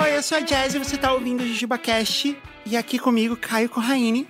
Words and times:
Oi, 0.00 0.16
eu 0.16 0.22
sou 0.22 0.38
a 0.38 0.40
Jazz 0.40 0.74
e 0.74 0.78
você 0.78 0.96
tá 0.96 1.12
ouvindo 1.12 1.42
o 1.42 1.46
JujubaCast. 1.46 2.36
E 2.64 2.76
aqui 2.76 2.98
comigo, 2.98 3.36
Caio 3.36 3.68
Corraine. 3.68 4.26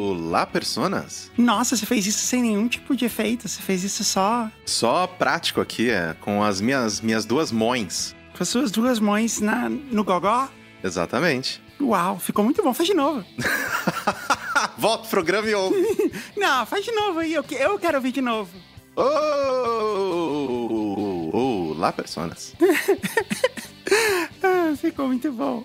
Olá, 0.00 0.44
personas! 0.46 1.30
Nossa, 1.36 1.76
você 1.76 1.84
fez 1.86 2.06
isso 2.06 2.20
sem 2.20 2.42
nenhum 2.42 2.66
tipo 2.68 2.94
de 2.96 3.04
efeito. 3.04 3.48
Você 3.48 3.60
fez 3.62 3.84
isso 3.84 4.02
só 4.04 4.50
Só 4.66 5.06
prático 5.06 5.60
aqui, 5.60 5.90
é, 5.90 6.14
com 6.20 6.42
as 6.42 6.60
minhas, 6.60 7.00
minhas 7.00 7.24
duas 7.24 7.50
mãos. 7.52 8.14
com 8.36 8.42
as 8.42 8.48
suas 8.48 8.70
duas 8.70 8.98
mãos 8.98 9.40
na, 9.40 9.68
no 9.68 10.02
gogó. 10.04 10.48
Exatamente. 10.82 11.62
Uau, 11.80 12.18
ficou 12.18 12.44
muito 12.44 12.62
bom. 12.62 12.72
Faz 12.72 12.88
de 12.88 12.94
novo. 12.94 13.24
Volta 14.78 15.02
pro 15.02 15.10
programa 15.10 15.48
e 15.48 15.54
ouve. 15.54 15.76
Não, 16.36 16.64
faz 16.66 16.84
de 16.84 16.92
novo 16.92 17.18
aí. 17.18 17.32
Eu, 17.34 17.44
eu 17.50 17.78
quero 17.78 17.98
ouvir 17.98 18.12
de 18.12 18.20
novo. 18.20 18.50
Olá, 21.32 21.92
personas. 21.92 22.54
Ah, 24.42 24.74
ficou 24.76 25.06
muito 25.06 25.30
bom. 25.30 25.64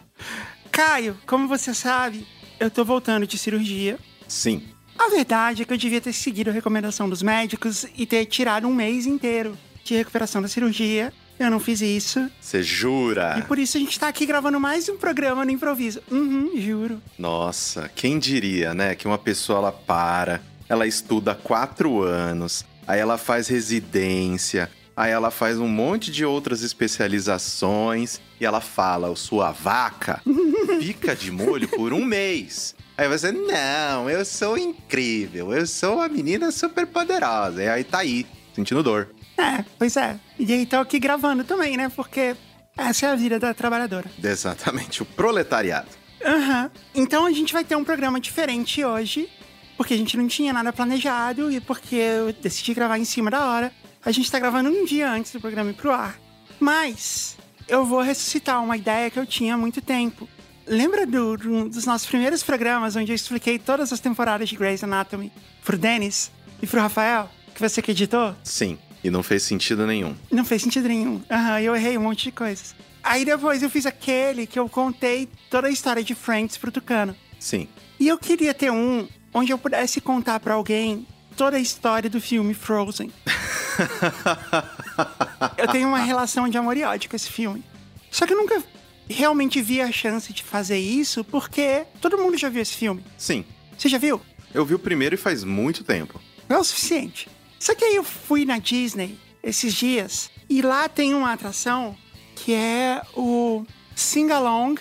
Caio, 0.72 1.18
como 1.26 1.48
você 1.48 1.74
sabe, 1.74 2.28
eu 2.60 2.70
tô 2.70 2.84
voltando 2.86 3.26
de 3.26 3.38
cirurgia. 3.38 3.98
Sim, 4.28 4.62
A 4.98 5.10
verdade 5.10 5.62
é 5.62 5.66
que 5.66 5.72
eu 5.74 5.78
devia 5.78 6.02
ter 6.02 6.12
seguido 6.14 6.50
a 6.50 6.54
recomendação 6.54 7.10
dos 7.10 7.22
médicos 7.22 7.86
e 7.98 8.06
ter 8.06 8.26
tirado 8.26 8.68
um 8.68 8.74
mês 8.74 9.06
inteiro 9.06 9.58
de 9.84 9.96
recuperação 9.96 10.42
da 10.42 10.48
cirurgia. 10.50 11.14
Eu 11.40 11.50
não 11.50 11.60
fiz 11.60 11.80
isso. 11.82 12.30
você 12.42 12.60
E 12.60 12.64
jura? 12.64 13.46
por 13.48 13.58
isso 13.58 13.78
a 13.78 13.80
gente 13.80 13.98
tá 13.98 14.10
aqui 14.10 14.26
gravando 14.26 14.60
mais 14.60 14.90
um 14.90 14.98
programa 14.98 15.46
no 15.46 15.52
improviso. 15.52 16.02
Uhum, 16.12 16.52
juro. 16.58 17.02
Nossa, 17.18 17.90
quem 17.96 18.20
diria, 18.20 18.74
né? 18.74 18.94
Que 18.94 19.08
uma 19.08 19.18
pessoa 19.18 19.60
ela 19.60 19.72
para, 19.72 20.42
ela 20.68 20.86
estuda 20.86 21.34
quatro 21.34 22.02
anos, 22.04 22.66
aí 22.86 23.00
ela 23.00 23.18
faz 23.18 23.48
residência, 23.48 24.70
aí 24.98 25.12
ela 25.12 25.32
faz 25.32 25.58
um 25.58 25.68
monte 25.68 26.12
de 26.12 26.26
outras 26.26 26.62
especializações 26.62 28.20
e 28.40 28.46
ela 28.46 28.60
fala: 28.62 29.16
sua 29.16 29.52
vaca 29.52 30.22
fica 30.82 31.16
de 31.16 31.32
molho 31.32 31.68
por 31.70 31.94
um 31.94 32.04
mês. 32.04 32.76
Aí 32.98 33.08
você, 33.08 33.32
não, 33.32 34.10
eu 34.10 34.26
sou 34.26 34.58
incrível, 34.58 35.54
eu 35.54 35.66
sou 35.66 35.96
uma 35.96 36.10
menina 36.10 36.52
super 36.52 36.86
poderosa. 36.86 37.64
E 37.64 37.70
aí 37.70 37.84
tá 37.86 38.00
aí, 38.00 38.26
sentindo 38.54 38.84
dor. 38.84 39.08
É, 39.40 39.64
pois 39.78 39.96
é. 39.96 40.20
E 40.38 40.52
aí 40.52 40.66
tô 40.66 40.78
aqui 40.78 41.00
gravando 41.00 41.44
também, 41.44 41.78
né? 41.78 41.90
Porque 41.96 42.36
essa 42.78 43.06
é 43.06 43.10
a 43.12 43.16
vida 43.16 43.40
da 43.40 43.54
trabalhadora. 43.54 44.10
Exatamente, 44.24 45.02
o 45.02 45.06
proletariado. 45.06 45.88
Aham. 46.26 46.70
Então 46.94 47.26
a 47.26 47.32
gente 47.32 47.54
vai 47.54 47.64
ter 47.64 47.76
um 47.76 47.84
programa 47.84 48.20
diferente 48.20 48.84
hoje, 48.84 49.30
porque 49.78 49.94
a 49.94 49.98
gente 49.98 50.18
não 50.18 50.28
tinha 50.28 50.52
nada 50.52 50.74
planejado 50.74 51.50
e 51.52 51.62
porque 51.62 51.96
eu 51.96 52.34
decidi 52.34 52.74
gravar 52.74 52.98
em 52.98 53.06
cima 53.06 53.32
da 53.32 53.46
hora. 53.46 53.72
A 54.06 54.12
gente 54.12 54.30
tá 54.32 54.40
gravando 54.40 54.70
um 54.70 54.84
dia 54.86 55.10
antes 55.10 55.32
do 55.32 55.40
programa 55.40 55.70
ir 55.70 55.74
pro 55.76 55.92
ar. 55.92 56.18
Mas 56.60 57.38
eu 57.68 57.86
vou 57.86 58.02
ressuscitar 58.02 58.62
uma 58.64 58.76
ideia 58.76 59.10
que 59.10 59.18
eu 59.20 59.26
tinha 59.26 59.54
há 59.54 59.58
muito 59.58 59.82
tempo. 59.82 60.28
Lembra 60.68 61.06
do- 61.06 61.38
do- 61.38 61.70
dos 61.70 61.86
nossos 61.86 62.08
primeiros 62.08 62.44
programas 62.44 62.96
onde 62.96 63.12
eu 63.12 63.16
expliquei 63.16 63.58
todas 63.58 63.92
as 63.94 64.00
temporadas 64.00 64.50
de 64.50 64.56
Grey's 64.56 64.84
Anatomy 64.84 65.32
pro 65.64 65.78
Denis 65.78 66.30
e 66.62 66.68
pro 66.68 66.80
Rafael, 66.82 67.30
que 67.56 67.62
você 67.62 67.82
que 67.82 67.92
editou? 67.92 68.36
Sim, 68.44 68.78
e 69.04 69.10
não 69.10 69.24
fez 69.24 69.44
sentido 69.44 69.86
nenhum. 69.88 70.16
Não 70.32 70.46
fez 70.46 70.62
sentido 70.62 70.88
nenhum. 70.88 71.22
Aham, 71.30 71.62
eu 71.62 71.76
errei 71.76 71.98
um 71.98 72.02
monte 72.02 72.26
de 72.26 72.32
coisas. 72.32 72.76
Aí 73.04 73.24
depois 73.24 73.64
eu 73.64 73.70
fiz 73.70 73.86
aquele 73.86 74.46
que 74.46 74.60
eu 74.60 74.68
contei 74.68 75.30
toda 75.50 75.68
a 75.68 75.72
história 75.72 76.04
de 76.04 76.14
Friends 76.14 76.58
pro 76.58 76.72
Tucano. 76.72 77.16
Sim. 77.40 77.68
E 78.00 78.08
eu 78.08 78.18
queria 78.18 78.54
ter 78.54 78.72
um 78.72 79.08
onde 79.34 79.52
eu 79.52 79.58
pudesse 79.58 80.02
contar 80.02 80.40
pra 80.40 80.56
alguém 80.56 81.08
toda 81.38 81.58
a 81.58 81.60
história 81.60 82.10
do 82.10 82.20
filme 82.20 82.54
Frozen. 82.54 83.12
eu 85.58 85.68
tenho 85.70 85.88
uma 85.88 86.00
relação 86.00 86.50
de 86.50 86.58
amor 86.58 86.76
e 86.76 86.84
ódio 86.84 87.10
com 87.10 87.16
esse 87.16 87.32
filme. 87.32 87.64
Só 88.12 88.26
que 88.26 88.34
eu 88.34 88.38
nunca 88.38 88.62
realmente 89.10 89.62
vi 89.62 89.82
a 89.82 89.92
chance 89.92 90.32
de 90.34 90.44
fazer 90.44 90.78
isso 90.78 91.24
porque 91.24 91.84
todo 92.02 92.18
mundo 92.18 92.38
já 92.38 92.50
viu 92.50 92.62
esse 92.62 92.76
filme. 92.76 93.04
Sim, 93.18 93.46
Você 93.78 93.88
já 93.90 93.98
viu? 93.98 94.22
eu 94.54 94.66
vi 94.66 94.74
o 94.74 94.80
primeiro 94.80 95.16
e 95.16 95.18
faz 95.18 95.44
muito 95.44 95.84
tempo. 95.84 96.20
Não 96.48 96.58
é 96.58 96.60
o 96.60 96.64
suficiente. 96.64 97.30
Só 97.60 97.76
que 97.76 97.84
aí 97.84 97.96
eu 97.96 98.04
fui 98.04 98.46
na 98.46 98.58
Disney 98.58 99.20
esses 99.44 99.74
dias 99.74 100.32
e 100.50 100.62
lá 100.62 100.88
tem 100.88 101.14
uma 101.14 101.34
atração 101.34 101.96
que 102.36 102.54
é 102.54 103.02
o 103.16 103.66
Sing 103.96 104.32
Along 104.32 104.80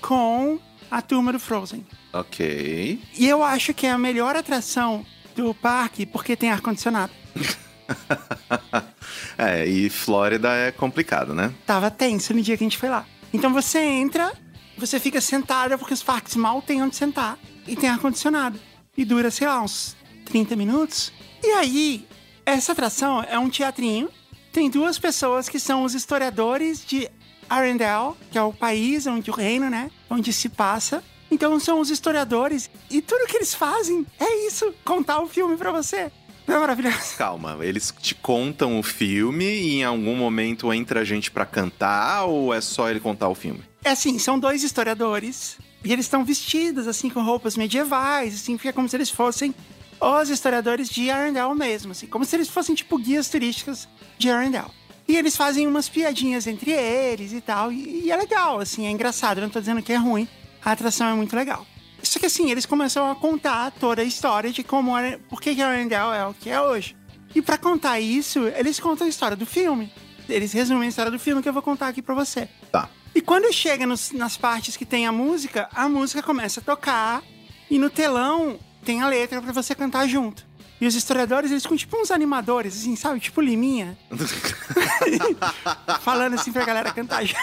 com 0.00 0.60
a 0.90 1.00
turma 1.00 1.32
do 1.32 1.40
Frozen. 1.40 1.86
Ok. 2.12 3.00
E 3.18 3.26
eu 3.26 3.42
acho 3.42 3.72
que 3.72 3.86
é 3.86 3.90
a 3.90 3.98
melhor 3.98 4.36
atração 4.36 5.04
do 5.34 5.54
parque 5.54 6.04
porque 6.04 6.36
tem 6.36 6.50
ar-condicionado. 6.50 7.12
é, 9.38 9.66
e 9.66 9.88
Flórida 9.88 10.52
é 10.52 10.70
complicado, 10.70 11.34
né? 11.34 11.52
Tava 11.66 11.90
tenso 11.90 12.34
no 12.34 12.42
dia 12.42 12.56
que 12.56 12.64
a 12.64 12.66
gente 12.66 12.78
foi 12.78 12.88
lá. 12.88 13.06
Então 13.32 13.52
você 13.52 13.78
entra, 13.78 14.32
você 14.76 15.00
fica 15.00 15.20
sentada 15.20 15.78
porque 15.78 15.94
os 15.94 16.02
parques 16.02 16.36
mal 16.36 16.60
tem 16.60 16.82
onde 16.82 16.96
sentar 16.96 17.38
e 17.66 17.76
tem 17.76 17.88
ar-condicionado. 17.88 18.60
E 18.96 19.04
dura, 19.04 19.30
sei 19.30 19.46
lá, 19.46 19.62
uns 19.62 19.96
30 20.26 20.56
minutos. 20.56 21.12
E 21.42 21.52
aí, 21.52 22.06
essa 22.48 22.72
atração 22.72 23.22
é 23.28 23.38
um 23.38 23.50
teatrinho. 23.50 24.08
Tem 24.52 24.70
duas 24.70 24.98
pessoas 24.98 25.48
que 25.48 25.60
são 25.60 25.84
os 25.84 25.94
historiadores 25.94 26.84
de 26.84 27.08
Arendelle, 27.48 28.14
que 28.30 28.38
é 28.38 28.42
o 28.42 28.52
país 28.52 29.06
onde 29.06 29.30
o 29.30 29.34
reino, 29.34 29.68
né? 29.68 29.90
Onde 30.08 30.32
se 30.32 30.48
passa. 30.48 31.04
Então 31.30 31.60
são 31.60 31.78
os 31.78 31.90
historiadores 31.90 32.70
e 32.90 33.02
tudo 33.02 33.26
que 33.26 33.36
eles 33.36 33.54
fazem 33.54 34.06
é 34.18 34.46
isso, 34.46 34.72
contar 34.82 35.20
o 35.20 35.28
filme 35.28 35.58
pra 35.58 35.70
você. 35.70 36.10
Não 36.46 36.56
é 36.56 36.58
maravilhoso? 36.60 37.16
Calma, 37.18 37.58
eles 37.60 37.92
te 38.00 38.14
contam 38.14 38.80
o 38.80 38.82
filme 38.82 39.44
e 39.44 39.74
em 39.80 39.84
algum 39.84 40.16
momento 40.16 40.72
entra 40.72 41.00
a 41.00 41.04
gente 41.04 41.30
pra 41.30 41.44
cantar 41.44 42.24
ou 42.24 42.54
é 42.54 42.62
só 42.62 42.88
ele 42.88 42.98
contar 42.98 43.28
o 43.28 43.34
filme? 43.34 43.62
É 43.84 43.90
assim, 43.90 44.18
são 44.18 44.38
dois 44.38 44.62
historiadores 44.62 45.58
e 45.84 45.92
eles 45.92 46.06
estão 46.06 46.24
vestidos 46.24 46.88
assim 46.88 47.10
com 47.10 47.22
roupas 47.22 47.58
medievais, 47.58 48.34
assim, 48.34 48.56
fica 48.56 48.72
como 48.72 48.88
se 48.88 48.96
eles 48.96 49.10
fossem 49.10 49.54
os 50.00 50.28
historiadores 50.30 50.88
de 50.88 51.10
Arendelle 51.10 51.54
mesmo, 51.54 51.92
assim, 51.92 52.06
como 52.06 52.24
se 52.24 52.36
eles 52.36 52.48
fossem 52.48 52.74
tipo 52.74 52.98
guias 52.98 53.28
turísticos 53.28 53.88
de 54.16 54.30
Arendelle. 54.30 54.70
E 55.06 55.16
eles 55.16 55.36
fazem 55.36 55.66
umas 55.66 55.88
piadinhas 55.88 56.46
entre 56.46 56.70
eles 56.70 57.32
e 57.32 57.40
tal, 57.40 57.72
e, 57.72 58.04
e 58.04 58.10
é 58.10 58.16
legal, 58.16 58.60
assim, 58.60 58.86
é 58.86 58.90
engraçado, 58.90 59.38
eu 59.38 59.42
não 59.42 59.50
tô 59.50 59.58
dizendo 59.58 59.82
que 59.82 59.92
é 59.92 59.96
ruim, 59.96 60.28
a 60.64 60.72
atração 60.72 61.06
é 61.08 61.14
muito 61.14 61.34
legal. 61.34 61.66
Só 62.02 62.18
que 62.20 62.26
assim, 62.26 62.50
eles 62.50 62.64
começam 62.66 63.10
a 63.10 63.14
contar 63.16 63.70
toda 63.72 64.02
a 64.02 64.04
história 64.04 64.50
de 64.52 64.62
como, 64.62 64.94
Are- 64.94 65.18
por 65.28 65.40
que 65.40 65.54
que 65.54 65.62
Arendelle 65.62 66.14
é 66.16 66.24
o 66.26 66.34
que 66.34 66.48
é 66.50 66.60
hoje. 66.60 66.94
E 67.34 67.42
pra 67.42 67.58
contar 67.58 67.98
isso, 68.00 68.46
eles 68.56 68.78
contam 68.78 69.06
a 69.06 69.10
história 69.10 69.36
do 69.36 69.44
filme. 69.44 69.92
Eles 70.28 70.52
resumem 70.52 70.86
a 70.86 70.88
história 70.88 71.10
do 71.10 71.18
filme 71.18 71.42
que 71.42 71.48
eu 71.48 71.52
vou 71.52 71.62
contar 71.62 71.88
aqui 71.88 72.00
pra 72.02 72.14
você. 72.14 72.48
Tá. 72.70 72.88
E 73.14 73.20
quando 73.20 73.52
chega 73.52 73.86
nos- 73.86 74.12
nas 74.12 74.36
partes 74.36 74.76
que 74.76 74.84
tem 74.84 75.06
a 75.06 75.12
música, 75.12 75.68
a 75.74 75.88
música 75.88 76.22
começa 76.22 76.60
a 76.60 76.62
tocar 76.62 77.22
e 77.70 77.78
no 77.78 77.90
telão 77.90 78.58
tem 78.88 79.02
a 79.02 79.06
letra 79.06 79.42
pra 79.42 79.52
você 79.52 79.74
cantar 79.74 80.08
junto. 80.08 80.46
E 80.80 80.86
os 80.86 80.94
historiadores, 80.94 81.50
eles 81.50 81.62
ficam 81.62 81.76
tipo 81.76 81.94
uns 82.00 82.10
animadores, 82.10 82.74
assim, 82.74 82.96
sabe? 82.96 83.20
Tipo 83.20 83.42
Liminha. 83.42 83.98
Falando 86.00 86.36
assim 86.36 86.50
pra 86.50 86.64
galera 86.64 86.90
cantar 86.90 87.22
junto. 87.22 87.38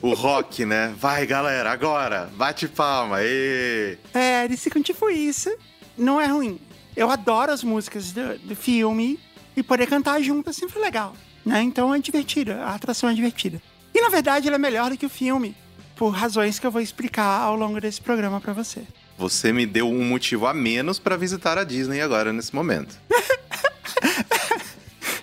O 0.00 0.14
rock, 0.14 0.64
né? 0.64 0.94
Vai, 0.98 1.26
galera, 1.26 1.70
agora! 1.70 2.30
Bate 2.36 2.68
palma! 2.68 3.18
ê! 3.20 3.98
É, 4.14 4.46
eles 4.46 4.62
ficam 4.62 4.82
tipo 4.82 5.10
isso. 5.10 5.54
Não 5.98 6.18
é 6.18 6.26
ruim. 6.26 6.58
Eu 6.96 7.10
adoro 7.10 7.52
as 7.52 7.62
músicas 7.62 8.12
do, 8.12 8.38
do 8.38 8.56
filme 8.56 9.20
e 9.54 9.62
poder 9.62 9.86
cantar 9.86 10.22
junto 10.22 10.48
é 10.48 10.54
sempre 10.54 10.80
legal. 10.80 11.14
Né? 11.44 11.60
Então 11.60 11.94
é 11.94 11.98
divertido, 11.98 12.52
a 12.52 12.74
atração 12.74 13.10
é 13.10 13.12
divertida. 13.12 13.60
E 13.94 14.00
na 14.00 14.08
verdade 14.08 14.48
ela 14.48 14.56
é 14.56 14.58
melhor 14.58 14.88
do 14.88 14.96
que 14.96 15.04
o 15.04 15.10
filme, 15.10 15.54
por 15.96 16.08
razões 16.08 16.58
que 16.58 16.66
eu 16.66 16.70
vou 16.70 16.80
explicar 16.80 17.42
ao 17.42 17.56
longo 17.56 17.78
desse 17.78 18.00
programa 18.00 18.40
pra 18.40 18.54
você. 18.54 18.86
Você 19.18 19.52
me 19.52 19.66
deu 19.66 19.88
um 19.88 20.04
motivo 20.04 20.46
a 20.46 20.54
menos 20.54 20.98
pra 20.98 21.16
visitar 21.16 21.58
a 21.58 21.64
Disney 21.64 22.00
agora, 22.00 22.32
nesse 22.32 22.54
momento. 22.54 22.98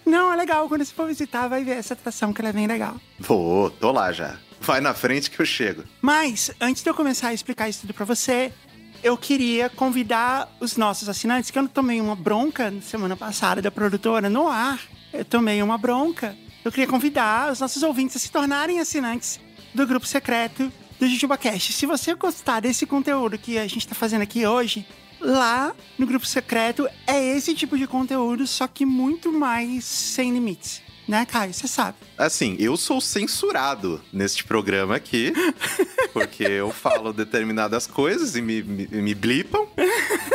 Não, 0.05 0.33
é 0.33 0.35
legal. 0.35 0.67
Quando 0.67 0.83
você 0.83 0.93
for 0.93 1.07
visitar, 1.07 1.47
vai 1.47 1.63
ver 1.63 1.77
essa 1.77 1.93
atração 1.93 2.33
que 2.33 2.41
ela 2.41 2.49
é 2.49 2.53
bem 2.53 2.67
legal. 2.67 2.99
Vou, 3.19 3.69
tô 3.69 3.91
lá 3.91 4.11
já. 4.11 4.37
Vai 4.61 4.81
na 4.81 4.93
frente 4.93 5.29
que 5.29 5.39
eu 5.39 5.45
chego. 5.45 5.83
Mas, 6.01 6.51
antes 6.59 6.83
de 6.83 6.89
eu 6.89 6.93
começar 6.93 7.29
a 7.29 7.33
explicar 7.33 7.69
isso 7.69 7.81
tudo 7.81 7.93
pra 7.93 8.05
você, 8.05 8.51
eu 9.03 9.17
queria 9.17 9.69
convidar 9.69 10.49
os 10.59 10.75
nossos 10.75 11.07
assinantes, 11.07 11.51
que 11.51 11.59
eu 11.59 11.67
tomei 11.67 12.01
uma 12.01 12.15
bronca 12.15 12.71
na 12.71 12.81
semana 12.81 13.15
passada 13.15 13.61
da 13.61 13.71
produtora 13.71 14.29
no 14.29 14.47
ar. 14.47 14.79
Eu 15.13 15.23
tomei 15.23 15.61
uma 15.61 15.77
bronca. 15.77 16.35
Eu 16.63 16.71
queria 16.71 16.87
convidar 16.87 17.51
os 17.51 17.59
nossos 17.59 17.81
ouvintes 17.83 18.15
a 18.15 18.19
se 18.19 18.31
tornarem 18.31 18.79
assinantes 18.79 19.39
do 19.73 19.85
grupo 19.87 20.05
secreto 20.05 20.71
do 20.99 21.07
JujubaCast. 21.07 21.73
Se 21.73 21.85
você 21.85 22.13
gostar 22.13 22.59
desse 22.59 22.85
conteúdo 22.85 23.37
que 23.37 23.57
a 23.57 23.67
gente 23.67 23.87
tá 23.87 23.95
fazendo 23.95 24.21
aqui 24.21 24.45
hoje, 24.45 24.85
lá 25.19 25.73
no 25.97 26.05
grupo 26.05 26.25
secreto 26.25 26.87
é 27.07 27.35
esse 27.35 27.53
tipo 27.55 27.77
de 27.77 27.87
conteúdo, 27.87 28.45
só 28.45 28.67
que 28.67 28.85
muito 28.85 29.31
mais 29.31 29.85
sem 29.85 30.31
limites. 30.33 30.81
né, 31.07 31.25
Caio? 31.25 31.53
Você 31.53 31.67
sabe. 31.67 31.97
Assim, 32.17 32.55
eu 32.59 32.77
sou 32.77 33.01
censurado 33.01 33.99
neste 34.13 34.43
programa 34.43 34.95
aqui, 34.95 35.33
porque 36.13 36.43
eu 36.43 36.71
falo 36.71 37.11
determinadas 37.11 37.87
coisas 37.87 38.35
e 38.35 38.41
me, 38.41 38.61
me, 38.61 38.87
me 38.87 39.15
blipam, 39.15 39.65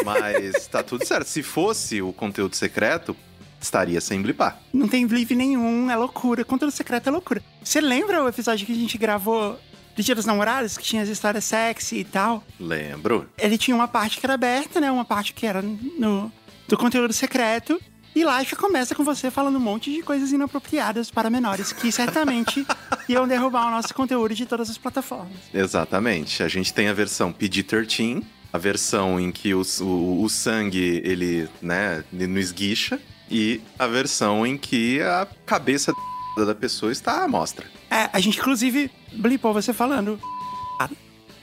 mas 0.05 0.67
tá 0.67 0.83
tudo 0.83 1.07
certo. 1.07 1.29
Se 1.29 1.43
fosse 1.43 2.03
o 2.03 2.13
conteúdo 2.13 2.57
secreto, 2.57 3.15
estaria 3.61 4.01
sem 4.01 4.21
blipar. 4.21 4.61
Não 4.73 4.89
tem 4.89 5.07
blip 5.07 5.35
nenhum, 5.35 5.91
é 5.91 5.97
loucura. 5.97 6.45
Conteúdo 6.45 6.73
secreto 6.73 7.07
é 7.09 7.13
loucura. 7.13 7.43
Você 7.63 7.81
lembra 7.81 8.25
o 8.25 8.29
episódio 8.29 8.67
que 8.67 8.73
a 8.73 8.77
gente 8.77 8.99
gravou 8.99 9.59
do 9.95 10.03
Dia 10.03 10.15
dos 10.15 10.27
Namorados, 10.27 10.77
que 10.77 10.85
tinha 10.85 11.03
as 11.03 11.09
histórias 11.09 11.45
sexy 11.45 11.99
e 11.99 12.05
tal? 12.05 12.43
Lembro. 12.59 13.29
Ele 13.39 13.57
tinha 13.57 13.75
uma 13.75 13.89
parte 13.89 14.19
que 14.19 14.27
era 14.27 14.35
aberta, 14.35 14.81
né? 14.81 14.91
Uma 14.91 15.05
parte 15.05 15.33
que 15.33 15.47
era 15.47 15.63
no, 15.63 16.33
do 16.69 16.77
conteúdo 16.77 17.13
secreto. 17.13 17.81
E 18.15 18.25
lá 18.25 18.43
já 18.45 18.57
começa 18.57 18.95
com 18.95 19.03
você 19.03 19.29
falando 19.29 19.57
um 19.57 19.61
monte 19.61 19.93
de 19.93 20.01
coisas 20.01 20.31
inapropriadas 20.31 21.11
para 21.11 21.29
menores, 21.29 21.73
que 21.73 21.91
certamente 21.91 22.65
iam 23.09 23.27
derrubar 23.27 23.67
o 23.67 23.71
nosso 23.73 23.93
conteúdo 23.93 24.35
de 24.35 24.47
todas 24.47 24.71
as 24.71 24.79
plataformas. 24.79 25.37
Exatamente. 25.53 26.43
A 26.43 26.49
gente 26.49 26.73
tem 26.73 26.89
a 26.89 26.93
versão 26.93 27.33
PG-13, 27.33 28.23
a 28.53 28.59
versão 28.59 29.19
em 29.19 29.33
que 29.33 29.53
o, 29.53 29.63
o, 29.81 30.23
o 30.23 30.29
sangue, 30.29 31.03
ele, 31.05 31.49
né, 31.61 32.05
não 32.13 32.39
esguicha, 32.39 33.01
e 33.29 33.61
a 33.77 33.89
versão 33.89 34.47
em 34.47 34.57
que 34.57 35.01
a 35.03 35.27
cabeça 35.45 35.93
da 36.37 36.55
pessoa 36.55 36.91
está 36.91 37.23
à 37.23 37.29
mostra. 37.29 37.67
É, 37.91 38.09
a 38.13 38.21
gente 38.21 38.39
inclusive 38.39 38.91
blipou 39.13 39.53
você 39.53 39.73
falando. 39.73 40.19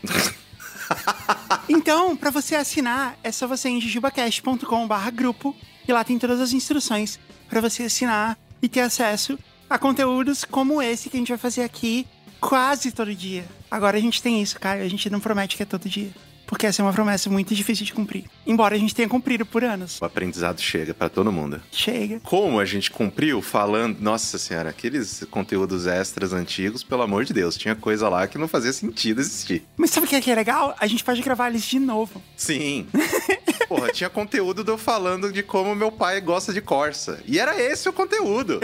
então, 1.70 2.18
para 2.18 2.32
você 2.32 2.56
assinar, 2.56 3.18
é 3.24 3.32
só 3.32 3.48
você 3.48 3.70
ir 3.70 3.74
em 3.74 3.82
jujubacast.com/grupo 3.82 5.56
e 5.88 5.94
lá 5.94 6.04
tem 6.04 6.18
todas 6.18 6.42
as 6.42 6.54
instruções 6.54 7.20
para 7.50 7.62
você 7.62 7.84
assinar 7.84 8.38
e 8.62 8.68
ter 8.68 8.82
acesso 8.82 9.38
a 9.70 9.78
conteúdos 9.78 10.44
como 10.44 10.82
esse 10.82 11.10
que 11.10 11.18
a 11.18 11.20
gente 11.20 11.30
vai 11.30 11.38
fazer 11.38 11.64
aqui 11.64 12.08
quase 12.40 12.92
todo 12.92 13.14
dia. 13.16 13.46
Agora 13.70 13.98
a 13.98 14.02
gente 14.02 14.22
tem 14.22 14.42
isso, 14.42 14.60
cara, 14.60 14.82
a 14.82 14.88
gente 14.90 15.10
não 15.10 15.20
promete 15.20 15.56
que 15.56 15.64
é 15.64 15.66
todo 15.66 15.88
dia 15.88 16.12
porque 16.52 16.68
essa 16.68 16.82
é 16.82 16.84
uma 16.84 16.92
promessa 16.92 17.30
muito 17.30 17.56
difícil 17.56 17.86
de 17.86 17.94
cumprir. 17.94 18.26
Embora 18.46 18.76
a 18.76 18.78
gente 18.78 18.94
tenha 18.94 19.08
cumprido 19.08 19.46
por 19.46 19.64
anos. 19.64 20.02
O 20.02 20.06
aprendizado 20.06 20.60
chega 20.60 20.94
para 20.94 21.08
todo 21.08 21.32
mundo. 21.32 21.62
Chega. 21.72 22.20
Como 22.20 22.60
a 22.60 22.66
gente 22.66 22.92
cumpriu 22.92 23.42
falando, 23.42 24.02
nossa 24.02 24.38
senhora, 24.38 24.70
aqueles 24.70 25.26
conteúdos 25.32 25.88
extras 25.88 26.34
antigos, 26.34 26.84
pelo 26.84 27.04
amor 27.04 27.24
de 27.24 27.32
Deus, 27.32 27.56
tinha 27.56 27.74
coisa 27.74 28.10
lá 28.10 28.28
que 28.28 28.38
não 28.38 28.50
fazia 28.50 28.74
sentido 28.74 29.22
existir. 29.22 29.64
Mas 29.78 29.92
sabe 29.92 30.06
o 30.06 30.10
que 30.10 30.16
é, 30.18 30.20
que 30.20 30.30
é 30.30 30.36
legal? 30.36 30.76
A 30.78 30.88
gente 30.88 31.06
pode 31.06 31.22
gravar 31.22 31.50
eles 31.50 31.64
de 31.64 31.80
novo. 31.80 32.22
Sim. 32.36 32.86
Porra, 33.70 33.88
tinha 33.88 34.10
conteúdo 34.10 34.62
de 34.62 34.72
eu 34.72 34.78
falando 34.78 35.32
de 35.32 35.42
como 35.42 35.74
meu 35.74 35.90
pai 35.90 36.20
gosta 36.20 36.52
de 36.52 36.60
Corsa. 36.60 37.24
E 37.26 37.40
era 37.40 37.58
esse 37.62 37.88
o 37.88 37.94
conteúdo. 37.94 38.60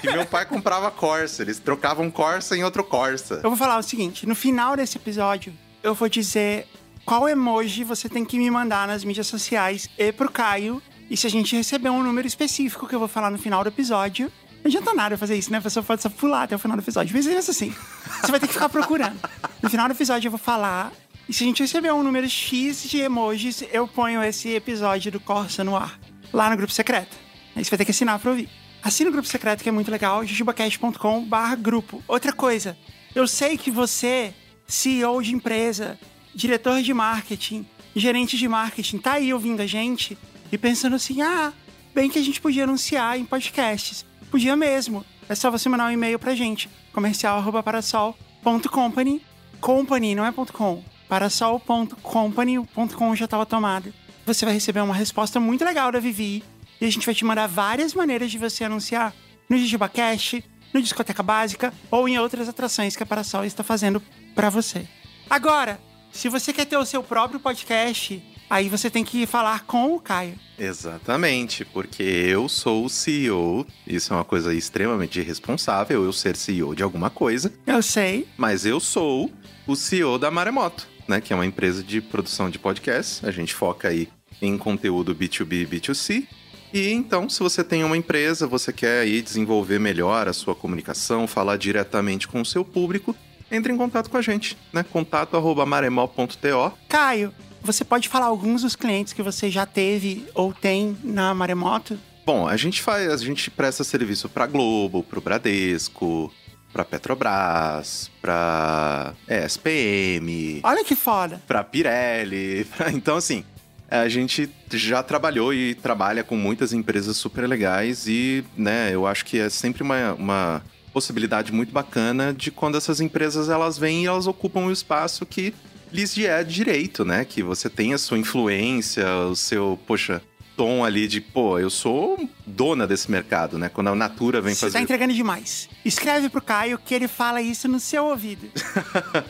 que 0.00 0.10
meu 0.10 0.26
pai 0.26 0.44
comprava 0.44 0.90
Corsa. 0.90 1.42
Eles 1.42 1.60
trocavam 1.60 2.10
Corsa 2.10 2.56
em 2.56 2.64
outro 2.64 2.82
Corsa. 2.82 3.36
Eu 3.44 3.50
vou 3.50 3.56
falar 3.56 3.78
o 3.78 3.82
seguinte: 3.84 4.26
no 4.26 4.34
final 4.34 4.74
desse 4.76 4.96
episódio, 4.96 5.54
eu 5.82 5.94
vou 5.94 6.08
dizer 6.08 6.66
qual 7.04 7.28
emoji 7.28 7.84
você 7.84 8.08
tem 8.08 8.24
que 8.24 8.38
me 8.38 8.50
mandar 8.50 8.86
nas 8.86 9.04
mídias 9.04 9.26
sociais 9.26 9.88
e 9.98 10.12
pro 10.12 10.30
Caio. 10.30 10.80
E 11.10 11.16
se 11.16 11.26
a 11.26 11.30
gente 11.30 11.54
receber 11.54 11.90
um 11.90 12.02
número 12.02 12.26
específico 12.26 12.86
que 12.86 12.94
eu 12.94 12.98
vou 12.98 13.08
falar 13.08 13.30
no 13.30 13.38
final 13.38 13.62
do 13.62 13.68
episódio, 13.68 14.32
não 14.62 14.68
adianta 14.68 14.94
nada 14.94 15.18
fazer 15.18 15.36
isso, 15.36 15.50
né? 15.50 15.58
A 15.58 15.62
pessoa 15.62 15.82
pode 15.82 16.00
só 16.00 16.08
pular 16.08 16.44
até 16.44 16.54
o 16.54 16.58
final 16.58 16.76
do 16.76 16.82
episódio. 16.82 17.14
Mas 17.14 17.26
é 17.26 17.36
assim. 17.36 17.74
Você 18.20 18.30
vai 18.30 18.38
ter 18.38 18.46
que 18.46 18.54
ficar 18.54 18.68
procurando. 18.68 19.18
No 19.60 19.68
final 19.68 19.88
do 19.88 19.92
episódio 19.92 20.28
eu 20.28 20.30
vou 20.30 20.38
falar. 20.38 20.92
E 21.28 21.32
se 21.32 21.42
a 21.42 21.46
gente 21.46 21.62
receber 21.62 21.92
um 21.92 22.02
número 22.02 22.28
X 22.28 22.84
de 22.84 22.98
emojis, 22.98 23.64
eu 23.72 23.86
ponho 23.88 24.22
esse 24.22 24.50
episódio 24.50 25.10
do 25.10 25.20
Corsa 25.20 25.64
no 25.64 25.76
ar. 25.76 25.98
Lá 26.32 26.48
no 26.48 26.56
grupo 26.56 26.72
secreto. 26.72 27.16
Aí 27.54 27.64
você 27.64 27.70
vai 27.70 27.78
ter 27.78 27.84
que 27.84 27.90
assinar 27.90 28.18
pra 28.18 28.30
ouvir. 28.30 28.48
Assina 28.82 29.10
o 29.10 29.12
grupo 29.12 29.28
secreto, 29.28 29.62
que 29.62 29.68
é 29.68 29.72
muito 29.72 29.90
legal. 29.90 30.24
jujubacast.com 30.24 31.28
grupo. 31.58 32.02
Outra 32.06 32.32
coisa. 32.32 32.76
Eu 33.14 33.26
sei 33.26 33.58
que 33.58 33.70
você 33.70 34.32
CEO 34.72 35.20
de 35.20 35.34
empresa, 35.34 35.98
diretor 36.34 36.80
de 36.80 36.94
marketing, 36.94 37.66
gerente 37.94 38.38
de 38.38 38.48
marketing, 38.48 38.96
tá 38.96 39.12
aí 39.12 39.34
ouvindo 39.34 39.60
a 39.60 39.66
gente 39.66 40.16
e 40.50 40.56
pensando 40.56 40.96
assim: 40.96 41.20
ah, 41.20 41.52
bem 41.94 42.08
que 42.08 42.18
a 42.18 42.22
gente 42.22 42.40
podia 42.40 42.64
anunciar 42.64 43.18
em 43.18 43.26
podcasts. 43.26 44.06
Podia 44.30 44.56
mesmo. 44.56 45.04
É 45.28 45.34
só 45.34 45.50
você 45.50 45.68
mandar 45.68 45.88
um 45.88 45.90
e-mail 45.90 46.18
pra 46.18 46.34
gente, 46.34 46.70
comercial.parasol.company. 46.94 49.20
Company, 49.60 50.14
não 50.14 50.24
é 50.24 50.32
.com. 50.32 50.82
Parasol.company, 51.06 52.58
o 52.58 52.66
.com 52.66 53.14
já 53.14 53.26
estava 53.26 53.44
tomado. 53.44 53.92
Você 54.24 54.46
vai 54.46 54.54
receber 54.54 54.80
uma 54.80 54.94
resposta 54.94 55.38
muito 55.38 55.66
legal 55.66 55.92
da 55.92 56.00
Vivi 56.00 56.42
e 56.80 56.86
a 56.86 56.90
gente 56.90 57.04
vai 57.04 57.14
te 57.14 57.26
mandar 57.26 57.46
várias 57.46 57.92
maneiras 57.92 58.30
de 58.30 58.38
você 58.38 58.64
anunciar 58.64 59.14
no 59.50 59.58
JujubaCast, 59.58 60.42
no 60.72 60.80
Discoteca 60.80 61.22
Básica 61.22 61.74
ou 61.90 62.08
em 62.08 62.18
outras 62.18 62.48
atrações 62.48 62.96
que 62.96 63.02
a 63.02 63.06
Parasol 63.06 63.44
está 63.44 63.62
fazendo 63.62 64.02
para 64.34 64.50
você. 64.50 64.86
Agora, 65.28 65.80
se 66.10 66.28
você 66.28 66.52
quer 66.52 66.66
ter 66.66 66.76
o 66.76 66.84
seu 66.84 67.02
próprio 67.02 67.40
podcast, 67.40 68.22
aí 68.48 68.68
você 68.68 68.90
tem 68.90 69.02
que 69.04 69.24
falar 69.26 69.64
com 69.64 69.94
o 69.94 70.00
Caio. 70.00 70.34
Exatamente, 70.58 71.64
porque 71.64 72.02
eu 72.02 72.48
sou 72.48 72.84
o 72.84 72.90
CEO, 72.90 73.66
isso 73.86 74.12
é 74.12 74.16
uma 74.16 74.24
coisa 74.24 74.54
extremamente 74.54 75.18
irresponsável, 75.18 76.04
eu 76.04 76.12
ser 76.12 76.36
CEO 76.36 76.74
de 76.74 76.82
alguma 76.82 77.08
coisa. 77.08 77.52
Eu 77.66 77.82
sei. 77.82 78.28
Mas 78.36 78.66
eu 78.66 78.78
sou 78.78 79.30
o 79.66 79.74
CEO 79.74 80.18
da 80.18 80.30
Maremoto, 80.30 80.86
né, 81.08 81.20
que 81.20 81.32
é 81.32 81.36
uma 81.36 81.46
empresa 81.46 81.82
de 81.82 82.00
produção 82.00 82.50
de 82.50 82.58
podcasts. 82.58 83.24
A 83.24 83.30
gente 83.30 83.54
foca 83.54 83.88
aí 83.88 84.08
em 84.40 84.58
conteúdo 84.58 85.14
B2B 85.14 85.62
e 85.62 85.66
B2C. 85.66 86.26
E 86.74 86.90
então, 86.90 87.28
se 87.28 87.40
você 87.40 87.62
tem 87.62 87.84
uma 87.84 87.96
empresa, 87.96 88.46
você 88.46 88.72
quer 88.72 89.00
aí 89.00 89.20
desenvolver 89.20 89.78
melhor 89.78 90.26
a 90.26 90.32
sua 90.32 90.54
comunicação, 90.54 91.26
falar 91.26 91.56
diretamente 91.56 92.26
com 92.26 92.40
o 92.40 92.46
seu 92.46 92.64
público, 92.64 93.14
entre 93.52 93.72
em 93.72 93.76
contato 93.76 94.10
com 94.10 94.16
a 94.16 94.22
gente, 94.22 94.56
né? 94.72 94.82
Contato 94.82 95.36
arroba 95.36 95.64
maremol.to. 95.66 96.72
Caio, 96.88 97.32
você 97.62 97.84
pode 97.84 98.08
falar 98.08 98.26
alguns 98.26 98.62
dos 98.62 98.74
clientes 98.74 99.12
que 99.12 99.22
você 99.22 99.50
já 99.50 99.64
teve 99.64 100.26
ou 100.34 100.52
tem 100.52 100.96
na 101.04 101.32
Maremoto? 101.34 101.98
Bom, 102.26 102.48
a 102.48 102.56
gente 102.56 102.82
faz, 102.82 103.10
a 103.10 103.16
gente 103.16 103.50
presta 103.50 103.84
serviço 103.84 104.28
para 104.28 104.46
Globo, 104.46 105.02
para 105.02 105.18
o 105.18 105.22
Bradesco, 105.22 106.32
para 106.72 106.84
Petrobras, 106.84 108.10
para 108.20 109.12
é, 109.28 109.44
SPM. 109.44 110.60
Olha 110.62 110.84
que 110.84 110.96
foda. 110.96 111.40
Para 111.46 111.62
Pirelli. 111.62 112.64
Pra... 112.76 112.90
Então 112.90 113.16
assim, 113.16 113.44
a 113.90 114.08
gente 114.08 114.48
já 114.72 115.02
trabalhou 115.02 115.52
e 115.52 115.74
trabalha 115.74 116.24
com 116.24 116.36
muitas 116.36 116.72
empresas 116.72 117.16
super 117.16 117.46
legais 117.46 118.06
e, 118.08 118.44
né, 118.56 118.90
eu 118.92 119.06
acho 119.06 119.24
que 119.24 119.38
é 119.38 119.50
sempre 119.50 119.82
uma, 119.82 120.14
uma 120.14 120.62
possibilidade 120.92 121.52
muito 121.52 121.72
bacana 121.72 122.32
de 122.32 122.50
quando 122.50 122.76
essas 122.76 123.00
empresas 123.00 123.48
elas 123.48 123.78
vêm 123.78 124.04
e 124.04 124.06
elas 124.06 124.26
ocupam 124.26 124.66
o 124.66 124.72
espaço 124.72 125.24
que 125.24 125.54
lhes 125.92 126.16
é 126.18 126.42
direito, 126.42 127.04
né? 127.04 127.24
Que 127.24 127.42
você 127.42 127.68
tem 127.68 127.92
a 127.92 127.98
sua 127.98 128.18
influência, 128.18 129.06
o 129.26 129.36
seu, 129.36 129.78
poxa, 129.86 130.22
tom 130.56 130.84
ali 130.84 131.08
de, 131.08 131.20
pô, 131.20 131.58
eu 131.58 131.70
sou 131.70 132.28
dona 132.46 132.86
desse 132.86 133.10
mercado, 133.10 133.58
né? 133.58 133.68
Quando 133.68 133.88
a 133.88 133.94
Natura 133.94 134.40
vem 134.40 134.54
Você 134.54 134.60
fazer. 134.60 134.72
Você 134.72 134.78
tá 134.78 134.82
entregando 134.82 135.12
demais. 135.14 135.68
Escreve 135.84 136.28
pro 136.28 136.40
Caio 136.40 136.78
que 136.78 136.94
ele 136.94 137.08
fala 137.08 137.42
isso 137.42 137.68
no 137.68 137.80
seu 137.80 138.06
ouvido. 138.06 138.48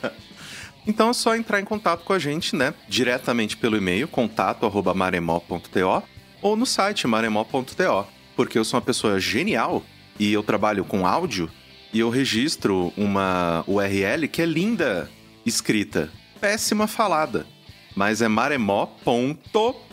então 0.86 1.10
é 1.10 1.12
só 1.12 1.34
entrar 1.34 1.60
em 1.60 1.64
contato 1.64 2.04
com 2.04 2.12
a 2.12 2.18
gente, 2.18 2.54
né? 2.54 2.74
Diretamente 2.88 3.56
pelo 3.56 3.76
e-mail, 3.76 4.06
contato.maremol.to 4.08 6.02
ou 6.40 6.56
no 6.56 6.66
site 6.66 7.06
maremol.to. 7.06 8.06
Porque 8.34 8.58
eu 8.58 8.64
sou 8.64 8.78
uma 8.78 8.84
pessoa 8.84 9.20
genial 9.20 9.82
e 10.18 10.32
eu 10.32 10.42
trabalho 10.42 10.84
com 10.84 11.06
áudio 11.06 11.50
e 11.92 12.00
eu 12.00 12.08
registro 12.08 12.92
uma 12.96 13.64
URL 13.66 14.26
que 14.28 14.40
é 14.40 14.46
linda 14.46 15.10
escrita, 15.44 16.10
péssima 16.40 16.86
falada, 16.86 17.46
mas 17.94 18.22
é 18.22 18.28
maremó.to. 18.28 19.92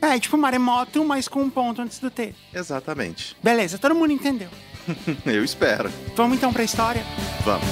É, 0.00 0.18
tipo 0.18 0.38
maremoto, 0.38 1.04
mas 1.04 1.28
com 1.28 1.42
um 1.42 1.50
ponto 1.50 1.82
antes 1.82 1.98
do 1.98 2.10
T. 2.10 2.34
Exatamente. 2.54 3.36
Beleza, 3.42 3.76
todo 3.78 3.94
mundo 3.94 4.10
entendeu. 4.10 4.48
eu 5.26 5.44
espero. 5.44 5.92
Vamos 6.16 6.38
então 6.38 6.52
pra 6.52 6.64
história? 6.64 7.04
Vamos. 7.44 7.66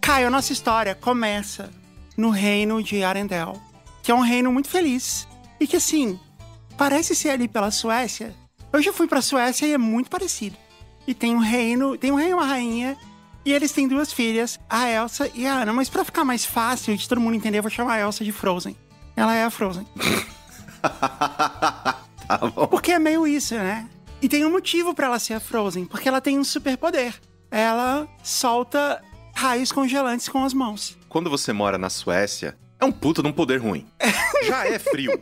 Caio, 0.00 0.30
nossa 0.30 0.52
história 0.52 0.94
começa 0.94 1.70
no 2.16 2.30
reino 2.30 2.82
de 2.82 3.04
Arendelle 3.04 3.65
que 4.06 4.12
é 4.12 4.14
um 4.14 4.20
reino 4.20 4.52
muito 4.52 4.68
feliz. 4.68 5.26
E 5.58 5.66
que, 5.66 5.74
assim, 5.74 6.16
parece 6.78 7.12
ser 7.12 7.30
ali 7.30 7.48
pela 7.48 7.72
Suécia. 7.72 8.32
Eu 8.72 8.80
já 8.80 8.92
fui 8.92 9.08
pra 9.08 9.20
Suécia 9.20 9.66
e 9.66 9.72
é 9.72 9.78
muito 9.78 10.08
parecido. 10.08 10.56
E 11.08 11.12
tem 11.12 11.34
um 11.34 11.40
reino, 11.40 11.98
tem 11.98 12.12
um 12.12 12.14
rei 12.14 12.30
e 12.30 12.32
uma 12.32 12.46
rainha, 12.46 12.96
e 13.44 13.52
eles 13.52 13.72
têm 13.72 13.88
duas 13.88 14.12
filhas, 14.12 14.60
a 14.70 14.88
Elsa 14.88 15.28
e 15.34 15.44
a 15.44 15.60
Anna. 15.60 15.72
Mas 15.72 15.88
para 15.88 16.04
ficar 16.04 16.24
mais 16.24 16.44
fácil 16.44 16.96
de 16.96 17.08
todo 17.08 17.20
mundo 17.20 17.34
entender, 17.34 17.58
eu 17.58 17.64
vou 17.64 17.70
chamar 17.70 17.94
a 17.94 18.00
Elsa 18.02 18.24
de 18.24 18.30
Frozen. 18.30 18.76
Ela 19.16 19.34
é 19.34 19.42
a 19.42 19.50
Frozen. 19.50 19.84
tá 22.28 22.38
bom. 22.54 22.68
Porque 22.68 22.92
é 22.92 23.00
meio 23.00 23.26
isso, 23.26 23.56
né? 23.56 23.88
E 24.22 24.28
tem 24.28 24.46
um 24.46 24.52
motivo 24.52 24.94
para 24.94 25.08
ela 25.08 25.18
ser 25.18 25.34
a 25.34 25.40
Frozen, 25.40 25.84
porque 25.84 26.08
ela 26.08 26.20
tem 26.20 26.38
um 26.38 26.44
superpoder. 26.44 27.12
Ela 27.50 28.06
solta 28.22 29.02
raios 29.34 29.72
congelantes 29.72 30.28
com 30.28 30.44
as 30.44 30.54
mãos. 30.54 30.96
Quando 31.08 31.28
você 31.28 31.52
mora 31.52 31.76
na 31.76 31.90
Suécia, 31.90 32.56
É 32.78 32.84
um 32.84 32.92
puta 32.92 33.22
de 33.22 33.28
um 33.28 33.32
poder 33.32 33.60
ruim. 33.60 33.86
Já 34.46 34.66
é 34.66 34.78
frio. 34.78 35.20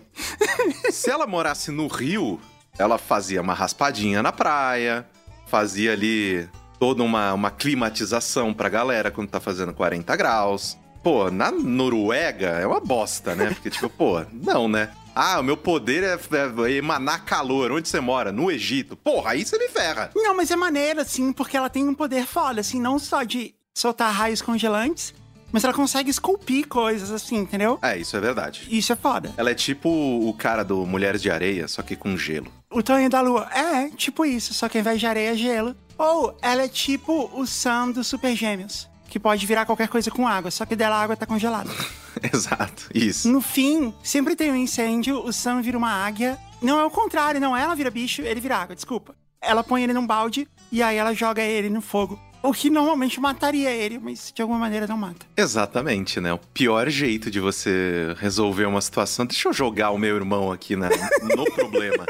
Se 0.90 1.10
ela 1.10 1.26
morasse 1.26 1.70
no 1.70 1.86
Rio, 1.86 2.40
ela 2.78 2.98
fazia 2.98 3.40
uma 3.40 3.54
raspadinha 3.54 4.22
na 4.22 4.32
praia, 4.32 5.06
fazia 5.46 5.92
ali 5.92 6.48
toda 6.78 7.02
uma, 7.02 7.32
uma 7.32 7.50
climatização 7.50 8.52
pra 8.52 8.68
galera 8.68 9.10
quando 9.10 9.28
tá 9.28 9.40
fazendo 9.40 9.72
40 9.72 10.14
graus. 10.16 10.76
Pô, 11.02 11.30
na 11.30 11.50
Noruega 11.50 12.48
é 12.48 12.66
uma 12.66 12.80
bosta, 12.80 13.34
né? 13.34 13.50
Porque, 13.50 13.70
tipo, 13.70 13.88
pô, 13.88 14.24
não, 14.32 14.68
né? 14.68 14.90
Ah, 15.14 15.38
o 15.38 15.44
meu 15.44 15.56
poder 15.56 16.02
é, 16.02 16.18
é 16.66 16.72
emanar 16.72 17.24
calor. 17.24 17.70
Onde 17.70 17.88
você 17.88 18.00
mora? 18.00 18.32
No 18.32 18.50
Egito. 18.50 18.96
Porra, 18.96 19.32
aí 19.32 19.44
você 19.44 19.56
me 19.58 19.68
ferra. 19.68 20.10
Não, 20.14 20.34
mas 20.36 20.50
é 20.50 20.56
maneiro, 20.56 21.00
assim, 21.00 21.32
porque 21.32 21.56
ela 21.56 21.70
tem 21.70 21.86
um 21.86 21.94
poder 21.94 22.26
foda, 22.26 22.60
assim, 22.60 22.80
não 22.80 22.98
só 22.98 23.22
de 23.22 23.54
soltar 23.74 24.12
raios 24.12 24.42
congelantes, 24.42 25.14
mas 25.54 25.62
ela 25.62 25.72
consegue 25.72 26.10
esculpir 26.10 26.66
coisas, 26.66 27.12
assim, 27.12 27.36
entendeu? 27.36 27.78
É, 27.80 27.96
isso 27.96 28.16
é 28.16 28.20
verdade. 28.20 28.66
Isso 28.68 28.92
é 28.92 28.96
foda. 28.96 29.32
Ela 29.36 29.52
é 29.52 29.54
tipo 29.54 29.88
o 29.88 30.34
cara 30.34 30.64
do 30.64 30.84
Mulheres 30.84 31.22
de 31.22 31.30
Areia, 31.30 31.68
só 31.68 31.80
que 31.80 31.94
com 31.94 32.16
gelo. 32.16 32.50
O 32.68 32.82
tamanho 32.82 33.08
da 33.08 33.20
lua. 33.20 33.48
É, 33.52 33.88
tipo 33.90 34.24
isso, 34.24 34.52
só 34.52 34.68
que 34.68 34.76
ao 34.76 34.80
invés 34.80 34.98
de 34.98 35.06
areia 35.06 35.30
é 35.30 35.36
gelo. 35.36 35.76
Ou 35.96 36.36
ela 36.42 36.62
é 36.62 36.68
tipo 36.68 37.30
o 37.32 37.46
Sam 37.46 37.92
dos 37.92 38.08
Super 38.08 38.34
Gêmeos, 38.34 38.88
que 39.08 39.20
pode 39.20 39.46
virar 39.46 39.64
qualquer 39.64 39.86
coisa 39.86 40.10
com 40.10 40.26
água, 40.26 40.50
só 40.50 40.66
que 40.66 40.74
dela 40.74 40.96
a 40.96 41.02
água 41.02 41.16
tá 41.16 41.24
congelada. 41.24 41.70
Exato, 42.34 42.88
isso. 42.92 43.30
No 43.30 43.40
fim, 43.40 43.94
sempre 44.02 44.34
tem 44.34 44.50
um 44.50 44.56
incêndio, 44.56 45.24
o 45.24 45.32
Sam 45.32 45.62
vira 45.62 45.78
uma 45.78 46.04
águia. 46.04 46.36
Não 46.60 46.80
é 46.80 46.84
o 46.84 46.90
contrário, 46.90 47.40
não. 47.40 47.56
Ela 47.56 47.76
vira 47.76 47.92
bicho, 47.92 48.22
ele 48.22 48.40
vira 48.40 48.56
água, 48.56 48.74
desculpa. 48.74 49.14
Ela 49.40 49.62
põe 49.62 49.84
ele 49.84 49.92
num 49.92 50.04
balde 50.04 50.48
e 50.72 50.82
aí 50.82 50.96
ela 50.96 51.14
joga 51.14 51.42
ele 51.42 51.70
no 51.70 51.80
fogo. 51.80 52.18
O 52.44 52.52
que 52.52 52.68
normalmente 52.68 53.18
mataria 53.18 53.70
ele, 53.70 53.98
mas 53.98 54.30
de 54.30 54.42
alguma 54.42 54.58
maneira 54.58 54.86
não 54.86 54.98
mata. 54.98 55.24
Exatamente, 55.34 56.20
né? 56.20 56.30
O 56.30 56.38
pior 56.38 56.90
jeito 56.90 57.30
de 57.30 57.40
você 57.40 58.14
resolver 58.18 58.66
uma 58.66 58.82
situação. 58.82 59.24
Deixa 59.24 59.48
eu 59.48 59.52
jogar 59.54 59.92
o 59.92 59.96
meu 59.96 60.14
irmão 60.14 60.52
aqui 60.52 60.76
na, 60.76 60.90
no 60.90 61.44
problema. 61.56 62.04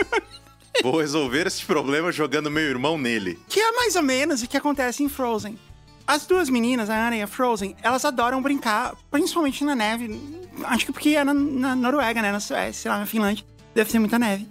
Vou 0.82 0.98
resolver 0.98 1.46
esse 1.46 1.64
problema 1.64 2.10
jogando 2.10 2.50
meu 2.50 2.64
irmão 2.64 2.98
nele. 2.98 3.38
Que 3.48 3.60
é 3.60 3.72
mais 3.76 3.94
ou 3.94 4.02
menos 4.02 4.42
o 4.42 4.48
que 4.48 4.56
acontece 4.56 5.04
em 5.04 5.08
Frozen. 5.08 5.56
As 6.04 6.26
duas 6.26 6.50
meninas, 6.50 6.90
a 6.90 7.06
Anna 7.06 7.16
e 7.16 7.22
a 7.22 7.28
Frozen, 7.28 7.76
elas 7.80 8.04
adoram 8.04 8.42
brincar, 8.42 8.92
principalmente 9.12 9.64
na 9.64 9.76
neve. 9.76 10.20
Acho 10.64 10.86
que 10.86 10.92
porque 10.92 11.10
é 11.10 11.22
na, 11.22 11.32
na 11.32 11.76
Noruega, 11.76 12.20
né? 12.20 12.32
Na 12.32 12.40
Suécia, 12.40 12.90
lá 12.90 12.98
na 12.98 13.06
Finlândia. 13.06 13.44
Deve 13.72 13.88
ter 13.88 14.00
muita 14.00 14.18
neve. 14.18 14.48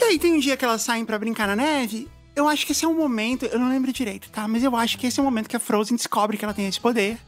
E 0.00 0.04
aí 0.04 0.16
tem 0.16 0.32
um 0.32 0.38
dia 0.38 0.56
que 0.56 0.64
elas 0.64 0.82
saem 0.82 1.04
para 1.04 1.18
brincar 1.18 1.48
na 1.48 1.56
neve. 1.56 2.08
Eu 2.36 2.48
acho 2.48 2.66
que 2.66 2.72
esse 2.72 2.84
é 2.84 2.88
um 2.88 2.94
momento, 2.94 3.46
eu 3.46 3.58
não 3.58 3.68
lembro 3.68 3.92
direito, 3.92 4.28
tá? 4.30 4.48
Mas 4.48 4.64
eu 4.64 4.74
acho 4.74 4.98
que 4.98 5.06
esse 5.06 5.20
é 5.20 5.22
o 5.22 5.24
momento 5.24 5.48
que 5.48 5.56
a 5.56 5.60
Frozen 5.60 5.96
descobre 5.96 6.36
que 6.36 6.44
ela 6.44 6.54
tem 6.54 6.66
esse 6.66 6.80
poder. 6.80 7.18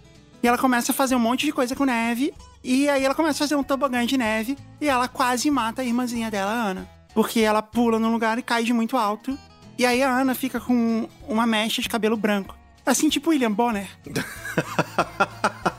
E 0.43 0.49
ela 0.49 0.59
começa 0.59 0.93
a 0.93 0.95
fazer 0.95 1.15
um 1.15 1.21
monte 1.21 1.47
de 1.47 1.53
coisa 1.53 1.75
com 1.77 1.85
neve. 1.85 2.35
E 2.63 2.89
aí 2.89 3.05
ela 3.05 3.15
começa 3.15 3.37
a 3.37 3.47
fazer 3.47 3.55
um 3.55 3.63
tobogã 3.63 4.05
de 4.05 4.17
neve. 4.17 4.59
E 4.81 4.89
ela 4.89 5.07
quase 5.09 5.51
mata 5.51 5.83
a 5.83 5.85
irmãzinha 5.85 6.31
dela, 6.31 6.51
a 6.51 6.55
Ana. 6.55 6.89
Porque 7.15 7.41
ela 7.41 7.63
pula 7.63 7.99
num 7.99 8.13
lugar 8.13 8.39
e 8.39 8.43
cai 8.43 8.65
de 8.65 8.73
muito 8.73 8.97
alto. 8.97 9.39
E 9.79 9.87
aí 9.87 10.03
a 10.03 10.11
Ana 10.11 10.35
fica 10.35 10.59
com 10.59 11.09
uma 11.29 11.47
mecha 11.47 11.81
de 11.81 11.89
cabelo 11.89 12.17
branco. 12.17 12.57
Assim, 12.85 13.09
tipo 13.09 13.31
William 13.31 13.53
Bonner. 13.53 13.89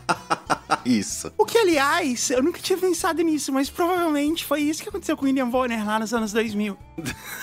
Isso. 0.88 1.32
O 1.38 1.46
que, 1.46 1.58
aliás, 1.58 2.30
eu 2.30 2.42
nunca 2.42 2.62
tinha 2.62 2.78
pensado 2.78 3.22
nisso, 3.22 3.52
mas 3.52 3.70
provavelmente 3.70 4.46
foi 4.46 4.62
isso 4.62 4.82
que 4.82 4.88
aconteceu 4.88 5.18
com 5.18 5.24
o 5.24 5.26
William 5.26 5.50
Bonner 5.50 5.86
lá 5.86 6.00
nos 6.00 6.14
anos 6.14 6.32
2000. 6.32 6.78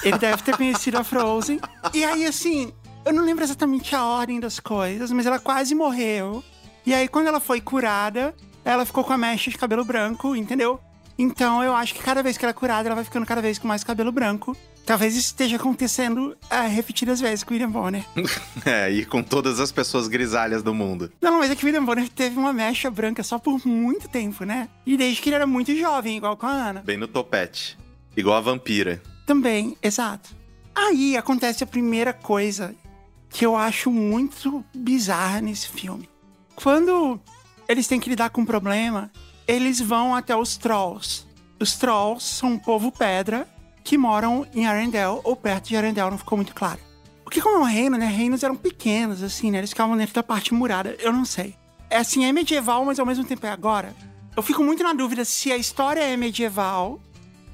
Ele 0.03 0.19
deve 0.19 0.43
ter 0.43 0.57
conhecido 0.57 0.97
a 0.97 1.05
Frozen. 1.05 1.61
E 1.93 2.03
aí, 2.05 2.25
assim, 2.25 2.73
eu 3.05 3.13
não 3.13 3.23
lembro 3.23 3.45
exatamente 3.45 3.95
a 3.95 4.03
ordem 4.03 4.41
das 4.41 4.59
coisas, 4.59 5.13
mas 5.13 5.27
ela 5.27 5.39
quase 5.39 5.75
morreu. 5.75 6.43
E 6.87 6.95
aí, 6.95 7.07
quando 7.07 7.27
ela 7.27 7.39
foi 7.39 7.61
curada, 7.61 8.35
ela 8.65 8.87
ficou 8.87 9.05
com 9.05 9.13
a 9.13 9.19
mecha 9.19 9.51
de 9.51 9.59
cabelo 9.59 9.85
branco, 9.85 10.35
entendeu? 10.35 10.81
Então, 11.19 11.63
eu 11.63 11.77
acho 11.77 11.95
que 11.95 12.03
cada 12.03 12.23
vez 12.23 12.39
que 12.39 12.45
ela 12.45 12.51
é 12.51 12.55
curada, 12.55 12.89
ela 12.89 12.95
vai 12.95 13.05
ficando 13.05 13.27
cada 13.27 13.43
vez 13.43 13.59
com 13.59 13.69
mais 13.69 13.85
cabelo 13.85 14.11
branco. 14.11 14.57
Talvez 14.85 15.17
isso 15.17 15.29
esteja 15.29 15.57
acontecendo 15.57 16.37
é, 16.51 16.67
repetidas 16.67 17.21
vezes 17.21 17.43
com 17.43 17.53
o 17.53 17.55
William 17.55 17.71
Bonner. 17.71 18.05
é, 18.67 18.91
e 18.91 19.05
com 19.07 19.23
todas 19.23 19.59
as 19.59 19.73
pessoas 19.73 20.09
grisalhas 20.09 20.63
do 20.63 20.75
mundo. 20.75 21.11
Não, 21.21 21.39
mas 21.39 21.51
é 21.51 21.57
que 21.57 21.65
o 21.65 21.67
William 21.67 21.85
Bonner 21.85 22.09
teve 22.09 22.39
uma 22.39 22.53
mecha 22.53 22.91
branca 22.91 23.23
só 23.23 23.39
por 23.39 23.67
muito 23.67 24.09
tempo, 24.09 24.45
né? 24.45 24.69
E 24.85 24.97
desde 24.97 25.23
que 25.23 25.31
ele 25.31 25.37
era 25.37 25.47
muito 25.47 25.75
jovem, 25.75 26.19
igual 26.19 26.37
com 26.37 26.47
a 26.47 26.51
Ana. 26.51 26.83
Bem 26.83 26.99
no 26.99 27.09
topete. 27.09 27.79
Igual 28.15 28.37
a 28.37 28.41
vampira. 28.41 29.03
Também, 29.27 29.77
exato. 29.83 30.37
Aí 30.75 31.17
acontece 31.17 31.65
a 31.65 31.67
primeira 31.67 32.13
coisa 32.13 32.75
que 33.31 33.45
eu 33.45 33.57
acho 33.57 33.91
muito 33.91 34.63
bizarra 34.75 35.41
nesse 35.41 35.69
filme. 35.69 36.09
Quando 36.55 37.19
eles 37.67 37.87
têm 37.87 37.99
que 37.99 38.11
lidar 38.11 38.31
com 38.31 38.43
um 38.43 38.47
problema, 38.47 39.11
eles 39.49 39.81
vão 39.81 40.15
até 40.15 40.37
os 40.37 40.57
Trolls. 40.57 41.27
Os 41.59 41.75
Trolls 41.75 42.25
são 42.27 42.53
um 42.53 42.59
povo 42.59 42.93
pedra 42.93 43.49
que 43.85 43.99
moram 43.99 44.47
em 44.55 44.67
Arendelle 44.67 45.21
ou 45.23 45.37
perto 45.37 45.69
de 45.69 45.77
Arendelle, 45.77 46.11
não 46.11 46.19
ficou 46.19 46.37
muito 46.37 46.55
claro. 46.55 46.81
Porque 47.23 47.41
como 47.41 47.59
é 47.59 47.61
um 47.61 47.65
reino, 47.65 47.99
né? 47.99 48.07
Reinos 48.07 48.43
eram 48.43 48.57
pequenos, 48.57 49.23
assim, 49.23 49.51
né? 49.51 49.59
Eles 49.59 49.71
ficavam 49.71 49.97
dentro 49.97 50.15
da 50.15 50.23
parte 50.23 50.55
murada, 50.55 50.97
eu 50.99 51.13
não 51.13 51.25
sei. 51.25 51.55
É 51.91 51.99
assim, 51.99 52.25
é 52.25 52.33
medieval, 52.33 52.85
mas 52.85 52.99
ao 52.99 53.07
mesmo 53.07 53.25
tempo 53.25 53.47
é 53.47 53.51
agora. 53.51 53.95
Eu 54.37 54.43
fico 54.43 54.65
muito 54.65 54.83
na 54.83 54.93
dúvida 54.93 55.25
se 55.25 55.53
a 55.53 55.57
história 55.57 56.01
é 56.01 56.17
medieval 56.17 57.01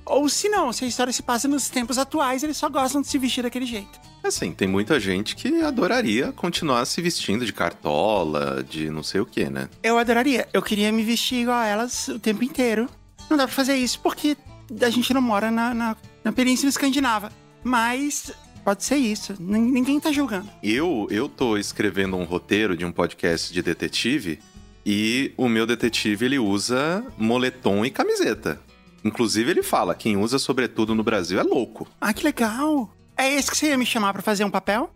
ou 0.07 0.29
se 0.29 0.49
não, 0.49 0.73
se 0.73 0.85
a 0.85 0.89
história 0.89 1.13
se 1.13 1.23
passa 1.23 1.47
nos 1.47 1.69
tempos 1.69 1.99
atuais, 1.99 2.43
eles 2.43 2.57
só 2.57 2.69
gostam 2.69 3.01
de 3.01 3.09
se 3.09 3.19
vestir 3.19 3.43
daquele 3.43 3.67
jeito. 3.67 4.01
Assim, 4.23 4.53
tem 4.53 4.67
muita 4.67 4.99
gente 4.99 5.37
que 5.37 5.63
adoraria 5.63 6.33
continuar 6.33 6.85
se 6.85 7.01
vestindo 7.01 7.45
de 7.45 7.53
cartola, 7.53 8.65
de 8.69 8.91
não 8.91 9.03
sei 9.03 9.21
o 9.21 9.27
que, 9.27 9.49
né? 9.49 9.69
Eu 9.83 9.99
adoraria. 9.99 10.49
Eu 10.53 10.63
queria 10.63 10.91
me 10.93 11.03
vestir 11.03 11.43
igual 11.43 11.59
a 11.59 11.67
elas 11.67 12.09
o 12.09 12.19
tempo 12.19 12.45
inteiro. 12.45 12.89
Não 13.29 13.37
dá 13.37 13.47
pra 13.47 13.55
fazer 13.55 13.77
isso 13.77 14.01
porque 14.01 14.37
a 14.81 14.91
gente 14.91 15.15
não 15.15 15.23
mora 15.23 15.51
na, 15.51 15.73
na, 15.73 15.97
na 16.25 16.33
Península 16.33 16.69
Escandinava. 16.69 17.33
Mas 17.63 18.33
pode 18.65 18.85
ser 18.85 18.97
isso. 18.97 19.35
Ninguém 19.39 20.01
tá 20.01 20.13
julgando. 20.13 20.49
Eu, 20.63 21.07
eu 21.11 21.29
tô 21.29 21.57
escrevendo 21.57 22.17
um 22.17 22.25
roteiro 22.25 22.77
de 22.77 22.85
um 22.85 22.93
podcast 22.93 23.53
de 23.53 23.63
detetive 23.63 24.41
e 24.85 25.33
o 25.37 25.49
meu 25.49 25.67
detetive 25.67 26.25
ele 26.25 26.39
usa 26.39 27.05
moletom 27.19 27.85
e 27.85 27.91
camiseta. 27.91 28.61
Inclusive 29.05 29.51
ele 29.51 29.63
fala, 29.63 29.95
quem 29.95 30.17
usa 30.17 30.39
sobretudo 30.39 30.95
no 30.95 31.03
Brasil 31.03 31.39
é 31.39 31.43
louco. 31.43 31.89
Ah, 32.01 32.13
que 32.13 32.25
legal. 32.25 32.91
É 33.17 33.35
esse 33.35 33.51
que 33.51 33.57
você 33.57 33.67
ia 33.69 33.79
me 33.79 33.85
chamar 33.85 34.13
para 34.13 34.23
fazer 34.23 34.45
um 34.45 34.51
papel? 34.51 34.91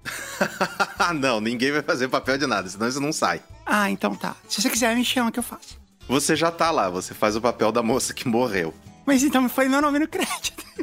não, 1.20 1.40
ninguém 1.40 1.72
vai 1.72 1.82
fazer 1.82 2.08
papel 2.08 2.38
de 2.38 2.46
nada, 2.46 2.68
senão 2.68 2.88
isso 2.88 3.00
não 3.00 3.12
sai. 3.12 3.42
Ah, 3.66 3.90
então 3.90 4.14
tá. 4.14 4.34
Se 4.48 4.62
você 4.62 4.70
quiser, 4.70 4.94
me 4.96 5.04
chama 5.04 5.30
que 5.30 5.38
eu 5.38 5.42
faço. 5.42 5.78
Você 6.08 6.36
já 6.36 6.50
tá 6.50 6.70
lá, 6.70 6.88
você 6.88 7.14
faz 7.14 7.36
o 7.36 7.40
papel 7.40 7.70
da 7.72 7.82
moça 7.82 8.12
que 8.12 8.28
morreu. 8.28 8.74
Mas 9.06 9.22
então 9.22 9.48
foi 9.48 9.68
meu 9.68 9.82
nome 9.82 9.98
no 9.98 10.08
crédito. 10.08 10.64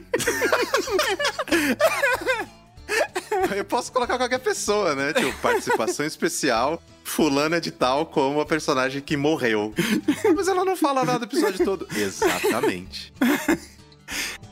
Eu 3.55 3.65
posso 3.65 3.91
colocar 3.91 4.17
qualquer 4.17 4.39
pessoa, 4.39 4.95
né? 4.95 5.13
Tipo, 5.13 5.33
participação 5.39 6.05
especial, 6.05 6.81
fulana 7.03 7.61
de 7.61 7.71
tal 7.71 8.05
como 8.05 8.41
a 8.41 8.45
personagem 8.45 9.01
que 9.01 9.15
morreu. 9.15 9.73
Mas 10.35 10.47
ela 10.47 10.65
não 10.65 10.75
fala 10.75 11.05
nada 11.05 11.19
do 11.19 11.25
episódio 11.25 11.63
todo. 11.63 11.87
Exatamente. 11.95 13.13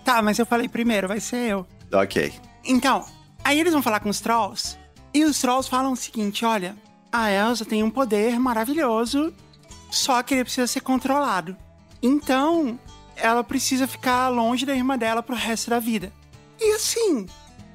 Tá, 0.06 0.22
mas 0.22 0.40
eu 0.40 0.46
falei 0.46 0.70
primeiro, 0.70 1.08
vai 1.08 1.20
ser 1.20 1.50
eu. 1.50 1.68
Ok. 1.92 2.32
Então, 2.64 3.06
aí 3.44 3.60
eles 3.60 3.74
vão 3.74 3.82
falar 3.82 4.00
com 4.00 4.10
os 4.10 4.22
Trolls, 4.22 4.78
e 5.14 5.26
os 5.26 5.40
Trolls 5.40 5.70
falam 5.70 5.92
o 5.92 5.98
seguinte: 5.98 6.46
olha, 6.46 6.76
a 7.12 7.32
Elsa 7.32 7.66
tem 7.66 7.84
um 7.84 7.90
poder 7.90 8.40
maravilhoso, 8.40 9.34
só 9.92 10.22
que 10.24 10.34
ele 10.34 10.44
precisa 10.44 10.68
ser 10.68 10.82
controlado. 10.82 11.56
Então, 12.02 12.80
ela 13.22 13.44
precisa 13.44 13.88
ficar 13.88 14.30
longe 14.30 14.66
da 14.66 14.76
irmã 14.76 14.98
dela 14.98 15.22
pro 15.22 15.36
resto 15.36 15.70
da 15.70 15.80
vida. 15.80 16.12
E 16.60 16.76
assim, 16.76 17.26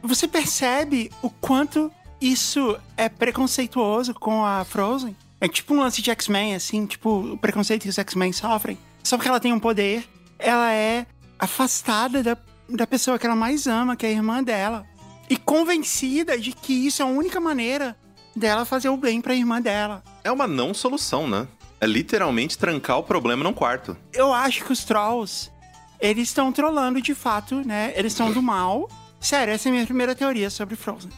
você 0.02 0.28
percebe 0.28 1.10
o 1.22 1.30
quanto 1.30 1.90
isso 2.20 2.76
é 2.96 3.08
preconceituoso 3.08 4.14
com 4.14 4.44
a 4.44 4.64
Frozen? 4.64 5.16
É 5.40 5.48
tipo 5.48 5.74
um 5.74 5.80
lance 5.80 6.00
de 6.00 6.10
X-Men, 6.10 6.54
assim, 6.54 6.86
tipo 6.86 7.32
o 7.32 7.38
preconceito 7.38 7.82
que 7.82 7.88
os 7.88 7.98
X-Men 7.98 8.32
sofrem. 8.32 8.78
Só 9.02 9.16
porque 9.16 9.28
ela 9.28 9.40
tem 9.40 9.52
um 9.52 9.60
poder, 9.60 10.08
ela 10.38 10.72
é 10.72 11.06
afastada 11.38 12.22
da, 12.22 12.36
da 12.68 12.86
pessoa 12.86 13.18
que 13.18 13.26
ela 13.26 13.36
mais 13.36 13.66
ama, 13.66 13.96
que 13.96 14.06
é 14.06 14.08
a 14.08 14.12
irmã 14.12 14.42
dela. 14.42 14.86
E 15.28 15.36
convencida 15.36 16.38
de 16.38 16.52
que 16.52 16.86
isso 16.86 17.02
é 17.02 17.04
a 17.04 17.08
única 17.08 17.40
maneira 17.40 17.96
dela 18.34 18.64
fazer 18.64 18.88
o 18.88 18.96
bem 18.96 19.20
pra 19.20 19.34
irmã 19.34 19.60
dela. 19.60 20.02
É 20.22 20.30
uma 20.30 20.46
não 20.46 20.74
solução, 20.74 21.28
né? 21.28 21.46
É 21.84 21.86
literalmente 21.86 22.56
trancar 22.56 22.98
o 22.98 23.02
problema 23.02 23.44
num 23.44 23.52
quarto. 23.52 23.94
Eu 24.10 24.32
acho 24.32 24.64
que 24.64 24.72
os 24.72 24.84
trolls, 24.84 25.50
eles 26.00 26.28
estão 26.28 26.50
trollando 26.50 26.98
de 26.98 27.14
fato, 27.14 27.56
né? 27.56 27.92
Eles 27.94 28.14
são 28.14 28.32
do 28.32 28.40
mal. 28.40 28.88
Sério, 29.20 29.52
essa 29.52 29.68
é 29.68 29.70
a 29.70 29.72
minha 29.74 29.84
primeira 29.84 30.14
teoria 30.14 30.48
sobre 30.48 30.76
Frozen. 30.76 31.10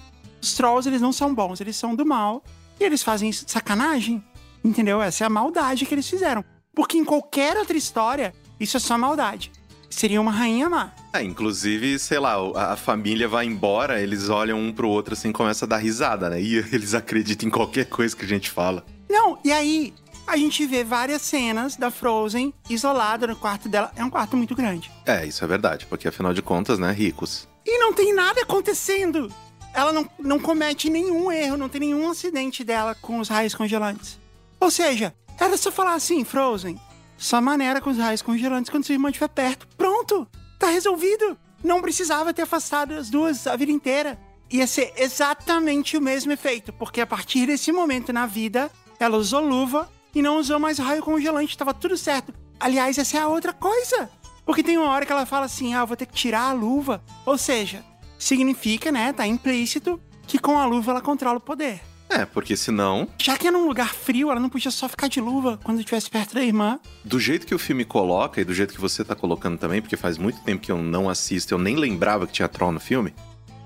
Os 0.42 0.54
trolls, 0.54 0.88
eles 0.88 1.00
não 1.00 1.12
são 1.12 1.32
bons, 1.32 1.60
eles 1.60 1.76
são 1.76 1.94
do 1.94 2.04
mal. 2.04 2.42
E 2.80 2.84
eles 2.84 3.00
fazem 3.00 3.30
isso 3.30 3.46
de 3.46 3.52
sacanagem. 3.52 4.20
Entendeu? 4.64 5.00
Essa 5.00 5.22
é 5.22 5.26
a 5.28 5.30
maldade 5.30 5.86
que 5.86 5.94
eles 5.94 6.10
fizeram. 6.10 6.44
Porque 6.74 6.98
em 6.98 7.04
qualquer 7.04 7.56
outra 7.56 7.76
história, 7.76 8.34
isso 8.58 8.76
é 8.76 8.80
só 8.80 8.98
maldade. 8.98 9.52
Seria 9.88 10.20
uma 10.20 10.32
rainha 10.32 10.68
má. 10.68 10.90
É, 11.12 11.22
inclusive, 11.22 11.96
sei 12.00 12.18
lá, 12.18 12.34
a 12.72 12.74
família 12.74 13.28
vai 13.28 13.46
embora, 13.46 14.02
eles 14.02 14.28
olham 14.28 14.58
um 14.58 14.72
pro 14.72 14.88
outro 14.88 15.14
assim, 15.14 15.30
começa 15.30 15.64
a 15.64 15.68
dar 15.68 15.76
risada, 15.76 16.28
né? 16.28 16.42
E 16.42 16.56
eles 16.74 16.92
acreditam 16.92 17.46
em 17.46 17.52
qualquer 17.52 17.84
coisa 17.84 18.16
que 18.16 18.24
a 18.24 18.28
gente 18.28 18.50
fala. 18.50 18.84
Não, 19.08 19.38
e 19.44 19.52
aí, 19.52 19.94
a 20.26 20.36
gente 20.36 20.66
vê 20.66 20.82
várias 20.82 21.22
cenas 21.22 21.76
da 21.76 21.90
Frozen 21.90 22.52
isolada 22.68 23.26
no 23.26 23.36
quarto 23.36 23.68
dela. 23.68 23.92
É 23.94 24.04
um 24.04 24.10
quarto 24.10 24.36
muito 24.36 24.54
grande. 24.54 24.90
É, 25.04 25.24
isso 25.24 25.44
é 25.44 25.46
verdade, 25.46 25.86
porque 25.86 26.08
afinal 26.08 26.34
de 26.34 26.42
contas, 26.42 26.78
né, 26.78 26.90
ricos. 26.92 27.48
E 27.64 27.78
não 27.78 27.92
tem 27.92 28.12
nada 28.12 28.42
acontecendo. 28.42 29.32
Ela 29.72 29.92
não, 29.92 30.08
não 30.18 30.38
comete 30.38 30.90
nenhum 30.90 31.30
erro, 31.30 31.56
não 31.56 31.68
tem 31.68 31.80
nenhum 31.80 32.10
acidente 32.10 32.64
dela 32.64 32.94
com 32.94 33.18
os 33.18 33.28
raios 33.28 33.54
congelantes. 33.54 34.18
Ou 34.58 34.70
seja, 34.70 35.14
era 35.38 35.56
só 35.56 35.70
falar 35.70 35.94
assim, 35.94 36.24
Frozen, 36.24 36.80
só 37.16 37.40
maneira 37.40 37.80
com 37.80 37.90
os 37.90 37.98
raios 37.98 38.22
congelantes 38.22 38.70
quando 38.70 38.84
sua 38.84 38.94
irmã 38.94 39.08
estiver 39.08 39.28
perto. 39.28 39.66
Pronto! 39.76 40.26
Tá 40.58 40.68
resolvido! 40.68 41.36
Não 41.62 41.82
precisava 41.82 42.32
ter 42.32 42.42
afastado 42.42 42.94
as 42.94 43.10
duas 43.10 43.46
a 43.46 43.56
vida 43.56 43.72
inteira. 43.72 44.18
Ia 44.50 44.66
ser 44.66 44.92
exatamente 44.96 45.96
o 45.96 46.00
mesmo 46.00 46.32
efeito, 46.32 46.72
porque 46.72 47.00
a 47.00 47.06
partir 47.06 47.46
desse 47.46 47.72
momento 47.72 48.12
na 48.12 48.26
vida, 48.26 48.70
ela 48.98 49.16
usou 49.16 49.40
luva 49.40 49.90
e 50.16 50.22
não 50.22 50.38
usou 50.38 50.58
mais 50.58 50.78
raio 50.78 51.02
congelante, 51.02 51.58
tava 51.58 51.74
tudo 51.74 51.94
certo. 51.94 52.32
Aliás, 52.58 52.96
essa 52.96 53.18
é 53.18 53.20
a 53.20 53.28
outra 53.28 53.52
coisa. 53.52 54.08
Porque 54.46 54.62
tem 54.62 54.78
uma 54.78 54.88
hora 54.88 55.04
que 55.04 55.12
ela 55.12 55.26
fala 55.26 55.44
assim: 55.44 55.74
ah, 55.74 55.84
vou 55.84 55.94
ter 55.94 56.06
que 56.06 56.14
tirar 56.14 56.48
a 56.48 56.52
luva. 56.54 57.04
Ou 57.26 57.36
seja, 57.36 57.84
significa, 58.18 58.90
né, 58.90 59.12
tá 59.12 59.26
implícito 59.26 60.00
que 60.26 60.38
com 60.38 60.58
a 60.58 60.64
luva 60.64 60.92
ela 60.92 61.02
controla 61.02 61.36
o 61.36 61.40
poder. 61.40 61.82
É, 62.08 62.24
porque 62.24 62.56
senão. 62.56 63.06
Já 63.18 63.36
que 63.36 63.46
é 63.46 63.50
num 63.50 63.68
lugar 63.68 63.92
frio, 63.92 64.30
ela 64.30 64.40
não 64.40 64.48
podia 64.48 64.70
só 64.70 64.88
ficar 64.88 65.08
de 65.08 65.20
luva 65.20 65.60
quando 65.62 65.80
estivesse 65.80 66.08
perto 66.08 66.34
da 66.34 66.42
irmã. 66.42 66.80
Do 67.04 67.20
jeito 67.20 67.46
que 67.46 67.54
o 67.54 67.58
filme 67.58 67.84
coloca 67.84 68.40
e 68.40 68.44
do 68.44 68.54
jeito 68.54 68.72
que 68.72 68.80
você 68.80 69.04
tá 69.04 69.14
colocando 69.14 69.58
também, 69.58 69.82
porque 69.82 69.98
faz 69.98 70.16
muito 70.16 70.40
tempo 70.40 70.62
que 70.62 70.72
eu 70.72 70.78
não 70.78 71.10
assisto, 71.10 71.52
eu 71.52 71.58
nem 71.58 71.76
lembrava 71.76 72.26
que 72.26 72.32
tinha 72.32 72.48
Troll 72.48 72.72
no 72.72 72.80
filme. 72.80 73.12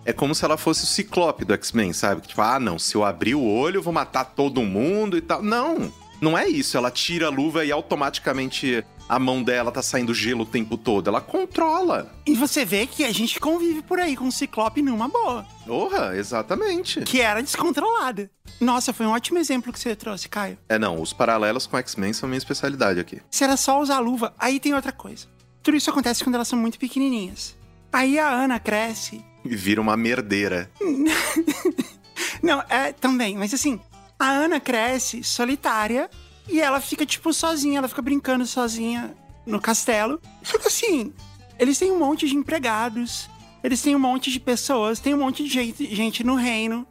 É 0.05 0.13
como 0.13 0.35
se 0.35 0.45
ela 0.45 0.57
fosse 0.57 0.83
o 0.83 0.87
ciclope 0.89 1.45
do 1.45 1.55
X-Men, 1.55 1.93
sabe? 1.93 2.23
Que 2.23 2.29
tipo, 2.29 2.43
ah, 2.43 2.59
não, 2.59 2.77
se 2.77 2.97
eu 2.97 3.05
abrir 3.05 3.37
o 3.37 3.45
olho, 3.45 3.79
eu 3.79 3.83
vou 3.83 3.93
matar 3.93 4.25
todo 4.25 4.61
mundo 4.63 5.17
e 5.17 5.21
tal. 5.21 5.41
Não! 5.45 5.93
Não 6.21 6.37
é 6.37 6.47
isso. 6.49 6.77
Ela 6.77 6.91
tira 6.91 7.27
a 7.27 7.31
luva 7.31 7.65
e 7.65 7.73
automaticamente 7.73 8.85
a 9.09 9.19
mão 9.19 9.43
dela 9.43 9.73
tá 9.73 9.83
saindo 9.83 10.15
gelo 10.15 10.43
o 10.43 10.47
tempo 10.47 10.77
todo. 10.77 11.09
Ela 11.09 11.21
controla. 11.21 12.15
E 12.27 12.35
você 12.35 12.65
vê 12.65 12.87
que 12.87 13.05
a 13.05 13.13
gente 13.13 13.41
convive 13.41 13.83
por 13.83 13.99
aí 13.99 14.17
com 14.17 14.29
o 14.29 14.33
Ciclope 14.33 14.83
numa 14.83 15.09
boa. 15.09 15.45
Porra, 15.67 16.17
exatamente. 16.17 17.01
Que 17.03 17.21
era 17.21 17.43
descontrolada. 17.43 18.31
Nossa, 18.61 18.93
foi 18.93 19.07
um 19.07 19.11
ótimo 19.11 19.39
exemplo 19.39 19.73
que 19.73 19.81
você 19.81 19.97
trouxe, 19.97 20.29
Caio. 20.29 20.59
É, 20.69 20.79
não, 20.79 21.01
os 21.01 21.13
paralelos 21.13 21.67
com 21.67 21.79
X-Men 21.79 22.13
são 22.13 22.29
minha 22.29 22.39
especialidade 22.39 23.01
aqui. 23.01 23.21
Se 23.31 23.43
era 23.43 23.57
só 23.57 23.81
usar 23.81 23.97
a 23.97 24.01
luva, 24.01 24.35
aí 24.39 24.61
tem 24.61 24.75
outra 24.75 24.93
coisa. 24.93 25.27
Tudo 25.63 25.77
isso 25.77 25.91
acontece 25.91 26.23
quando 26.23 26.37
elas 26.37 26.49
são 26.49 26.59
muito 26.59 26.79
pequenininhas. 26.79 27.57
Aí 27.93 28.19
a 28.19 28.29
Ana 28.29 28.61
cresce. 28.61 29.25
E 29.45 29.57
vira 29.57 29.81
uma 29.81 29.97
merdeira. 29.97 30.71
Não, 32.43 32.63
é 32.69 32.93
também, 32.93 33.37
mas 33.37 33.53
assim, 33.53 33.81
a 34.21 34.29
Ana 34.29 34.61
cresce 34.61 35.25
solitária 35.25 36.11
e 36.47 36.61
ela 36.61 36.79
fica, 36.79 37.07
tipo, 37.07 37.33
sozinha, 37.33 37.79
ela 37.79 37.89
fica 37.89 38.03
brincando 38.03 38.45
sozinha 38.45 39.17
no 39.47 39.59
castelo. 39.59 40.21
Só 40.43 40.59
que 40.59 40.69
assim, 40.69 41.15
eles 41.59 41.79
têm 41.79 41.91
um 41.91 41.99
monte 41.99 42.29
de 42.29 42.37
empregados, 42.37 43.31
eles 43.65 43.81
têm 43.81 43.97
um 43.97 44.01
monte 44.01 44.31
de 44.31 44.39
pessoas, 44.39 45.01
tem 45.01 45.15
um 45.15 45.19
monte 45.19 45.43
de 45.45 45.49
gente, 45.49 45.95
gente 45.95 46.23
no 46.23 46.35
reino. 46.35 46.87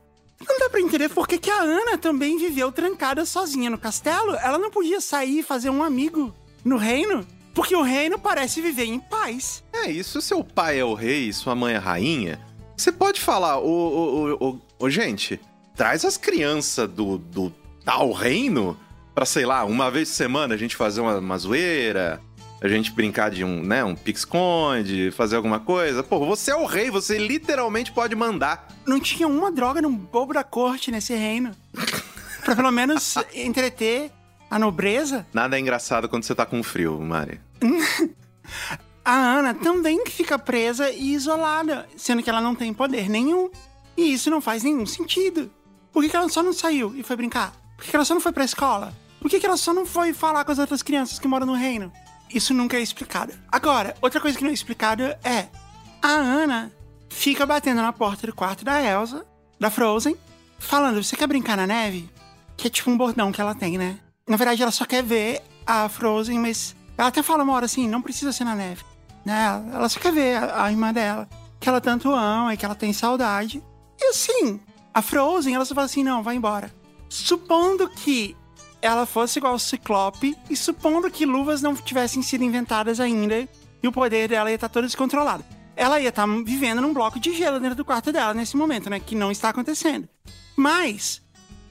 Não 0.48 0.58
dá 0.58 0.70
pra 0.70 0.82
entender 0.82 1.10
por 1.10 1.28
que, 1.28 1.38
que 1.38 1.52
a 1.52 1.62
Ana 1.62 1.98
também 2.00 2.38
viveu 2.38 2.72
trancada 2.72 3.24
sozinha 3.26 3.70
no 3.70 3.78
castelo. 3.78 4.34
Ela 4.36 4.58
não 4.58 4.72
podia 4.72 5.00
sair 5.00 5.40
e 5.40 5.44
fazer 5.44 5.70
um 5.70 5.84
amigo 5.84 6.34
no 6.66 6.78
reino. 6.78 7.28
Porque 7.54 7.76
o 7.76 7.84
reino 7.84 8.18
parece 8.18 8.62
viver 8.62 8.86
em 8.86 9.00
paz. 9.00 9.64
É, 9.74 9.92
isso 9.92 10.22
seu 10.22 10.44
pai 10.44 10.80
é 10.80 10.86
o 10.86 10.94
rei 10.94 11.32
sua 11.34 11.54
mãe 11.54 11.76
é 11.76 11.78
rainha. 11.78 12.40
Você 12.78 12.92
pode 12.92 13.20
falar, 13.20 13.60
ô, 13.60 14.38
ô, 14.40 14.48
ô, 14.48 14.60
ô 14.80 14.90
gente, 14.90 15.40
traz 15.80 16.04
as 16.04 16.18
crianças 16.18 16.90
do, 16.90 17.18
do 17.18 17.54
tal 17.86 18.12
reino 18.12 18.78
pra, 19.16 19.26
sei 19.26 19.46
lá, 19.46 19.64
uma 19.64 19.90
vez 19.90 20.10
por 20.10 20.16
semana 20.16 20.54
a 20.54 20.58
gente 20.58 20.76
fazer 20.76 21.00
uma, 21.00 21.20
uma 21.20 21.38
zoeira, 21.38 22.20
a 22.62 22.68
gente 22.68 22.92
brincar 22.92 23.32
de 23.32 23.46
um, 23.46 23.64
né, 23.64 23.82
um 23.82 23.96
pique-esconde, 23.96 25.10
fazer 25.12 25.38
alguma 25.38 25.58
coisa. 25.58 26.04
Pô, 26.04 26.26
você 26.26 26.52
é 26.52 26.56
o 26.56 26.66
rei, 26.66 26.92
você 26.92 27.18
literalmente 27.18 27.94
pode 27.94 28.14
mandar. 28.14 28.68
Não 28.86 29.00
tinha 29.00 29.26
uma 29.26 29.50
droga 29.54 29.82
no 29.82 29.90
bobo 29.90 30.34
da 30.34 30.44
corte 30.44 30.92
nesse 30.92 31.16
reino. 31.16 31.52
pra 32.44 32.58
pelo 32.58 32.72
menos 32.72 33.16
entreter 33.34 34.12
a 34.52 34.60
nobreza. 34.60 35.26
Nada 35.34 35.56
é 35.56 35.62
engraçado 35.62 36.10
quando 36.10 36.26
você 36.26 36.36
tá 36.36 36.46
com 36.46 36.62
frio, 36.62 37.00
Mari. 37.00 37.40
A 39.06 39.16
Ana 39.16 39.54
também 39.54 40.06
fica 40.08 40.38
presa 40.38 40.90
e 40.90 41.14
isolada, 41.14 41.88
sendo 41.96 42.22
que 42.22 42.30
ela 42.30 42.42
não 42.42 42.54
tem 42.54 42.74
poder 42.74 43.10
nenhum. 43.10 43.50
E 43.96 44.14
isso 44.14 44.30
não 44.30 44.42
faz 44.42 44.64
nenhum 44.64 44.86
sentido. 44.86 45.50
Por 45.92 46.04
que, 46.04 46.10
que 46.10 46.16
ela 46.16 46.30
só 46.30 46.44
não 46.44 46.54
saiu 46.54 46.96
e 46.96 47.04
foi 47.04 47.16
brincar? 47.16 47.54
Por 47.76 47.84
que, 47.84 47.92
que 47.92 47.96
ela 47.96 48.06
só 48.06 48.14
não 48.14 48.22
foi 48.22 48.32
pra 48.32 48.44
escola? 48.44 48.94
Por 49.20 49.30
que, 49.30 49.40
que 49.40 49.46
ela 49.46 49.58
só 49.58 49.74
não 49.74 49.86
foi 49.86 50.14
falar 50.14 50.46
com 50.46 50.52
as 50.52 50.60
outras 50.60 50.82
crianças 50.82 51.20
que 51.20 51.28
moram 51.28 51.46
no 51.46 51.54
reino? 51.54 51.92
Isso 52.34 52.54
nunca 52.54 52.78
é 52.78 52.82
explicado. 52.82 53.34
Agora, 53.52 53.96
outra 54.02 54.22
coisa 54.22 54.38
que 54.38 54.44
não 54.44 54.52
é 54.52 54.54
explicada 54.54 55.20
é: 55.24 55.48
a 56.02 56.08
Ana 56.08 56.72
fica 57.10 57.46
batendo 57.46 57.82
na 57.82 57.92
porta 57.92 58.28
do 58.28 58.36
quarto 58.36 58.64
da 58.64 58.82
Elsa, 58.82 59.26
da 59.60 59.70
Frozen, 59.70 60.16
falando: 60.60 61.04
Você 61.04 61.16
quer 61.16 61.28
brincar 61.28 61.58
na 61.58 61.66
neve? 61.66 62.10
Que 62.56 62.68
é 62.68 62.70
tipo 62.70 62.90
um 62.92 62.98
bordão 62.98 63.32
que 63.32 63.42
ela 63.42 63.56
tem, 63.56 63.78
né? 63.78 63.98
Na 64.28 64.38
verdade, 64.38 64.62
ela 64.62 64.72
só 64.72 64.86
quer 64.86 65.04
ver 65.04 65.42
a 65.66 65.90
Frozen, 65.90 66.40
mas 66.40 66.76
ela 66.98 67.08
até 67.08 67.24
fala 67.24 67.44
uma 67.44 67.54
hora 67.54 67.66
assim: 67.66 67.88
Não 67.88 68.02
precisa 68.02 68.32
ser 68.32 68.44
na 68.44 68.56
neve. 68.56 68.84
Né? 69.26 69.64
Ela 69.74 69.90
só 69.90 70.00
quer 70.00 70.14
ver 70.14 70.36
a, 70.36 70.66
a 70.66 70.72
irmã 70.72 70.94
dela, 70.94 71.28
que 71.60 71.68
ela 71.68 71.82
tanto 71.82 72.12
ama 72.14 72.54
e 72.54 72.58
que 72.58 72.66
ela 72.66 72.76
tem 72.76 72.94
saudade. 72.94 73.64
E 74.00 74.06
assim, 74.06 74.60
a 75.00 75.02
Frozen, 75.02 75.56
ela 75.56 75.66
só 75.66 75.74
fala 75.74 75.86
assim: 75.86 76.04
Não, 76.04 76.22
vai 76.22 76.36
embora. 76.36 76.74
Supondo 77.10 77.90
que 77.90 78.36
ela 78.82 79.06
fosse 79.06 79.40
igual 79.40 79.54
ao 79.54 79.60
Ciclope 79.60 80.38
e 80.50 80.56
supondo 80.56 81.10
que 81.10 81.26
luvas 81.26 81.62
não 81.62 81.76
tivessem 81.76 82.22
sido 82.22 82.44
inventadas 82.44 83.00
ainda 83.00 83.48
e 83.82 83.88
o 83.88 83.92
poder 83.92 84.30
dela 84.30 84.50
ia 84.50 84.56
estar 84.56 84.70
todo 84.70 84.86
descontrolado. 84.86 85.44
Ela 85.76 86.00
ia 86.00 86.10
estar 86.10 86.28
vivendo 86.44 86.82
num 86.82 86.94
bloco 86.94 87.20
de 87.20 87.34
gelo 87.34 87.60
dentro 87.60 87.76
do 87.76 87.86
quarto 87.86 88.12
dela 88.12 88.34
nesse 88.34 88.56
momento, 88.56 88.90
né? 88.90 89.00
Que 89.00 89.16
não 89.16 89.32
está 89.32 89.50
acontecendo. 89.50 90.08
Mas 90.56 91.22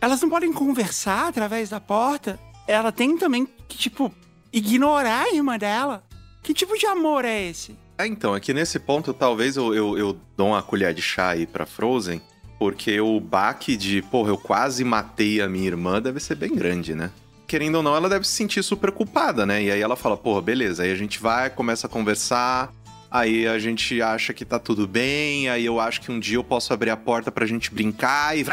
elas 0.00 0.20
não 0.20 0.30
podem 0.30 0.52
conversar 0.52 1.28
através 1.28 1.68
da 1.68 1.80
porta. 1.80 2.38
Ela 2.66 2.90
tem 2.90 3.16
também 3.16 3.46
que, 3.68 3.76
tipo, 3.76 4.12
ignorar 4.52 5.24
a 5.24 5.34
irmã 5.34 5.58
dela. 5.58 6.02
Que 6.42 6.54
tipo 6.54 6.76
de 6.78 6.86
amor 6.86 7.24
é 7.26 7.48
esse? 7.48 7.76
É, 7.98 8.06
então, 8.06 8.32
aqui 8.32 8.54
nesse 8.54 8.78
ponto, 8.78 9.12
talvez 9.12 9.56
eu, 9.56 9.74
eu, 9.74 9.98
eu 9.98 10.18
dou 10.36 10.48
uma 10.48 10.62
colher 10.62 10.94
de 10.94 11.02
chá 11.02 11.30
aí 11.30 11.46
pra 11.46 11.66
Frozen, 11.66 12.22
porque 12.58 13.00
o 13.00 13.20
baque 13.20 13.76
de, 13.76 14.02
porra, 14.02 14.30
eu 14.30 14.38
quase 14.38 14.84
matei 14.84 15.40
a 15.40 15.48
minha 15.48 15.66
irmã 15.66 16.02
deve 16.02 16.18
ser 16.18 16.34
bem 16.34 16.54
grande, 16.54 16.94
né? 16.94 17.10
Querendo 17.46 17.76
ou 17.76 17.82
não, 17.82 17.96
ela 17.96 18.08
deve 18.08 18.26
se 18.26 18.32
sentir 18.32 18.62
super 18.62 18.90
culpada, 18.90 19.46
né? 19.46 19.62
E 19.62 19.70
aí 19.70 19.80
ela 19.80 19.96
fala, 19.96 20.16
porra, 20.16 20.42
beleza. 20.42 20.82
Aí 20.82 20.90
a 20.90 20.96
gente 20.96 21.18
vai, 21.18 21.48
começa 21.48 21.86
a 21.86 21.90
conversar, 21.90 22.72
aí 23.10 23.46
a 23.46 23.58
gente 23.58 24.02
acha 24.02 24.34
que 24.34 24.44
tá 24.44 24.58
tudo 24.58 24.86
bem, 24.86 25.48
aí 25.48 25.64
eu 25.64 25.80
acho 25.80 26.00
que 26.00 26.10
um 26.10 26.20
dia 26.20 26.36
eu 26.36 26.44
posso 26.44 26.72
abrir 26.74 26.90
a 26.90 26.96
porta 26.96 27.30
pra 27.30 27.46
gente 27.46 27.72
brincar 27.72 28.36
e. 28.36 28.44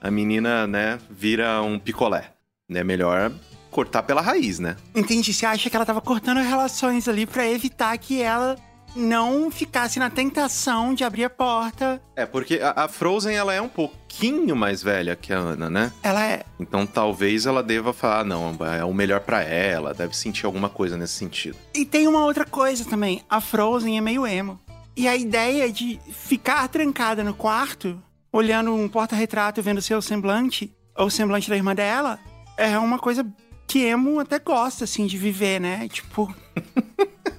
A 0.00 0.10
menina, 0.10 0.66
né, 0.66 0.98
vira 1.08 1.62
um 1.62 1.78
picolé. 1.78 2.32
É 2.68 2.84
melhor 2.84 3.32
cortar 3.70 4.02
pela 4.02 4.20
raiz, 4.20 4.58
né? 4.58 4.76
Entendi. 4.94 5.32
Você 5.32 5.46
acha 5.46 5.70
que 5.70 5.74
ela 5.74 5.86
tava 5.86 6.00
cortando 6.00 6.38
relações 6.38 7.08
ali 7.08 7.24
pra 7.24 7.48
evitar 7.48 7.96
que 7.96 8.20
ela 8.20 8.56
não 8.94 9.50
ficasse 9.50 9.98
na 9.98 10.08
tentação 10.10 10.94
de 10.94 11.04
abrir 11.04 11.24
a 11.24 11.30
porta. 11.30 12.00
É, 12.16 12.24
porque 12.24 12.60
a, 12.62 12.84
a 12.84 12.88
Frozen, 12.88 13.34
ela 13.34 13.52
é 13.52 13.60
um 13.60 13.68
pouquinho 13.68 14.54
mais 14.54 14.82
velha 14.82 15.16
que 15.16 15.32
a 15.32 15.38
Ana, 15.38 15.68
né? 15.68 15.92
Ela 16.02 16.24
é. 16.24 16.44
Então 16.60 16.86
talvez 16.86 17.46
ela 17.46 17.62
deva 17.62 17.92
falar, 17.92 18.20
"Ah, 18.20 18.24
não, 18.24 18.56
é 18.78 18.84
o 18.84 18.94
melhor 18.94 19.20
pra 19.20 19.42
ela, 19.42 19.92
deve 19.92 20.16
sentir 20.16 20.46
alguma 20.46 20.68
coisa 20.68 20.96
nesse 20.96 21.14
sentido. 21.14 21.56
E 21.74 21.84
tem 21.84 22.06
uma 22.06 22.24
outra 22.24 22.44
coisa 22.44 22.84
também. 22.84 23.22
A 23.28 23.40
Frozen 23.40 23.98
é 23.98 24.00
meio 24.00 24.26
emo. 24.26 24.60
E 24.96 25.08
a 25.08 25.16
ideia 25.16 25.72
de 25.72 25.98
ficar 26.12 26.68
trancada 26.68 27.24
no 27.24 27.34
quarto, 27.34 28.00
olhando 28.32 28.72
um 28.72 28.88
porta-retrato, 28.88 29.60
vendo 29.60 29.82
seu 29.82 30.00
semblante, 30.00 30.72
ou 30.96 31.06
o 31.06 31.10
semblante 31.10 31.50
da 31.50 31.56
irmã 31.56 31.74
dela, 31.74 32.20
é 32.56 32.78
uma 32.78 32.98
coisa 32.98 33.26
que 33.66 33.80
emo 33.80 34.20
até 34.20 34.38
gosta, 34.38 34.84
assim, 34.84 35.06
de 35.06 35.18
viver, 35.18 35.60
né? 35.60 35.88
Tipo, 35.88 36.32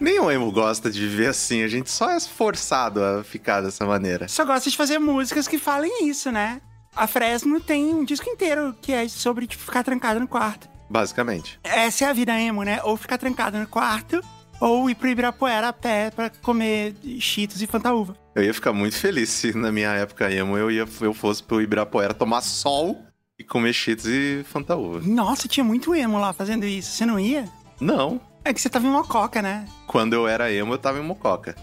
Nenhum 0.00 0.30
emo 0.30 0.52
gosta 0.52 0.90
de 0.90 1.00
viver 1.00 1.26
assim, 1.28 1.62
a 1.62 1.68
gente 1.68 1.90
só 1.90 2.10
é 2.10 2.20
forçado 2.20 3.02
a 3.02 3.24
ficar 3.24 3.60
dessa 3.60 3.84
maneira. 3.84 4.28
só 4.28 4.44
gosta 4.44 4.70
de 4.70 4.76
fazer 4.76 4.98
músicas 4.98 5.48
que 5.48 5.58
falem 5.58 6.08
isso, 6.08 6.30
né? 6.30 6.60
A 6.94 7.06
Fresno 7.06 7.60
tem 7.60 7.94
um 7.94 8.04
disco 8.04 8.28
inteiro 8.28 8.74
que 8.80 8.92
é 8.92 9.08
sobre, 9.08 9.46
tipo, 9.46 9.62
ficar 9.62 9.82
trancado 9.84 10.20
no 10.20 10.28
quarto. 10.28 10.68
Basicamente. 10.88 11.58
Essa 11.62 12.04
é 12.04 12.08
a 12.08 12.12
vida 12.12 12.38
emo, 12.40 12.62
né? 12.62 12.80
Ou 12.82 12.96
ficar 12.96 13.18
trancado 13.18 13.58
no 13.58 13.66
quarto, 13.66 14.20
ou 14.60 14.88
ir 14.88 14.94
pro 14.94 15.08
Ibirapuera 15.08 15.68
a 15.68 15.72
pé 15.72 16.10
pra 16.10 16.30
comer 16.30 16.94
cheetos 17.20 17.60
e 17.60 17.66
fantaúva. 17.66 18.16
Eu 18.34 18.44
ia 18.44 18.54
ficar 18.54 18.72
muito 18.72 18.96
feliz 18.96 19.28
se 19.28 19.56
na 19.56 19.70
minha 19.70 19.90
época 19.92 20.32
emo 20.32 20.56
eu, 20.56 20.70
ia, 20.70 20.86
eu 21.00 21.12
fosse 21.14 21.42
pro 21.42 21.60
Ibirapuera 21.60 22.14
tomar 22.14 22.40
sol 22.40 23.04
e 23.38 23.44
comer 23.44 23.72
cheetos 23.72 24.06
e 24.06 24.44
fantaúva. 24.44 25.00
Nossa, 25.04 25.46
tinha 25.46 25.62
muito 25.62 25.94
emo 25.94 26.18
lá 26.18 26.32
fazendo 26.32 26.64
isso. 26.64 26.92
Você 26.92 27.06
não 27.06 27.18
ia? 27.20 27.44
Não, 27.80 28.20
É 28.48 28.54
que 28.54 28.62
você 28.62 28.70
tava 28.70 28.86
em 28.86 28.90
uma 28.90 29.04
coca, 29.04 29.42
né? 29.42 29.66
quando 29.86 30.14
eu 30.14 30.26
era 30.26 30.50
emo 30.50 30.72
eu 30.72 30.78
tava 30.78 30.98
em 30.98 31.02
Mococa. 31.02 31.54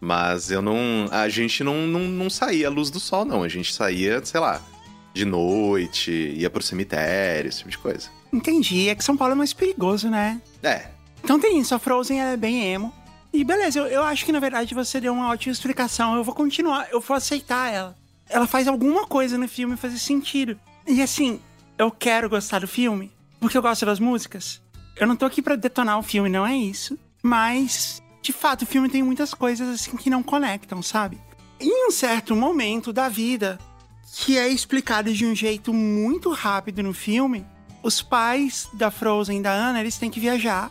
Mas 0.00 0.50
eu 0.50 0.62
não. 0.62 1.06
A 1.10 1.28
gente 1.28 1.62
não, 1.62 1.86
não, 1.86 2.00
não 2.00 2.30
saía 2.30 2.68
à 2.68 2.70
luz 2.70 2.88
do 2.88 2.98
sol, 2.98 3.26
não. 3.26 3.42
A 3.42 3.48
gente 3.48 3.74
saía, 3.74 4.24
sei 4.24 4.40
lá, 4.40 4.62
de 5.12 5.26
noite, 5.26 6.10
ia 6.10 6.48
pro 6.48 6.62
cemitério, 6.62 7.50
esse 7.50 7.58
tipo 7.58 7.70
de 7.70 7.76
coisa. 7.76 8.08
Entendi. 8.32 8.88
É 8.88 8.94
que 8.94 9.04
São 9.04 9.18
Paulo 9.18 9.34
é 9.34 9.36
mais 9.36 9.52
perigoso, 9.52 10.08
né? 10.08 10.40
É. 10.62 10.86
Então 11.22 11.38
tem 11.38 11.58
isso, 11.58 11.74
a 11.74 11.78
Frozen 11.78 12.22
é 12.22 12.36
bem 12.38 12.72
emo. 12.72 12.90
E 13.30 13.44
beleza, 13.44 13.78
eu, 13.78 13.86
eu 13.86 14.02
acho 14.02 14.24
que 14.24 14.32
na 14.32 14.40
verdade 14.40 14.74
você 14.74 14.98
deu 14.98 15.12
uma 15.12 15.28
ótima 15.28 15.52
explicação. 15.52 16.16
Eu 16.16 16.24
vou 16.24 16.34
continuar, 16.34 16.88
eu 16.90 17.02
vou 17.02 17.14
aceitar 17.14 17.70
ela. 17.70 17.94
Ela 18.30 18.46
faz 18.46 18.66
alguma 18.66 19.06
coisa 19.06 19.36
no 19.36 19.46
filme 19.46 19.76
fazer 19.76 19.98
sentido. 19.98 20.58
E 20.86 21.02
assim, 21.02 21.38
eu 21.76 21.90
quero 21.90 22.30
gostar 22.30 22.60
do 22.60 22.68
filme, 22.68 23.12
porque 23.38 23.58
eu 23.58 23.62
gosto 23.62 23.84
das 23.84 24.00
músicas. 24.00 24.62
Eu 24.96 25.06
não 25.06 25.16
tô 25.16 25.24
aqui 25.24 25.40
pra 25.40 25.56
detonar 25.56 25.98
o 25.98 26.02
filme, 26.02 26.28
não 26.28 26.46
é 26.46 26.54
isso. 26.56 26.98
Mas, 27.22 28.02
de 28.22 28.32
fato, 28.32 28.62
o 28.62 28.66
filme 28.66 28.88
tem 28.88 29.02
muitas 29.02 29.34
coisas 29.34 29.68
assim 29.68 29.96
que 29.96 30.10
não 30.10 30.22
conectam, 30.22 30.82
sabe? 30.82 31.18
Em 31.58 31.88
um 31.88 31.90
certo 31.90 32.34
momento 32.34 32.92
da 32.92 33.08
vida, 33.08 33.58
que 34.12 34.36
é 34.38 34.48
explicado 34.48 35.12
de 35.12 35.26
um 35.26 35.34
jeito 35.34 35.72
muito 35.72 36.30
rápido 36.30 36.82
no 36.82 36.92
filme, 36.92 37.46
os 37.82 38.02
pais 38.02 38.68
da 38.74 38.90
Frozen 38.90 39.38
e 39.38 39.42
da 39.42 39.52
Anna, 39.52 39.80
eles 39.80 39.96
têm 39.96 40.10
que 40.10 40.20
viajar 40.20 40.70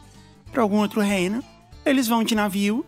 para 0.52 0.62
algum 0.62 0.78
outro 0.78 1.02
reino. 1.02 1.44
Eles 1.86 2.08
vão 2.08 2.24
de 2.24 2.36
navio, 2.36 2.86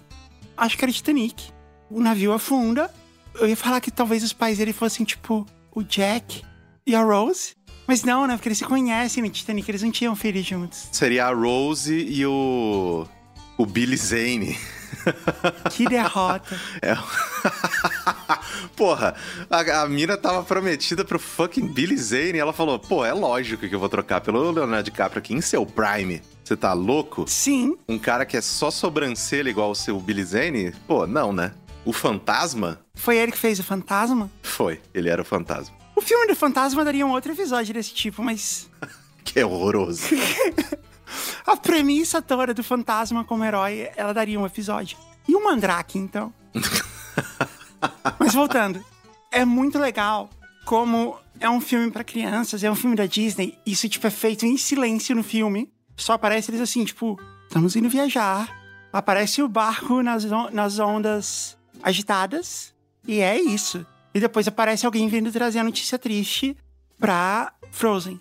acho 0.56 0.78
que 0.78 0.86
era 0.86 0.92
Titanic. 0.92 1.52
O 1.90 2.00
navio 2.00 2.34
afunda. 2.34 2.94
Eu 3.36 3.48
ia 3.48 3.58
falar 3.58 3.82
que 3.82 3.90
talvez 3.90 4.24
os 4.24 4.34
pais 4.34 4.58
dele 4.58 4.74
fossem 4.74 5.06
tipo 5.06 5.46
o 5.74 5.84
Jack 5.84 6.44
e 6.86 6.96
a 6.96 7.04
Rose. 7.04 7.56
Mas 7.88 8.04
não, 8.04 8.26
né? 8.28 8.36
Porque 8.36 8.50
eles 8.50 8.58
se 8.58 8.66
conhecem 8.66 9.24
no 9.24 9.30
Titanic, 9.30 9.70
eles 9.70 9.82
não 9.84 9.92
tinham 9.92 10.16
filhos 10.16 10.46
juntos. 10.46 10.88
Seria 10.92 11.28
a 11.28 11.34
Rose 11.34 11.94
e 11.94 12.26
o. 12.26 13.06
O 13.58 13.66
Billy 13.66 13.98
Zane. 13.98 14.58
Que 15.72 15.86
derrota. 15.88 16.60
É. 16.82 16.96
Porra, 18.76 19.16
a, 19.50 19.82
a 19.82 19.90
mina 19.90 20.16
tava 20.18 20.44
prometida 20.44 21.04
pro 21.04 21.18
fucking 21.20 21.68
Billy 21.68 21.98
Zane 21.98 22.34
e 22.36 22.40
ela 22.40 22.54
falou: 22.54 22.78
pô, 22.78 23.04
é 23.04 23.14
lógico 23.14 23.68
que 23.68 23.74
eu 23.74 23.80
vou 23.80 23.90
trocar 23.90 24.22
pelo 24.22 24.52
Leonardo 24.52 24.84
DiCaprio 24.84 25.20
aqui 25.20 25.34
em 25.34 25.42
seu 25.42 25.66
Prime. 25.66 26.22
Você 26.44 26.56
tá 26.56 26.74
louco? 26.74 27.26
Sim. 27.28 27.76
Um 27.88 27.98
cara 27.98 28.26
que 28.26 28.38
é 28.38 28.42
só 28.42 28.70
sobrancelha 28.70 29.50
igual 29.50 29.72
o 29.72 29.76
seu 29.76 30.00
Billy 30.00 30.24
Zane? 30.24 30.72
Pô, 30.88 31.08
não, 31.08 31.32
né? 31.34 31.52
O 31.86 31.94
fantasma? 31.94 32.80
Foi 32.94 33.18
ele 33.18 33.32
que 33.32 33.38
fez 33.38 33.60
o 33.60 33.64
fantasma? 33.64 34.30
Foi, 34.44 34.80
ele 34.94 35.10
era 35.10 35.22
o 35.22 35.26
fantasma. 35.26 35.76
O 35.96 36.02
filme 36.02 36.28
do 36.28 36.36
fantasma 36.36 36.84
daria 36.84 37.06
um 37.06 37.12
outro 37.12 37.32
episódio 37.32 37.74
desse 37.74 37.94
tipo, 37.94 38.22
mas. 38.24 38.70
Que 39.24 39.40
é 39.40 39.46
horroroso. 39.46 40.08
A 41.46 41.56
premissa 41.56 42.22
toda 42.22 42.54
do 42.54 42.64
fantasma 42.64 43.24
como 43.24 43.44
herói, 43.46 43.90
ela 43.96 44.14
daria 44.14 44.40
um 44.40 44.46
episódio. 44.46 44.98
E 45.28 45.36
o 45.36 45.44
Mandrake, 45.44 45.98
então? 46.00 46.34
Mas 48.20 48.34
voltando, 48.34 48.84
é 49.32 49.44
muito 49.46 49.78
legal 49.80 50.30
como 50.66 51.18
é 51.40 51.50
um 51.50 51.60
filme 51.62 51.92
pra 51.92 52.04
crianças, 52.04 52.64
é 52.64 52.70
um 52.72 52.76
filme 52.76 52.96
da 52.96 53.06
Disney, 53.06 53.58
isso 53.66 53.88
tipo 53.90 54.06
é 54.08 54.10
feito 54.10 54.46
em 54.46 54.58
silêncio 54.58 55.16
no 55.16 55.24
filme. 55.24 55.72
Só 55.98 56.14
aparece 56.14 56.50
eles 56.52 56.62
assim, 56.62 56.84
tipo, 56.86 57.20
estamos 57.48 57.76
indo 57.76 57.90
viajar. 57.90 58.50
Aparece 58.92 59.42
o 59.42 59.48
barco 59.48 60.02
nas, 60.02 60.26
on- 60.26 60.50
nas 60.52 60.80
ondas 60.80 61.58
agitadas 61.84 62.74
e 63.08 63.20
é 63.20 63.40
isso. 63.40 63.86
E 64.14 64.20
depois 64.20 64.48
aparece 64.48 64.86
alguém 64.86 65.08
vindo 65.08 65.32
trazer 65.32 65.60
a 65.60 65.64
notícia 65.64 65.98
triste 65.98 66.56
pra 67.00 67.54
Frozen. 67.72 68.20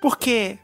Porque, 0.00 0.58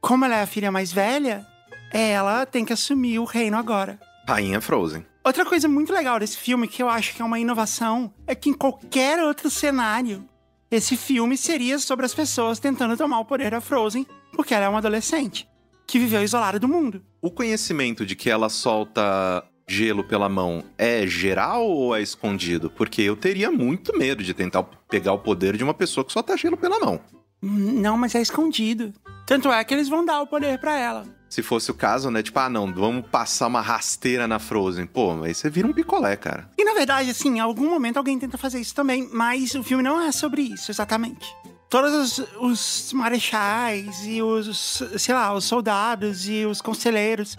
como 0.00 0.24
ela 0.24 0.36
é 0.36 0.42
a 0.42 0.46
filha 0.46 0.70
mais 0.70 0.92
velha, 0.92 1.46
ela 1.92 2.44
tem 2.46 2.64
que 2.64 2.72
assumir 2.72 3.18
o 3.18 3.24
reino 3.24 3.56
agora. 3.56 4.00
Rainha 4.26 4.60
Frozen. 4.60 5.04
Outra 5.22 5.44
coisa 5.44 5.68
muito 5.68 5.92
legal 5.92 6.18
desse 6.18 6.36
filme, 6.36 6.68
que 6.68 6.82
eu 6.82 6.88
acho 6.88 7.14
que 7.14 7.22
é 7.22 7.24
uma 7.24 7.38
inovação, 7.38 8.12
é 8.26 8.34
que 8.34 8.50
em 8.50 8.54
qualquer 8.54 9.22
outro 9.22 9.48
cenário, 9.48 10.28
esse 10.70 10.96
filme 10.96 11.36
seria 11.36 11.78
sobre 11.78 12.04
as 12.04 12.12
pessoas 12.12 12.58
tentando 12.58 12.96
tomar 12.96 13.20
o 13.20 13.24
poder 13.24 13.50
da 13.50 13.60
Frozen, 13.60 14.06
porque 14.32 14.52
ela 14.54 14.66
é 14.66 14.68
uma 14.68 14.78
adolescente 14.78 15.48
que 15.86 15.98
viveu 15.98 16.22
isolada 16.22 16.58
do 16.58 16.68
mundo. 16.68 17.02
O 17.22 17.30
conhecimento 17.30 18.04
de 18.04 18.16
que 18.16 18.28
ela 18.28 18.48
solta 18.48 19.44
gelo 19.66 20.04
pela 20.04 20.28
mão 20.28 20.64
é 20.76 21.06
geral 21.06 21.66
ou 21.66 21.94
é 21.94 22.02
escondido? 22.02 22.70
Porque 22.70 23.02
eu 23.02 23.16
teria 23.16 23.50
muito 23.50 23.96
medo 23.96 24.22
de 24.22 24.34
tentar 24.34 24.62
pegar 24.88 25.12
o 25.12 25.18
poder 25.18 25.56
de 25.56 25.64
uma 25.64 25.74
pessoa 25.74 26.04
que 26.04 26.12
solta 26.12 26.36
gelo 26.36 26.56
pela 26.56 26.78
mão. 26.78 27.00
Não, 27.40 27.96
mas 27.98 28.14
é 28.14 28.22
escondido. 28.22 28.92
Tanto 29.26 29.50
é 29.50 29.62
que 29.64 29.74
eles 29.74 29.88
vão 29.88 30.04
dar 30.04 30.20
o 30.22 30.26
poder 30.26 30.58
pra 30.58 30.78
ela. 30.78 31.06
Se 31.28 31.42
fosse 31.42 31.70
o 31.70 31.74
caso, 31.74 32.10
né? 32.10 32.22
Tipo, 32.22 32.38
ah, 32.38 32.48
não, 32.48 32.72
vamos 32.72 33.06
passar 33.06 33.48
uma 33.48 33.60
rasteira 33.60 34.28
na 34.28 34.38
Frozen. 34.38 34.86
Pô, 34.86 35.22
aí 35.22 35.34
você 35.34 35.50
vira 35.50 35.66
um 35.66 35.72
picolé, 35.72 36.16
cara. 36.16 36.48
E 36.56 36.64
na 36.64 36.74
verdade, 36.74 37.10
assim, 37.10 37.36
em 37.36 37.40
algum 37.40 37.68
momento 37.68 37.96
alguém 37.96 38.18
tenta 38.18 38.38
fazer 38.38 38.60
isso 38.60 38.74
também, 38.74 39.08
mas 39.12 39.54
o 39.54 39.62
filme 39.62 39.82
não 39.82 40.00
é 40.00 40.12
sobre 40.12 40.42
isso, 40.42 40.70
exatamente. 40.70 41.26
Todos 41.68 42.18
os, 42.18 42.28
os 42.40 42.92
marechais 42.92 44.04
e 44.06 44.22
os, 44.22 44.82
sei 44.96 45.14
lá, 45.14 45.34
os 45.34 45.44
soldados 45.44 46.28
e 46.28 46.46
os 46.46 46.60
conselheiros, 46.60 47.36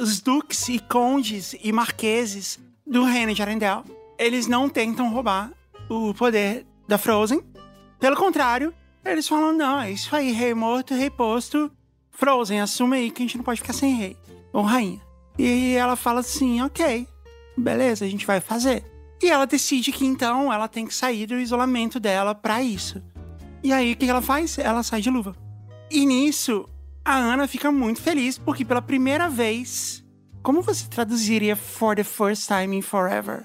os 0.00 0.20
duques 0.20 0.68
e 0.68 0.78
condes 0.78 1.54
e 1.62 1.72
marqueses 1.72 2.58
do 2.86 3.04
reino 3.04 3.32
de 3.32 3.40
Arendelle, 3.40 3.84
eles 4.18 4.46
não 4.46 4.68
tentam 4.68 5.12
roubar 5.12 5.52
o 5.88 6.12
poder 6.12 6.66
da 6.88 6.98
Frozen. 6.98 7.42
Pelo 7.98 8.16
contrário, 8.16 8.74
eles 9.04 9.28
falam, 9.28 9.52
não, 9.52 9.80
é 9.80 9.92
isso 9.92 10.14
aí, 10.14 10.32
rei 10.32 10.54
morto, 10.54 10.94
rei 10.94 11.10
posto, 11.10 11.70
Frozen, 12.10 12.60
assume 12.60 12.96
aí 12.96 13.10
que 13.10 13.22
a 13.22 13.26
gente 13.26 13.36
não 13.36 13.44
pode 13.44 13.60
ficar 13.60 13.72
sem 13.72 13.94
rei 13.94 14.16
ou 14.52 14.62
rainha. 14.62 15.00
E 15.38 15.74
ela 15.74 15.96
fala 15.96 16.20
assim, 16.20 16.60
ok, 16.62 17.06
beleza, 17.56 18.04
a 18.04 18.08
gente 18.08 18.26
vai 18.26 18.40
fazer. 18.40 18.84
E 19.22 19.30
ela 19.30 19.46
decide 19.46 19.92
que 19.92 20.04
então 20.04 20.52
ela 20.52 20.66
tem 20.66 20.86
que 20.86 20.94
sair 20.94 21.26
do 21.26 21.38
isolamento 21.38 22.00
dela 22.00 22.34
pra 22.34 22.62
isso. 22.62 23.02
E 23.62 23.72
aí 23.72 23.92
o 23.92 23.96
que 23.96 24.08
ela 24.08 24.22
faz? 24.22 24.58
Ela 24.58 24.82
sai 24.82 25.00
de 25.00 25.10
luva. 25.10 25.36
E 25.90 26.04
nisso, 26.06 26.68
a 27.04 27.16
Ana 27.16 27.46
fica 27.46 27.70
muito 27.70 28.00
feliz 28.00 28.38
porque 28.38 28.64
pela 28.64 28.82
primeira 28.82 29.28
vez. 29.28 30.04
Como 30.42 30.62
você 30.62 30.86
traduziria 30.88 31.54
for 31.54 31.94
the 31.94 32.04
first 32.04 32.46
time 32.46 32.76
in 32.76 32.80
forever? 32.80 33.44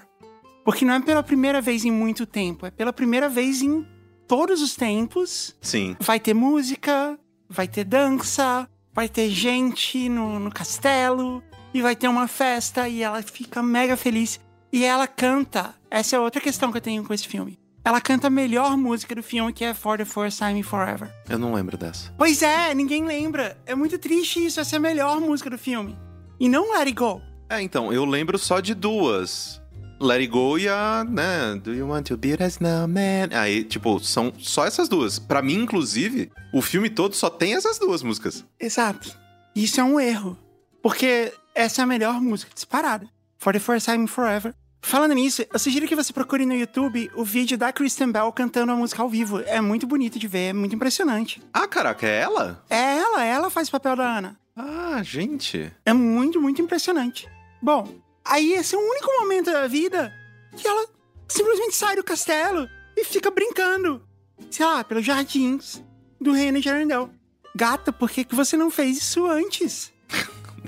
Porque 0.64 0.84
não 0.84 0.94
é 0.94 1.00
pela 1.00 1.22
primeira 1.22 1.60
vez 1.60 1.84
em 1.84 1.90
muito 1.90 2.24
tempo, 2.24 2.64
é 2.64 2.70
pela 2.70 2.92
primeira 2.92 3.28
vez 3.28 3.60
em 3.60 3.86
todos 4.26 4.62
os 4.62 4.74
tempos. 4.74 5.54
Sim. 5.60 5.94
Vai 6.00 6.18
ter 6.18 6.34
música, 6.34 7.18
vai 7.48 7.68
ter 7.68 7.84
dança, 7.84 8.68
vai 8.92 9.08
ter 9.08 9.28
gente 9.28 10.08
no, 10.08 10.38
no 10.38 10.50
castelo 10.50 11.42
e 11.72 11.82
vai 11.82 11.94
ter 11.94 12.08
uma 12.08 12.26
festa 12.26 12.88
e 12.88 13.02
ela 13.02 13.22
fica 13.22 13.62
mega 13.62 13.96
feliz. 13.96 14.40
E 14.72 14.84
ela 14.84 15.06
canta. 15.06 15.74
Essa 15.90 16.16
é 16.16 16.18
outra 16.18 16.40
questão 16.40 16.72
que 16.72 16.78
eu 16.78 16.82
tenho 16.82 17.04
com 17.04 17.14
esse 17.14 17.28
filme. 17.28 17.58
Ela 17.86 18.00
canta 18.00 18.26
a 18.26 18.30
melhor 18.30 18.76
música 18.76 19.14
do 19.14 19.22
filme, 19.22 19.52
que 19.52 19.64
é 19.64 19.72
For 19.72 19.96
the 19.96 20.04
First 20.04 20.38
Time 20.38 20.58
in 20.58 20.64
Forever. 20.64 21.08
Eu 21.28 21.38
não 21.38 21.54
lembro 21.54 21.76
dessa. 21.76 22.12
Pois 22.18 22.42
é, 22.42 22.74
ninguém 22.74 23.04
lembra. 23.04 23.56
É 23.64 23.76
muito 23.76 23.96
triste 23.96 24.44
isso, 24.44 24.58
essa 24.58 24.74
é 24.74 24.78
a 24.78 24.80
melhor 24.80 25.20
música 25.20 25.48
do 25.48 25.56
filme. 25.56 25.96
E 26.40 26.48
não 26.48 26.72
Let 26.72 26.88
It 26.88 26.94
Go. 26.94 27.22
É, 27.48 27.62
então, 27.62 27.92
eu 27.92 28.04
lembro 28.04 28.40
só 28.40 28.58
de 28.58 28.74
duas. 28.74 29.62
Let 30.00 30.18
It 30.18 30.26
Go 30.26 30.58
e 30.58 30.68
a, 30.68 31.06
né, 31.08 31.54
Do 31.62 31.72
You 31.72 31.86
Want 31.86 32.08
to 32.08 32.16
Be 32.16 32.36
a 32.42 32.46
Snowman? 32.48 33.28
Aí, 33.30 33.62
tipo, 33.62 34.00
são 34.00 34.32
só 34.36 34.66
essas 34.66 34.88
duas. 34.88 35.20
Pra 35.20 35.40
mim, 35.40 35.54
inclusive, 35.62 36.32
o 36.52 36.60
filme 36.60 36.90
todo 36.90 37.14
só 37.14 37.30
tem 37.30 37.54
essas 37.54 37.78
duas 37.78 38.02
músicas. 38.02 38.44
Exato. 38.58 39.16
Isso 39.54 39.80
é 39.80 39.84
um 39.84 40.00
erro. 40.00 40.36
Porque 40.82 41.32
essa 41.54 41.82
é 41.82 41.84
a 41.84 41.86
melhor 41.86 42.20
música 42.20 42.50
disparada. 42.52 43.08
For 43.38 43.52
the 43.52 43.60
First 43.60 43.86
Time 43.88 44.08
Forever. 44.08 44.52
Falando 44.86 45.14
nisso, 45.14 45.44
eu 45.52 45.58
sugiro 45.58 45.84
que 45.88 45.96
você 45.96 46.12
procure 46.12 46.46
no 46.46 46.54
YouTube 46.54 47.10
o 47.16 47.24
vídeo 47.24 47.58
da 47.58 47.72
Kristen 47.72 48.12
Bell 48.12 48.30
cantando 48.30 48.70
a 48.70 48.76
música 48.76 49.02
ao 49.02 49.08
vivo. 49.08 49.40
É 49.40 49.60
muito 49.60 49.84
bonito 49.84 50.16
de 50.16 50.28
ver, 50.28 50.50
é 50.50 50.52
muito 50.52 50.76
impressionante. 50.76 51.42
Ah, 51.52 51.66
caraca, 51.66 52.06
é 52.06 52.20
ela? 52.20 52.64
É 52.70 52.98
ela, 52.98 53.24
ela 53.24 53.50
faz 53.50 53.66
o 53.66 53.72
papel 53.72 53.96
da 53.96 54.18
Ana. 54.18 54.38
Ah, 54.54 55.02
gente. 55.02 55.72
É 55.84 55.92
muito, 55.92 56.40
muito 56.40 56.62
impressionante. 56.62 57.28
Bom, 57.60 57.96
aí 58.24 58.52
esse 58.52 58.76
é 58.76 58.78
o 58.78 58.80
único 58.80 59.10
momento 59.20 59.50
da 59.50 59.66
vida 59.66 60.14
que 60.56 60.68
ela 60.68 60.86
simplesmente 61.26 61.74
sai 61.74 61.96
do 61.96 62.04
castelo 62.04 62.68
e 62.96 63.02
fica 63.02 63.28
brincando, 63.28 64.06
sei 64.52 64.66
lá, 64.66 64.84
pelos 64.84 65.04
jardins 65.04 65.82
do 66.20 66.30
reino 66.30 66.60
de 66.60 66.68
Arendelle. 66.68 67.10
Gata, 67.56 67.92
por 67.92 68.08
que, 68.08 68.22
que 68.22 68.36
você 68.36 68.56
não 68.56 68.70
fez 68.70 68.98
isso 68.98 69.26
antes? 69.26 69.92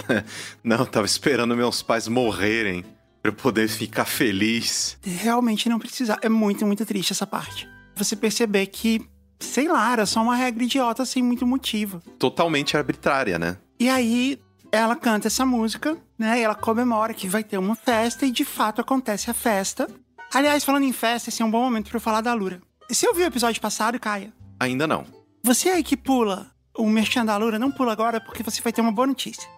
Não, 0.64 0.84
tava 0.86 1.06
esperando 1.06 1.56
meus 1.56 1.82
pais 1.82 2.08
morrerem 2.08 2.84
pra 3.28 3.30
eu 3.30 3.32
poder 3.32 3.68
ficar 3.68 4.04
feliz. 4.04 4.98
Realmente 5.02 5.68
não 5.68 5.78
precisa. 5.78 6.18
É 6.22 6.28
muito, 6.28 6.66
muito 6.66 6.84
triste 6.84 7.12
essa 7.12 7.26
parte. 7.26 7.68
Você 7.96 8.16
perceber 8.16 8.66
que, 8.66 9.06
sei 9.38 9.68
lá, 9.68 9.92
era 9.92 10.06
só 10.06 10.22
uma 10.22 10.36
regra 10.36 10.64
idiota 10.64 11.04
sem 11.04 11.22
muito 11.22 11.46
motivo. 11.46 12.00
Totalmente 12.18 12.76
arbitrária, 12.76 13.38
né? 13.38 13.58
E 13.78 13.88
aí 13.88 14.38
ela 14.70 14.96
canta 14.96 15.28
essa 15.28 15.44
música, 15.44 15.96
né? 16.18 16.38
E 16.38 16.42
ela 16.42 16.54
comemora 16.54 17.14
que 17.14 17.28
vai 17.28 17.44
ter 17.44 17.58
uma 17.58 17.74
festa 17.74 18.26
e 18.26 18.30
de 18.30 18.44
fato 18.44 18.80
acontece 18.80 19.30
a 19.30 19.34
festa. 19.34 19.88
Aliás, 20.32 20.64
falando 20.64 20.84
em 20.84 20.92
festa, 20.92 21.30
esse 21.30 21.42
é 21.42 21.44
um 21.44 21.50
bom 21.50 21.62
momento 21.62 21.88
pra 21.88 21.96
eu 21.96 22.00
falar 22.00 22.20
da 22.20 22.34
Lura. 22.34 22.60
Você 22.88 23.06
ouviu 23.08 23.24
o 23.24 23.28
episódio 23.28 23.60
passado, 23.60 23.98
Caia? 23.98 24.32
Ainda 24.60 24.86
não. 24.86 25.04
Você 25.42 25.68
aí 25.68 25.82
que 25.82 25.96
pula 25.96 26.50
o 26.76 26.88
merchan 26.88 27.24
da 27.24 27.36
Lura, 27.36 27.58
não 27.58 27.70
pula 27.70 27.92
agora 27.92 28.20
porque 28.20 28.42
você 28.42 28.60
vai 28.60 28.72
ter 28.72 28.80
uma 28.80 28.92
boa 28.92 29.06
notícia. 29.06 29.48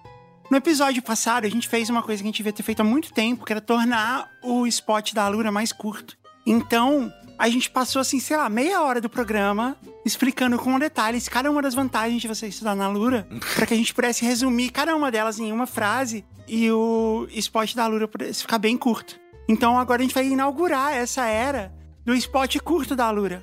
No 0.50 0.56
episódio 0.56 1.00
passado, 1.02 1.44
a 1.44 1.48
gente 1.48 1.68
fez 1.68 1.88
uma 1.88 2.02
coisa 2.02 2.20
que 2.20 2.26
a 2.26 2.30
gente 2.30 2.38
devia 2.38 2.52
ter 2.52 2.62
feito 2.64 2.80
há 2.80 2.84
muito 2.84 3.12
tempo, 3.12 3.44
que 3.44 3.52
era 3.52 3.60
tornar 3.60 4.28
o 4.42 4.66
spot 4.66 5.12
da 5.14 5.28
Lura 5.28 5.52
mais 5.52 5.72
curto. 5.72 6.16
Então, 6.44 7.12
A 7.40 7.48
gente 7.48 7.70
passou, 7.70 8.00
assim, 8.00 8.20
sei 8.20 8.36
lá, 8.36 8.50
meia 8.50 8.82
hora 8.82 9.00
do 9.00 9.08
programa 9.08 9.74
explicando 10.04 10.58
com 10.58 10.78
detalhes 10.78 11.26
cada 11.26 11.50
uma 11.50 11.62
das 11.62 11.72
vantagens 11.72 12.20
de 12.20 12.28
você 12.28 12.48
estudar 12.48 12.74
na 12.74 12.86
Lura, 12.86 13.26
para 13.56 13.64
que 13.64 13.72
a 13.72 13.76
gente 13.78 13.94
pudesse 13.94 14.22
resumir 14.26 14.68
cada 14.68 14.94
uma 14.94 15.10
delas 15.10 15.38
em 15.38 15.50
uma 15.50 15.66
frase 15.66 16.22
e 16.46 16.70
o 16.70 17.26
spot 17.30 17.74
da 17.74 17.86
Lura 17.86 18.06
pudesse 18.06 18.42
ficar 18.42 18.58
bem 18.58 18.76
curto. 18.76 19.18
Então 19.48 19.78
agora 19.78 20.02
a 20.02 20.04
gente 20.04 20.12
vai 20.12 20.26
inaugurar 20.26 20.92
essa 20.92 21.24
era 21.24 21.72
do 22.04 22.12
spot 22.12 22.58
curto 22.58 22.94
da 22.94 23.10
Lura, 23.10 23.42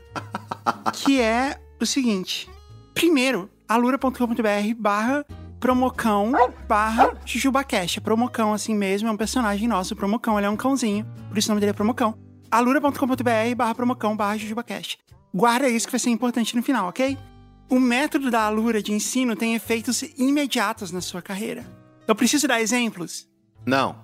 que 0.93 1.19
é 1.19 1.59
o 1.81 1.85
seguinte. 1.85 2.47
Primeiro, 2.93 3.49
alura.com.br 3.67 4.75
barra 4.77 5.25
promocão 5.59 6.31
barra 6.67 7.17
jujubacast. 7.25 7.99
É 7.99 8.01
promocão 8.01 8.53
assim 8.53 8.75
mesmo, 8.75 9.07
é 9.07 9.11
um 9.11 9.17
personagem 9.17 9.67
nosso, 9.67 9.95
promocão, 9.95 10.37
ele 10.37 10.47
é 10.47 10.49
um 10.49 10.55
cãozinho, 10.55 11.05
por 11.27 11.37
isso 11.37 11.49
o 11.49 11.51
nome 11.51 11.59
dele 11.59 11.71
é 11.71 11.73
promocão. 11.73 12.17
alura.com.br 12.49 13.55
barra 13.55 13.75
promocão 13.75 14.15
barra 14.15 14.37
jujubacast. 14.37 14.97
Guarda 15.33 15.69
isso 15.69 15.87
que 15.87 15.91
vai 15.91 15.99
ser 15.99 16.09
importante 16.09 16.55
no 16.55 16.63
final, 16.63 16.87
ok? 16.87 17.17
O 17.69 17.79
método 17.79 18.31
da 18.31 18.43
Alura 18.43 18.81
de 18.81 18.93
ensino 18.93 19.35
tem 19.35 19.53
efeitos 19.53 20.01
imediatos 20.17 20.91
na 20.91 21.01
sua 21.01 21.21
carreira. 21.21 21.65
Eu 22.07 22.15
preciso 22.15 22.47
dar 22.47 22.61
exemplos? 22.61 23.27
Não. 23.65 23.95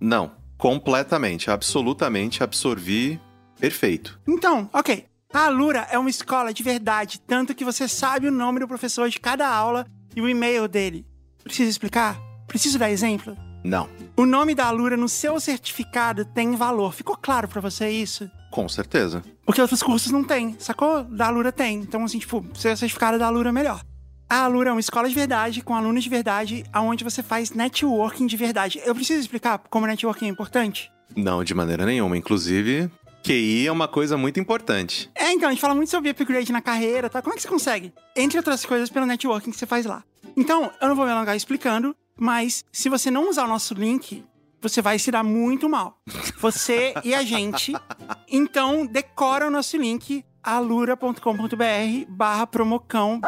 Não. 0.00 0.32
Completamente, 0.56 1.50
absolutamente 1.50 2.42
absorvi. 2.42 3.20
Perfeito. 3.60 4.18
Então, 4.26 4.68
ok. 4.72 5.04
A 5.32 5.46
Alura 5.46 5.86
é 5.90 5.98
uma 5.98 6.10
escola 6.10 6.52
de 6.52 6.62
verdade, 6.62 7.20
tanto 7.20 7.54
que 7.54 7.64
você 7.64 7.86
sabe 7.86 8.28
o 8.28 8.32
nome 8.32 8.60
do 8.60 8.68
professor 8.68 9.08
de 9.08 9.20
cada 9.20 9.48
aula 9.48 9.86
e 10.14 10.20
o 10.20 10.28
e-mail 10.28 10.68
dele. 10.68 11.06
Preciso 11.42 11.70
explicar? 11.70 12.18
Preciso 12.46 12.78
dar 12.78 12.90
exemplo? 12.90 13.36
Não. 13.64 13.88
O 14.16 14.26
nome 14.26 14.54
da 14.54 14.66
Alura 14.66 14.96
no 14.96 15.08
seu 15.08 15.38
certificado 15.40 16.24
tem 16.24 16.56
valor. 16.56 16.92
Ficou 16.92 17.16
claro 17.16 17.48
para 17.48 17.60
você 17.60 17.88
isso? 17.88 18.30
Com 18.50 18.68
certeza. 18.68 19.22
Porque 19.46 19.60
outros 19.60 19.82
cursos 19.82 20.12
não 20.12 20.24
tem, 20.24 20.56
sacou? 20.58 21.04
Da 21.04 21.26
Alura 21.26 21.50
tem. 21.52 21.78
Então, 21.78 22.04
assim, 22.04 22.18
tipo, 22.18 22.44
seu 22.54 22.76
certificado 22.76 23.18
da 23.18 23.26
Alura 23.26 23.48
é 23.48 23.52
melhor. 23.52 23.82
A 24.28 24.44
Alura 24.44 24.70
é 24.70 24.72
uma 24.72 24.80
escola 24.80 25.08
de 25.08 25.14
verdade, 25.14 25.62
com 25.62 25.74
alunos 25.74 26.02
de 26.02 26.08
verdade, 26.08 26.64
aonde 26.72 27.04
você 27.04 27.22
faz 27.22 27.50
networking 27.50 28.26
de 28.26 28.36
verdade. 28.36 28.80
Eu 28.84 28.94
preciso 28.94 29.20
explicar 29.20 29.58
como 29.70 29.86
networking 29.86 30.26
é 30.26 30.28
importante? 30.28 30.90
Não, 31.14 31.44
de 31.44 31.54
maneira 31.54 31.84
nenhuma. 31.84 32.16
Inclusive, 32.16 32.90
QI 33.22 33.66
é 33.66 33.72
uma 33.72 33.86
coisa 33.86 34.16
muito 34.16 34.40
importante. 34.40 35.10
É, 35.14 35.32
então, 35.32 35.48
a 35.48 35.52
gente 35.52 35.60
fala 35.60 35.74
muito 35.74 35.90
sobre 35.90 36.10
upgrade 36.10 36.52
na 36.52 36.60
carreira, 36.60 37.08
tá? 37.08 37.22
Como 37.22 37.34
é 37.34 37.36
que 37.36 37.42
você 37.42 37.48
consegue? 37.48 37.92
Entre 38.16 38.36
outras 38.38 38.64
coisas, 38.64 38.90
pelo 38.90 39.06
networking 39.06 39.50
que 39.50 39.56
você 39.56 39.66
faz 39.66 39.86
lá. 39.86 40.02
Então, 40.36 40.70
eu 40.80 40.88
não 40.88 40.96
vou 40.96 41.04
me 41.04 41.12
alongar 41.12 41.36
explicando, 41.36 41.94
mas 42.16 42.64
se 42.72 42.88
você 42.88 43.10
não 43.10 43.30
usar 43.30 43.44
o 43.44 43.48
nosso 43.48 43.74
link, 43.74 44.24
você 44.60 44.82
vai 44.82 44.98
se 44.98 45.10
dar 45.10 45.22
muito 45.22 45.68
mal. 45.68 45.98
Você 46.38 46.94
e 47.04 47.14
a 47.14 47.22
gente. 47.22 47.72
Então, 48.28 48.86
decora 48.86 49.46
o 49.46 49.50
nosso 49.50 49.76
link, 49.76 50.24
alura.com.br 50.42 51.16
barra 52.08 52.46
promocão 52.46 53.20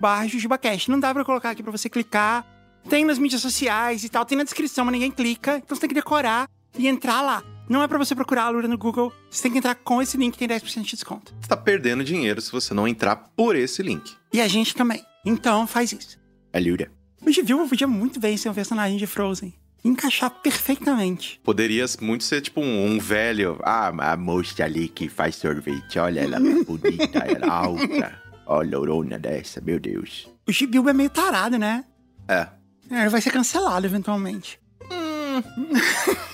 barra 0.00 0.26
jujubacast. 0.26 0.90
Não 0.90 0.98
dá 0.98 1.12
pra 1.12 1.24
colocar 1.24 1.50
aqui 1.50 1.62
pra 1.62 1.70
você 1.70 1.88
clicar. 1.88 2.46
Tem 2.88 3.04
nas 3.04 3.18
mídias 3.18 3.42
sociais 3.42 4.02
e 4.02 4.08
tal, 4.08 4.24
tem 4.24 4.38
na 4.38 4.44
descrição, 4.44 4.84
mas 4.86 4.92
ninguém 4.92 5.10
clica. 5.10 5.58
Então 5.58 5.76
você 5.76 5.82
tem 5.82 5.88
que 5.88 5.94
decorar 5.94 6.48
e 6.78 6.88
entrar 6.88 7.20
lá. 7.20 7.42
Não 7.70 7.84
é 7.84 7.86
pra 7.86 7.98
você 7.98 8.16
procurar 8.16 8.42
a 8.42 8.46
Alura 8.46 8.66
no 8.66 8.76
Google, 8.76 9.12
você 9.30 9.42
tem 9.44 9.52
que 9.52 9.58
entrar 9.58 9.76
com 9.76 10.02
esse 10.02 10.16
link 10.16 10.32
que 10.36 10.44
tem 10.44 10.48
10% 10.48 10.82
de 10.82 10.90
desconto. 10.90 11.32
Você 11.40 11.46
tá 11.48 11.56
perdendo 11.56 12.02
dinheiro 12.02 12.40
se 12.40 12.50
você 12.50 12.74
não 12.74 12.88
entrar 12.88 13.14
por 13.14 13.54
esse 13.54 13.80
link. 13.80 14.12
E 14.32 14.40
a 14.40 14.48
gente 14.48 14.74
também. 14.74 15.04
Então 15.24 15.68
faz 15.68 15.92
isso. 15.92 16.18
Alura. 16.52 16.90
O 17.24 17.30
Givil 17.30 17.68
podia 17.68 17.86
muito 17.86 18.18
bem 18.18 18.36
ser 18.36 18.48
um 18.48 18.54
personagem 18.54 18.98
de 18.98 19.06
Frozen. 19.06 19.54
Encaixar 19.84 20.30
perfeitamente. 20.30 21.40
Poderia 21.44 21.84
muito 22.00 22.24
ser 22.24 22.40
tipo 22.40 22.60
um, 22.60 22.86
um 22.86 22.98
velho. 22.98 23.60
Ah, 23.62 23.92
a 24.12 24.16
moça 24.16 24.64
ali 24.64 24.88
que 24.88 25.08
faz 25.08 25.36
sorvete. 25.36 25.96
Olha 26.00 26.22
ela 26.22 26.40
bonita, 26.40 27.18
ela 27.24 27.46
alta. 27.46 28.20
Olha 28.46 28.76
a 28.76 28.80
lourona 28.80 29.16
dessa, 29.16 29.60
meu 29.60 29.78
Deus. 29.78 30.28
O 30.44 30.50
Gibil 30.50 30.88
é 30.88 30.92
meio 30.92 31.08
tarado, 31.08 31.56
né? 31.56 31.84
É. 32.26 32.48
É, 32.90 33.02
Ele 33.02 33.10
vai 33.10 33.20
ser 33.20 33.30
cancelado 33.30 33.86
eventualmente. 33.86 34.58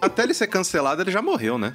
Até 0.00 0.22
ele 0.22 0.34
ser 0.34 0.46
cancelado, 0.46 1.02
ele 1.02 1.10
já 1.10 1.22
morreu, 1.22 1.58
né? 1.58 1.74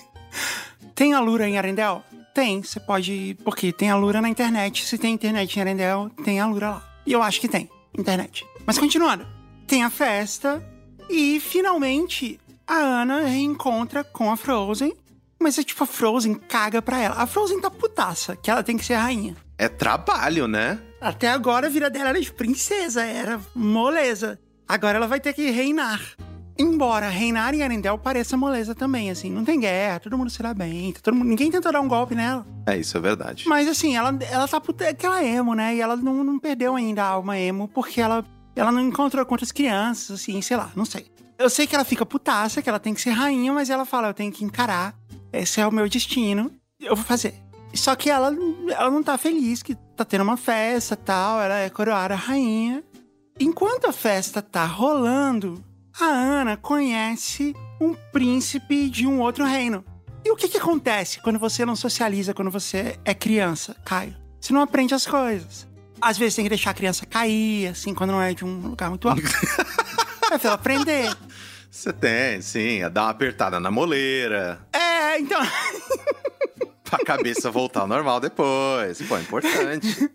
Tem 0.94 1.14
a 1.14 1.20
Lura 1.20 1.48
em 1.48 1.56
Arendelle? 1.56 2.02
Tem, 2.34 2.62
você 2.62 2.78
pode. 2.78 3.36
Porque 3.42 3.72
tem 3.72 3.90
a 3.90 3.96
Lura 3.96 4.20
na 4.20 4.28
internet. 4.28 4.86
Se 4.86 4.98
tem 4.98 5.14
internet 5.14 5.56
em 5.56 5.60
Arendelle, 5.60 6.10
tem 6.24 6.38
a 6.40 6.46
Lura 6.46 6.70
lá. 6.70 7.00
E 7.06 7.12
eu 7.12 7.22
acho 7.22 7.40
que 7.40 7.48
tem 7.48 7.68
internet. 7.98 8.46
Mas 8.66 8.78
continuando. 8.78 9.26
Tem 9.66 9.82
a 9.82 9.90
festa. 9.90 10.62
E 11.08 11.40
finalmente 11.40 12.38
a 12.66 12.74
Ana 12.74 13.22
reencontra 13.22 14.04
com 14.04 14.30
a 14.30 14.36
Frozen. 14.36 14.94
Mas 15.42 15.58
é 15.58 15.62
tipo, 15.62 15.82
a 15.82 15.86
Frozen 15.86 16.34
caga 16.34 16.82
pra 16.82 17.00
ela. 17.00 17.16
A 17.16 17.26
Frozen 17.26 17.60
tá 17.60 17.70
putaça, 17.70 18.36
que 18.36 18.50
ela 18.50 18.62
tem 18.62 18.76
que 18.76 18.84
ser 18.84 18.94
rainha. 18.94 19.34
É 19.56 19.68
trabalho, 19.68 20.46
né? 20.46 20.78
Até 21.00 21.28
agora 21.28 21.66
a 21.66 21.70
vida 21.70 21.88
dela 21.88 22.10
era 22.10 22.20
de 22.20 22.30
princesa, 22.30 23.02
era 23.02 23.40
moleza. 23.54 24.38
Agora 24.68 24.98
ela 24.98 25.06
vai 25.06 25.18
ter 25.18 25.32
que 25.32 25.50
reinar. 25.50 26.00
Embora 26.60 27.08
reinar 27.08 27.54
em 27.54 27.62
Arendelle 27.62 27.96
pareça 27.96 28.36
moleza 28.36 28.74
também, 28.74 29.10
assim, 29.10 29.30
não 29.30 29.46
tem 29.46 29.58
guerra, 29.58 29.98
todo 29.98 30.18
mundo 30.18 30.28
se 30.28 30.42
dá 30.42 30.52
bem, 30.52 30.92
todo 31.02 31.14
mundo, 31.14 31.26
ninguém 31.26 31.50
tentou 31.50 31.72
dar 31.72 31.80
um 31.80 31.88
golpe 31.88 32.14
nela. 32.14 32.46
É, 32.66 32.76
isso 32.76 32.98
é 32.98 33.00
verdade. 33.00 33.44
Mas 33.48 33.66
assim, 33.66 33.96
ela, 33.96 34.14
ela 34.30 34.46
tá 34.46 34.60
puta, 34.60 34.84
é 34.84 34.90
aquela 34.90 35.24
emo, 35.24 35.54
né? 35.54 35.74
E 35.74 35.80
ela 35.80 35.96
não, 35.96 36.22
não 36.22 36.38
perdeu 36.38 36.76
ainda 36.76 37.02
a 37.02 37.08
alma 37.08 37.38
emo, 37.38 37.66
porque 37.66 37.98
ela, 37.98 38.22
ela 38.54 38.70
não 38.70 38.82
encontrou 38.82 39.24
com 39.24 39.32
outras 39.32 39.50
crianças, 39.50 40.20
assim, 40.20 40.42
sei 40.42 40.54
lá, 40.54 40.70
não 40.76 40.84
sei. 40.84 41.06
Eu 41.38 41.48
sei 41.48 41.66
que 41.66 41.74
ela 41.74 41.84
fica 41.84 42.04
putaça, 42.04 42.60
que 42.60 42.68
ela 42.68 42.78
tem 42.78 42.92
que 42.92 43.00
ser 43.00 43.12
rainha, 43.12 43.50
mas 43.54 43.70
ela 43.70 43.86
fala, 43.86 44.08
eu 44.08 44.14
tenho 44.14 44.30
que 44.30 44.44
encarar, 44.44 44.94
esse 45.32 45.62
é 45.62 45.66
o 45.66 45.72
meu 45.72 45.88
destino, 45.88 46.50
eu 46.78 46.94
vou 46.94 47.06
fazer. 47.06 47.32
Só 47.72 47.96
que 47.96 48.10
ela, 48.10 48.36
ela 48.68 48.90
não 48.90 49.02
tá 49.02 49.16
feliz, 49.16 49.62
que 49.62 49.74
tá 49.96 50.04
tendo 50.04 50.24
uma 50.24 50.36
festa 50.36 50.94
tal, 50.94 51.40
ela 51.40 51.58
é 51.60 51.70
coroada 51.70 52.14
rainha. 52.14 52.84
Enquanto 53.38 53.86
a 53.86 53.92
festa 53.92 54.42
tá 54.42 54.66
rolando, 54.66 55.64
a 56.04 56.08
Ana 56.08 56.56
conhece 56.56 57.54
um 57.80 57.94
príncipe 58.12 58.88
de 58.90 59.06
um 59.06 59.20
outro 59.20 59.44
reino. 59.44 59.84
E 60.24 60.30
o 60.30 60.36
que 60.36 60.48
que 60.48 60.58
acontece 60.58 61.20
quando 61.20 61.38
você 61.38 61.64
não 61.64 61.74
socializa, 61.74 62.34
quando 62.34 62.50
você 62.50 62.98
é 63.04 63.14
criança, 63.14 63.74
Caio? 63.84 64.14
Você 64.40 64.52
não 64.52 64.60
aprende 64.60 64.94
as 64.94 65.06
coisas. 65.06 65.66
Às 66.00 66.16
vezes 66.18 66.34
tem 66.34 66.44
que 66.44 66.48
deixar 66.48 66.70
a 66.70 66.74
criança 66.74 67.04
cair, 67.06 67.68
assim, 67.68 67.94
quando 67.94 68.10
não 68.10 68.22
é 68.22 68.32
de 68.32 68.44
um 68.44 68.58
lugar 68.68 68.88
muito 68.88 69.08
alto. 69.08 69.22
é 70.32 70.38
pra 70.38 70.48
ela 70.48 70.54
aprender. 70.54 71.14
Você 71.70 71.92
tem, 71.92 72.40
sim, 72.40 72.82
é 72.82 72.90
dar 72.90 73.02
uma 73.04 73.10
apertada 73.10 73.60
na 73.60 73.70
moleira, 73.70 74.60
É, 74.72 75.18
então. 75.18 75.40
pra 76.84 76.98
cabeça 77.04 77.50
voltar 77.50 77.80
ao 77.80 77.86
normal 77.86 78.18
depois. 78.20 79.00
Pô, 79.02 79.16
é 79.16 79.20
importante. 79.20 80.10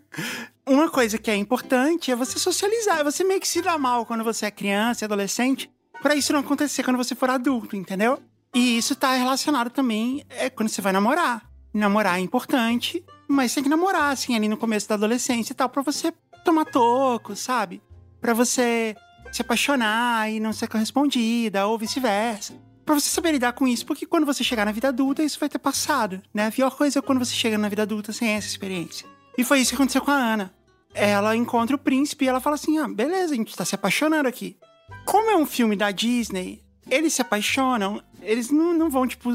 Uma 0.66 0.90
coisa 0.90 1.16
que 1.16 1.30
é 1.30 1.36
importante 1.36 2.10
é 2.10 2.16
você 2.16 2.38
socializar. 2.38 3.02
Você 3.04 3.24
meio 3.24 3.40
que 3.40 3.48
se 3.48 3.62
dá 3.62 3.78
mal 3.78 4.04
quando 4.04 4.22
você 4.22 4.46
é 4.46 4.50
criança 4.50 5.04
e 5.04 5.06
adolescente, 5.06 5.70
pra 6.02 6.14
isso 6.14 6.32
não 6.32 6.40
acontecer 6.40 6.82
quando 6.82 6.96
você 6.96 7.14
for 7.14 7.30
adulto, 7.30 7.76
entendeu? 7.76 8.20
E 8.54 8.78
isso 8.78 8.94
tá 8.94 9.14
relacionado 9.14 9.70
também 9.70 10.24
é 10.30 10.48
quando 10.48 10.68
você 10.68 10.80
vai 10.80 10.92
namorar. 10.92 11.48
Namorar 11.74 12.18
é 12.18 12.22
importante, 12.22 13.04
mas 13.28 13.52
tem 13.54 13.62
que 13.62 13.68
namorar, 13.68 14.12
assim, 14.12 14.34
ali 14.34 14.48
no 14.48 14.56
começo 14.56 14.88
da 14.88 14.94
adolescência 14.94 15.52
e 15.52 15.56
tal, 15.56 15.68
pra 15.68 15.82
você 15.82 16.12
tomar 16.44 16.64
toco, 16.64 17.36
sabe? 17.36 17.82
Pra 18.20 18.32
você 18.32 18.96
se 19.32 19.42
apaixonar 19.42 20.30
e 20.30 20.40
não 20.40 20.52
ser 20.52 20.68
correspondida, 20.68 21.66
ou 21.66 21.76
vice-versa. 21.76 22.54
Pra 22.84 22.94
você 22.94 23.08
saber 23.08 23.32
lidar 23.32 23.52
com 23.52 23.66
isso, 23.66 23.84
porque 23.84 24.06
quando 24.06 24.24
você 24.24 24.44
chegar 24.44 24.64
na 24.64 24.72
vida 24.72 24.88
adulta, 24.88 25.22
isso 25.22 25.40
vai 25.40 25.48
ter 25.48 25.58
passado, 25.58 26.22
né? 26.32 26.46
A 26.46 26.52
pior 26.52 26.74
coisa 26.74 27.00
é 27.00 27.02
quando 27.02 27.18
você 27.18 27.34
chega 27.34 27.58
na 27.58 27.68
vida 27.68 27.82
adulta 27.82 28.12
sem 28.12 28.28
essa 28.28 28.46
experiência. 28.46 29.06
E 29.36 29.44
foi 29.44 29.60
isso 29.60 29.70
que 29.70 29.74
aconteceu 29.74 30.00
com 30.00 30.10
a 30.12 30.14
Ana. 30.14 30.54
Ela 30.94 31.36
encontra 31.36 31.76
o 31.76 31.78
príncipe 31.78 32.24
e 32.24 32.28
ela 32.28 32.40
fala 32.40 32.54
assim: 32.54 32.78
ah, 32.78 32.88
beleza, 32.88 33.34
a 33.34 33.36
gente 33.36 33.54
tá 33.54 33.64
se 33.64 33.74
apaixonando 33.74 34.28
aqui. 34.28 34.56
Como 35.04 35.30
é 35.30 35.36
um 35.36 35.46
filme 35.46 35.76
da 35.76 35.90
Disney, 35.90 36.62
eles 36.90 37.14
se 37.14 37.22
apaixonam, 37.22 38.02
eles 38.22 38.50
não, 38.50 38.72
não 38.74 38.90
vão, 38.90 39.06
tipo, 39.06 39.30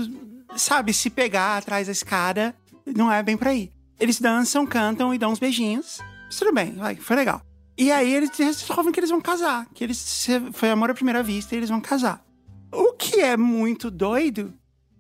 sabe, 0.55 0.93
se 0.93 1.09
pegar 1.09 1.57
atrás 1.57 1.87
da 1.87 1.93
escada. 1.93 2.55
Não 2.85 3.11
é 3.11 3.21
bem 3.21 3.37
por 3.37 3.47
aí. 3.47 3.71
Eles 3.99 4.19
dançam, 4.19 4.65
cantam 4.65 5.13
e 5.13 5.17
dão 5.17 5.31
uns 5.31 5.39
beijinhos. 5.39 5.99
Mas 6.25 6.37
tudo 6.37 6.53
bem, 6.53 6.73
vai, 6.73 6.95
foi 6.95 7.15
legal. 7.15 7.41
E 7.77 7.91
aí 7.91 8.13
eles 8.13 8.29
resolvem 8.37 8.91
que 8.91 8.99
eles 8.99 9.09
vão 9.09 9.21
casar. 9.21 9.67
Que 9.73 9.83
eles 9.83 10.27
foi 10.53 10.69
amor 10.69 10.89
à 10.89 10.93
primeira 10.93 11.23
vista 11.23 11.53
e 11.53 11.57
eles 11.57 11.69
vão 11.69 11.81
casar. 11.81 12.23
O 12.71 12.93
que 12.93 13.19
é 13.19 13.35
muito 13.35 13.91
doido, 13.91 14.53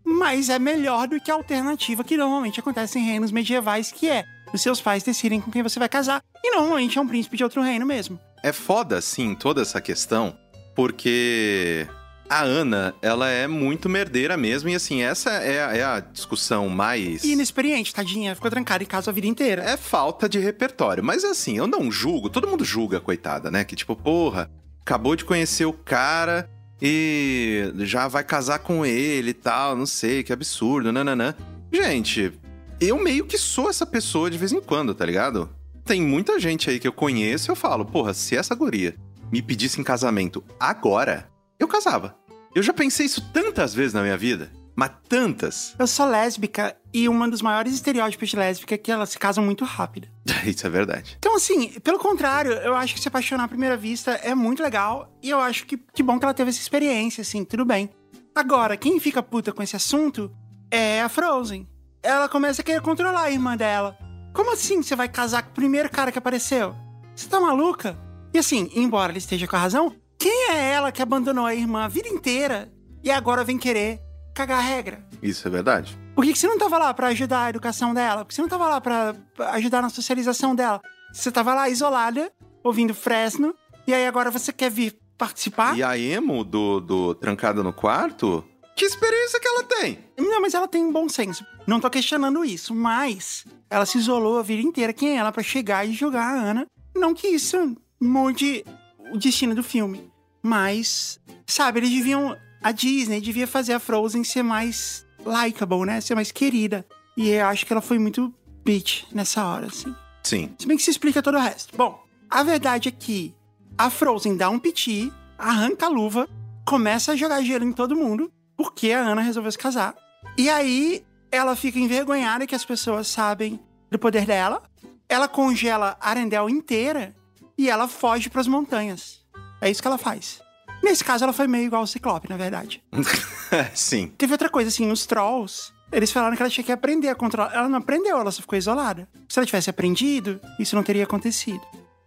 mas 0.03 0.49
é 0.49 0.59
melhor 0.59 1.07
do 1.07 1.19
que 1.19 1.31
a 1.31 1.35
alternativa 1.35 2.03
que 2.03 2.17
normalmente 2.17 2.59
acontece 2.59 2.99
em 2.99 3.05
reinos 3.05 3.31
medievais, 3.31 3.91
que 3.91 4.09
é 4.09 4.25
os 4.53 4.61
seus 4.61 4.81
pais 4.81 5.03
decidem 5.03 5.39
com 5.39 5.51
quem 5.51 5.63
você 5.63 5.79
vai 5.79 5.87
casar. 5.87 6.21
E 6.43 6.55
normalmente 6.55 6.97
é 6.97 7.01
um 7.01 7.07
príncipe 7.07 7.37
de 7.37 7.43
outro 7.43 7.61
reino 7.61 7.85
mesmo. 7.85 8.19
É 8.43 8.51
foda, 8.51 8.99
sim, 9.01 9.35
toda 9.35 9.61
essa 9.61 9.79
questão, 9.79 10.35
porque 10.75 11.87
a 12.29 12.41
Ana, 12.43 12.93
ela 13.01 13.29
é 13.29 13.45
muito 13.47 13.87
merdeira 13.89 14.35
mesmo, 14.37 14.69
e 14.69 14.75
assim, 14.75 15.01
essa 15.03 15.29
é, 15.31 15.63
a- 15.63 15.75
é 15.77 15.83
a 15.83 15.99
discussão 15.99 16.67
mais. 16.69 17.23
Inexperiente, 17.23 17.93
tadinha, 17.93 18.33
ficou 18.33 18.49
trancada 18.49 18.83
em 18.83 18.87
casa 18.87 19.11
a 19.11 19.13
vida 19.13 19.27
inteira. 19.27 19.61
É 19.63 19.77
falta 19.77 20.27
de 20.29 20.39
repertório. 20.39 21.03
Mas 21.03 21.23
assim, 21.23 21.57
eu 21.57 21.67
não 21.67 21.91
julgo, 21.91 22.29
todo 22.29 22.47
mundo 22.47 22.63
julga, 22.65 22.99
coitada, 22.99 23.51
né? 23.51 23.63
Que 23.63 23.75
tipo, 23.75 23.95
porra, 23.95 24.49
acabou 24.81 25.15
de 25.15 25.25
conhecer 25.25 25.65
o 25.65 25.73
cara 25.73 26.49
e 26.81 27.71
já 27.79 28.07
vai 28.07 28.23
casar 28.23 28.59
com 28.59 28.83
ele 28.85 29.29
e 29.31 29.35
tal, 29.35 29.75
não 29.75 29.85
sei, 29.85 30.23
que 30.23 30.33
absurdo, 30.33 30.91
nananã. 30.91 31.35
Gente, 31.71 32.33
eu 32.79 32.97
meio 32.97 33.25
que 33.25 33.37
sou 33.37 33.69
essa 33.69 33.85
pessoa 33.85 34.31
de 34.31 34.37
vez 34.37 34.51
em 34.51 34.59
quando, 34.61 34.95
tá 34.95 35.05
ligado? 35.05 35.47
Tem 35.85 36.01
muita 36.01 36.39
gente 36.39 36.69
aí 36.69 36.79
que 36.79 36.87
eu 36.87 36.93
conheço 36.93 37.49
e 37.49 37.51
eu 37.51 37.55
falo, 37.55 37.85
porra, 37.85 38.13
se 38.13 38.35
essa 38.35 38.55
guria 38.55 38.95
me 39.31 39.41
pedisse 39.41 39.79
em 39.79 39.83
casamento 39.83 40.43
agora, 40.59 41.29
eu 41.59 41.67
casava. 41.67 42.15
Eu 42.53 42.61
já 42.61 42.73
pensei 42.73 43.05
isso 43.05 43.21
tantas 43.31 43.73
vezes 43.73 43.93
na 43.93 44.01
minha 44.01 44.17
vida. 44.17 44.51
Mas 44.75 44.91
tantas. 45.07 45.75
Eu 45.77 45.85
sou 45.85 46.05
lésbica 46.05 46.75
e 46.93 47.07
um 47.07 47.29
dos 47.29 47.41
maiores 47.41 47.73
estereótipos 47.73 48.29
de 48.29 48.35
lésbica 48.37 48.75
é 48.75 48.77
que 48.77 48.91
elas 48.91 49.09
se 49.09 49.19
casam 49.19 49.43
muito 49.43 49.65
rápido. 49.65 50.07
Isso 50.45 50.65
é 50.65 50.69
verdade. 50.69 51.15
Então, 51.19 51.35
assim, 51.35 51.79
pelo 51.81 51.99
contrário, 51.99 52.53
eu 52.53 52.73
acho 52.73 52.95
que 52.95 53.01
se 53.01 53.07
apaixonar 53.07 53.43
à 53.43 53.47
primeira 53.47 53.75
vista 53.75 54.11
é 54.11 54.33
muito 54.33 54.63
legal. 54.63 55.13
E 55.21 55.29
eu 55.29 55.39
acho 55.39 55.65
que 55.65 55.77
que 55.77 56.01
bom 56.01 56.17
que 56.17 56.25
ela 56.25 56.33
teve 56.33 56.49
essa 56.49 56.59
experiência, 56.59 57.21
assim, 57.21 57.43
tudo 57.43 57.65
bem. 57.65 57.89
Agora, 58.33 58.77
quem 58.77 58.99
fica 58.99 59.21
puta 59.21 59.51
com 59.51 59.61
esse 59.61 59.75
assunto 59.75 60.31
é 60.69 61.01
a 61.01 61.09
Frozen. 61.09 61.67
Ela 62.01 62.29
começa 62.29 62.61
a 62.61 62.65
querer 62.65 62.81
controlar 62.81 63.23
a 63.23 63.31
irmã 63.31 63.57
dela. 63.57 63.97
Como 64.33 64.53
assim 64.53 64.81
você 64.81 64.95
vai 64.95 65.09
casar 65.09 65.43
com 65.43 65.49
o 65.49 65.53
primeiro 65.53 65.89
cara 65.89 66.11
que 66.11 66.17
apareceu? 66.17 66.75
Você 67.15 67.27
tá 67.27 67.39
maluca? 67.39 67.97
E 68.33 68.39
assim, 68.39 68.69
embora 68.73 69.11
ele 69.11 69.19
esteja 69.19 69.45
com 69.47 69.55
a 69.55 69.59
razão, 69.59 69.93
quem 70.17 70.49
é 70.51 70.71
ela 70.71 70.91
que 70.91 71.01
abandonou 71.01 71.45
a 71.45 71.53
irmã 71.53 71.83
a 71.83 71.87
vida 71.87 72.07
inteira 72.07 72.71
e 73.03 73.11
agora 73.11 73.43
vem 73.43 73.57
querer 73.57 73.99
cagar 74.33 74.59
a 74.59 74.61
regra? 74.61 75.05
Isso 75.21 75.47
é 75.47 75.51
verdade. 75.51 75.99
Por 76.15 76.23
que, 76.23 76.33
que 76.33 76.39
você 76.39 76.47
não 76.47 76.57
tava 76.57 76.77
lá 76.77 76.93
pra 76.93 77.07
ajudar 77.07 77.45
a 77.45 77.49
educação 77.49 77.93
dela? 77.93 78.23
Por 78.23 78.29
que 78.29 78.35
você 78.35 78.41
não 78.41 78.49
tava 78.49 78.67
lá 78.67 78.79
pra 78.79 79.15
pra 79.35 79.51
ajudar 79.53 79.81
na 79.81 79.89
socialização 79.89 80.55
dela? 80.55 80.81
Você 81.11 81.29
tava 81.31 81.53
lá 81.53 81.69
isolada, 81.69 82.31
ouvindo 82.63 82.93
Fresno, 82.93 83.53
e 83.85 83.93
aí 83.93 84.07
agora 84.07 84.31
você 84.31 84.53
quer 84.53 84.71
vir 84.71 84.97
participar? 85.17 85.77
E 85.77 85.83
a 85.83 85.97
emo 85.97 86.43
do, 86.43 86.79
do 86.79 87.15
Trancada 87.15 87.61
no 87.61 87.73
Quarto? 87.73 88.45
Que 88.81 88.85
experiência 88.85 89.39
que 89.39 89.47
ela 89.47 89.63
tem? 89.63 89.99
Não, 90.17 90.41
mas 90.41 90.55
ela 90.55 90.67
tem 90.67 90.91
bom 90.91 91.07
senso. 91.07 91.45
Não 91.67 91.79
tô 91.79 91.87
questionando 91.87 92.43
isso, 92.43 92.73
mas 92.73 93.45
ela 93.69 93.85
se 93.85 93.99
isolou 93.99 94.39
a 94.39 94.41
vida 94.41 94.63
inteira. 94.63 94.91
Quem 94.91 95.09
é 95.09 95.17
ela 95.17 95.31
pra 95.31 95.43
chegar 95.43 95.87
e 95.87 95.93
jogar 95.93 96.23
a 96.23 96.49
Ana? 96.49 96.65
Não 96.95 97.13
que 97.13 97.27
isso 97.27 97.77
mude 98.01 98.65
o 99.13 99.19
destino 99.19 99.53
do 99.53 99.61
filme. 99.61 100.11
Mas, 100.41 101.19
sabe, 101.45 101.79
eles 101.79 101.91
deviam. 101.91 102.35
A 102.59 102.71
Disney 102.71 103.21
devia 103.21 103.45
fazer 103.45 103.73
a 103.73 103.79
Frozen 103.79 104.23
ser 104.23 104.41
mais 104.41 105.05
likable, 105.23 105.85
né? 105.85 106.01
Ser 106.01 106.15
mais 106.15 106.31
querida. 106.31 106.83
E 107.15 107.29
eu 107.29 107.45
acho 107.45 107.67
que 107.67 107.73
ela 107.73 107.83
foi 107.83 107.99
muito 107.99 108.33
bitch 108.65 109.03
nessa 109.11 109.45
hora, 109.45 109.67
assim. 109.67 109.93
Sim. 110.23 110.55
Se 110.57 110.65
bem 110.65 110.75
que 110.75 110.81
se 110.81 110.89
explica 110.89 111.21
todo 111.21 111.37
o 111.37 111.39
resto. 111.39 111.77
Bom, 111.77 112.03
a 112.27 112.41
verdade 112.41 112.89
é 112.89 112.91
que 112.91 113.31
a 113.77 113.91
Frozen 113.91 114.35
dá 114.35 114.49
um 114.49 114.57
piti, 114.57 115.13
arranca 115.37 115.85
a 115.85 115.89
luva, 115.89 116.27
começa 116.65 117.11
a 117.11 117.15
jogar 117.15 117.43
gelo 117.43 117.63
em 117.63 117.71
todo 117.71 117.95
mundo, 117.95 118.31
porque 118.61 118.91
a 118.91 118.99
Ana 118.99 119.21
resolveu 119.21 119.51
se 119.51 119.57
casar. 119.57 119.95
E 120.37 120.47
aí 120.47 121.03
ela 121.31 121.55
fica 121.55 121.79
envergonhada 121.79 122.45
que 122.45 122.53
as 122.53 122.63
pessoas 122.63 123.07
sabem 123.07 123.59
do 123.89 123.97
poder 123.97 124.23
dela. 124.23 124.61
Ela 125.09 125.27
congela 125.27 125.97
a 125.99 126.11
Arendelle 126.11 126.51
inteira 126.51 127.15
e 127.57 127.69
ela 127.69 127.87
foge 127.87 128.29
pras 128.29 128.47
montanhas. 128.47 129.25
É 129.59 129.69
isso 129.69 129.81
que 129.81 129.87
ela 129.87 129.97
faz. 129.97 130.39
Nesse 130.83 131.03
caso, 131.03 131.23
ela 131.23 131.33
foi 131.33 131.47
meio 131.47 131.65
igual 131.65 131.81
o 131.81 131.87
Ciclope, 131.87 132.29
na 132.29 132.37
verdade. 132.37 132.83
Sim. 133.73 134.13
Teve 134.15 134.33
outra 134.33 134.49
coisa, 134.49 134.69
assim, 134.69 134.91
os 134.91 135.07
Trolls. 135.07 135.71
Eles 135.91 136.11
falaram 136.11 136.35
que 136.35 136.41
ela 136.41 136.49
tinha 136.49 136.63
que 136.63 136.71
aprender 136.71 137.09
a 137.09 137.15
controlar. 137.15 137.53
Ela 137.53 137.67
não 137.67 137.79
aprendeu, 137.79 138.17
ela 138.19 138.31
só 138.31 138.41
ficou 138.41 138.57
isolada. 138.57 139.09
Se 139.27 139.39
ela 139.39 139.45
tivesse 139.45 139.69
aprendido, 139.69 140.39
isso 140.59 140.75
não 140.75 140.83
teria 140.83 141.03
acontecido. 141.03 141.61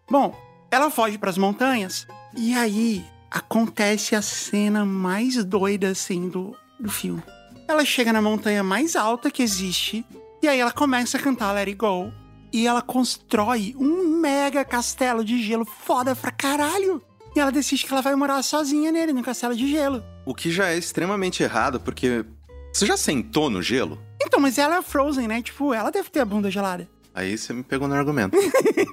Bom, 0.09 0.35
ela 0.71 0.88
foge 0.88 1.19
pras 1.19 1.37
montanhas. 1.37 2.07
E 2.37 2.55
aí 2.55 3.05
acontece 3.35 4.14
a 4.14 4.23
cena 4.23 4.85
mais 4.85 5.44
doida, 5.44 5.88
assim, 5.88 6.29
do, 6.29 6.57
do 6.79 6.88
filme. 6.88 7.20
Ela 7.66 7.85
chega 7.85 8.12
na 8.12 8.23
montanha 8.23 8.62
mais 8.62 8.94
alta 8.94 9.29
que 9.29 9.42
existe. 9.42 10.05
E 10.40 10.47
aí 10.47 10.61
ela 10.61 10.70
começa 10.70 11.16
a 11.16 11.20
cantar 11.20 11.53
Let 11.53 11.66
It 11.66 11.75
Go. 11.75 12.12
E 12.53 12.64
ela 12.64 12.81
constrói 12.81 13.75
um 13.77 14.20
mega 14.20 14.64
castelo 14.64 15.25
de 15.25 15.42
gelo 15.42 15.64
foda 15.64 16.14
pra 16.14 16.31
caralho. 16.31 17.03
E 17.35 17.40
ela 17.40 17.51
decide 17.51 17.85
que 17.85 17.92
ela 17.92 18.03
vai 18.03 18.14
morar 18.14 18.40
sozinha 18.44 18.92
nele, 18.92 19.12
no 19.12 19.25
castelo 19.25 19.57
de 19.57 19.68
gelo. 19.68 20.05
O 20.25 20.33
que 20.33 20.53
já 20.53 20.68
é 20.68 20.79
extremamente 20.79 21.42
errado, 21.42 21.81
porque. 21.81 22.25
Você 22.73 22.87
já 22.87 22.97
sentou 22.97 23.51
no 23.51 23.61
gelo? 23.61 24.01
Então, 24.23 24.38
mas 24.38 24.59
ela 24.59 24.77
é 24.77 24.83
Frozen, 24.83 25.27
né? 25.27 25.42
Tipo, 25.42 25.75
ela 25.75 25.90
deve 25.90 26.09
ter 26.11 26.20
a 26.20 26.25
bunda 26.25 26.51
gelada. 26.51 26.88
Aí 27.12 27.37
você 27.37 27.53
me 27.53 27.64
pegou 27.64 27.88
no 27.88 27.94
argumento. 27.94 28.37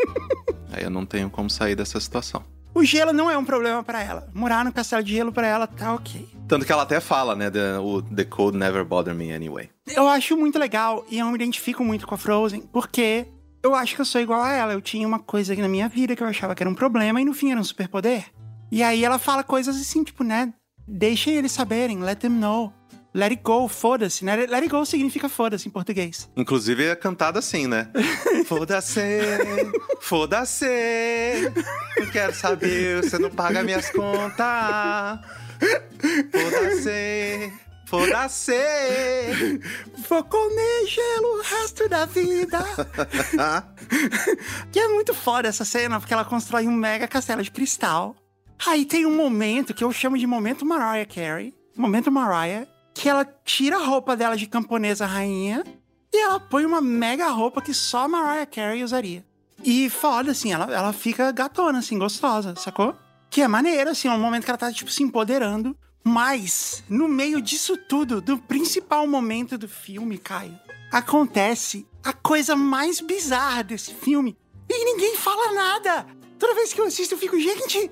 Aí 0.74 0.84
eu 0.84 0.90
não 0.90 1.06
tenho 1.06 1.30
como 1.30 1.50
sair 1.50 1.76
dessa 1.76 2.00
situação. 2.00 2.44
O 2.74 2.84
gelo 2.84 3.12
não 3.12 3.30
é 3.30 3.38
um 3.38 3.44
problema 3.44 3.84
pra 3.84 4.02
ela. 4.02 4.30
Morar 4.34 4.64
no 4.64 4.72
castelo 4.72 5.04
de 5.04 5.14
gelo 5.14 5.32
pra 5.32 5.46
ela 5.46 5.68
tá 5.68 5.94
ok. 5.94 6.28
Tanto 6.48 6.66
que 6.66 6.72
ela 6.72 6.84
até 6.84 7.00
fala, 7.00 7.36
né? 7.36 7.52
The, 7.52 7.80
o 7.80 8.02
The 8.02 8.24
Cold 8.24 8.58
Never 8.58 8.86
Bother 8.86 9.14
Me 9.14 9.34
Anyway. 9.34 9.70
Eu 9.88 10.08
acho 10.08 10.38
muito 10.38 10.58
legal 10.58 11.06
e 11.10 11.20
eu 11.20 11.26
me 11.28 11.36
identifico 11.36 11.84
muito 11.84 12.08
com 12.08 12.16
a 12.16 12.18
Frozen, 12.18 12.62
porque 12.72 13.28
eu 13.64 13.76
acho 13.76 13.96
que 13.96 14.02
eu 14.02 14.06
sou 14.06 14.22
igual 14.22 14.42
a 14.42 14.52
ela. 14.52 14.74
Eu 14.74 14.82
tinha 14.82 15.08
uma 15.08 15.20
coisa 15.20 15.54
aqui 15.54 15.62
na 15.62 15.68
minha 15.68 15.90
vida 15.90 16.16
que 16.16 16.24
eu 16.24 16.28
achava 16.28 16.56
que 16.56 16.64
era 16.64 16.70
um 16.70 16.76
problema 16.76 17.22
e 17.22 17.26
no 17.26 17.34
fim 17.34 17.52
era 17.52 17.60
um 17.60 17.64
superpoder. 17.64 18.26
E 18.72 18.82
aí 18.82 19.04
ela 19.04 19.20
fala 19.20 19.44
coisas 19.44 19.76
assim, 19.76 20.04
tipo, 20.04 20.24
né? 20.24 20.54
Deixem 20.88 21.36
eles 21.36 21.52
saberem, 21.52 22.00
let 22.00 22.20
them 22.20 22.32
know. 22.32 22.74
Let 23.14 23.32
it 23.32 23.42
go, 23.44 23.68
foda-se, 23.68 24.24
né? 24.24 24.38
Let 24.38 24.54
it 24.54 24.70
go 24.70 24.86
significa 24.86 25.28
foda-se 25.28 25.68
em 25.68 25.72
português. 25.72 26.30
Inclusive 26.36 26.86
é 26.86 26.96
cantada 26.96 27.40
assim, 27.40 27.68
né? 27.68 27.90
Foda-se, 28.48 29.02
foda-se. 30.00 31.52
Não 31.98 32.08
quero 32.08 32.34
saber, 32.34 33.04
você 33.04 33.20
não 33.20 33.30
paga 33.30 33.64
minhas 33.64 33.90
contas. 33.90 35.20
Foda-se, 36.32 37.54
foda-se. 37.86 38.54
Vou 40.08 40.24
comer 40.24 40.88
gelo 40.88 41.38
o 41.38 41.42
resto 41.42 41.90
da 41.90 42.06
vida. 42.06 42.64
que 44.72 44.80
é 44.80 44.88
muito 44.88 45.14
foda 45.14 45.50
essa 45.50 45.66
cena, 45.66 46.00
porque 46.00 46.14
ela 46.14 46.26
constrói 46.26 46.66
um 46.66 46.74
mega 46.74 47.08
castelo 47.08 47.44
de 47.44 47.52
cristal. 47.52 48.16
Aí 48.66 48.86
tem 48.86 49.06
um 49.06 49.16
momento 49.16 49.74
que 49.74 49.84
eu 49.84 49.92
chamo 49.92 50.18
de 50.18 50.26
momento 50.28 50.66
Mariah 50.66 51.06
Carey. 51.06 51.54
Momento 51.76 52.12
Mariah. 52.12 52.68
Que 52.94 53.10
ela 53.10 53.26
tira 53.46 53.78
a 53.78 53.86
roupa 53.86 54.16
dela 54.16 54.36
de 54.36 54.48
camponesa 54.48 55.06
rainha 55.06 55.64
e 56.14 56.18
ela 56.24 56.40
põe 56.40 56.66
uma 56.66 56.82
mega 56.82 57.30
roupa 57.30 57.62
que 57.62 57.74
só 57.74 58.08
Mariah 58.08 58.46
Carey 58.46 58.84
usaria. 58.84 59.26
E 59.64 59.90
foda, 59.90 60.32
assim, 60.32 60.52
ela, 60.52 60.66
ela 60.74 60.92
fica 60.92 61.32
gatona, 61.32 61.80
assim, 61.80 61.98
gostosa, 61.98 62.56
sacou? 62.56 62.96
Que 63.30 63.42
é 63.42 63.48
maneiro, 63.48 63.92
assim, 63.92 64.08
é 64.08 64.12
um 64.12 64.20
momento 64.20 64.44
que 64.44 64.52
ela 64.52 64.58
tá, 64.58 64.72
tipo, 64.72 64.92
se 64.92 65.04
empoderando. 65.04 65.78
Mas, 66.04 66.84
no 66.90 67.08
meio 67.08 67.42
disso 67.42 67.78
tudo, 67.78 68.20
do 68.20 68.38
principal 68.38 69.06
momento 69.06 69.58
do 69.58 69.70
filme, 69.70 70.18
Caio, 70.18 70.60
acontece 70.92 71.88
a 72.04 72.12
coisa 72.12 72.56
mais 72.56 73.00
bizarra 73.00 73.64
desse 73.64 73.94
filme. 73.94 74.36
E 74.68 74.86
ninguém 74.86 75.16
fala 75.16 75.54
nada. 75.54 76.08
Toda 76.40 76.56
vez 76.56 76.74
que 76.74 76.82
eu 76.82 76.86
assisto, 76.86 77.14
eu 77.14 77.20
fico, 77.20 77.40
gente, 77.40 77.92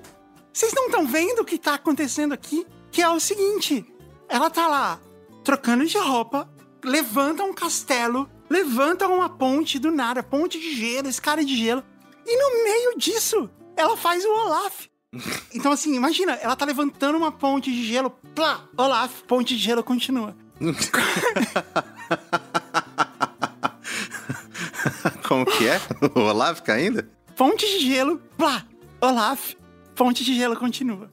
vocês 0.52 0.72
não 0.74 0.86
estão 0.86 1.06
vendo 1.06 1.40
o 1.40 1.44
que 1.44 1.56
tá 1.56 1.74
acontecendo 1.74 2.32
aqui? 2.32 2.66
Que 2.90 3.00
é 3.00 3.08
o 3.08 3.20
seguinte: 3.20 3.86
ela 4.30 4.48
tá 4.48 4.68
lá 4.68 5.00
trocando 5.42 5.84
de 5.84 5.98
roupa, 5.98 6.48
levanta 6.84 7.42
um 7.42 7.52
castelo, 7.52 8.30
levanta 8.48 9.08
uma 9.08 9.28
ponte 9.28 9.76
do 9.78 9.90
nada, 9.90 10.22
ponte 10.22 10.60
de 10.60 10.72
gelo, 10.74 11.08
escada 11.08 11.44
de 11.44 11.56
gelo, 11.56 11.82
e 12.24 12.36
no 12.36 12.62
meio 12.62 12.96
disso, 12.96 13.50
ela 13.76 13.96
faz 13.96 14.24
o 14.24 14.30
Olaf. 14.30 14.86
Então, 15.52 15.72
assim, 15.72 15.96
imagina, 15.96 16.34
ela 16.34 16.54
tá 16.54 16.64
levantando 16.64 17.18
uma 17.18 17.32
ponte 17.32 17.72
de 17.72 17.84
gelo, 17.84 18.10
plá, 18.34 18.64
Olaf, 18.76 19.22
ponte 19.26 19.56
de 19.56 19.62
gelo 19.62 19.82
continua. 19.82 20.36
Como 25.26 25.44
que 25.44 25.66
é? 25.66 25.80
O 26.14 26.20
Olaf 26.20 26.62
caindo? 26.62 27.02
Ponte 27.36 27.66
de 27.66 27.80
gelo, 27.80 28.22
plá, 28.38 28.64
Olaf, 29.00 29.54
ponte 29.96 30.22
de 30.22 30.36
gelo 30.36 30.54
continua. 30.56 31.10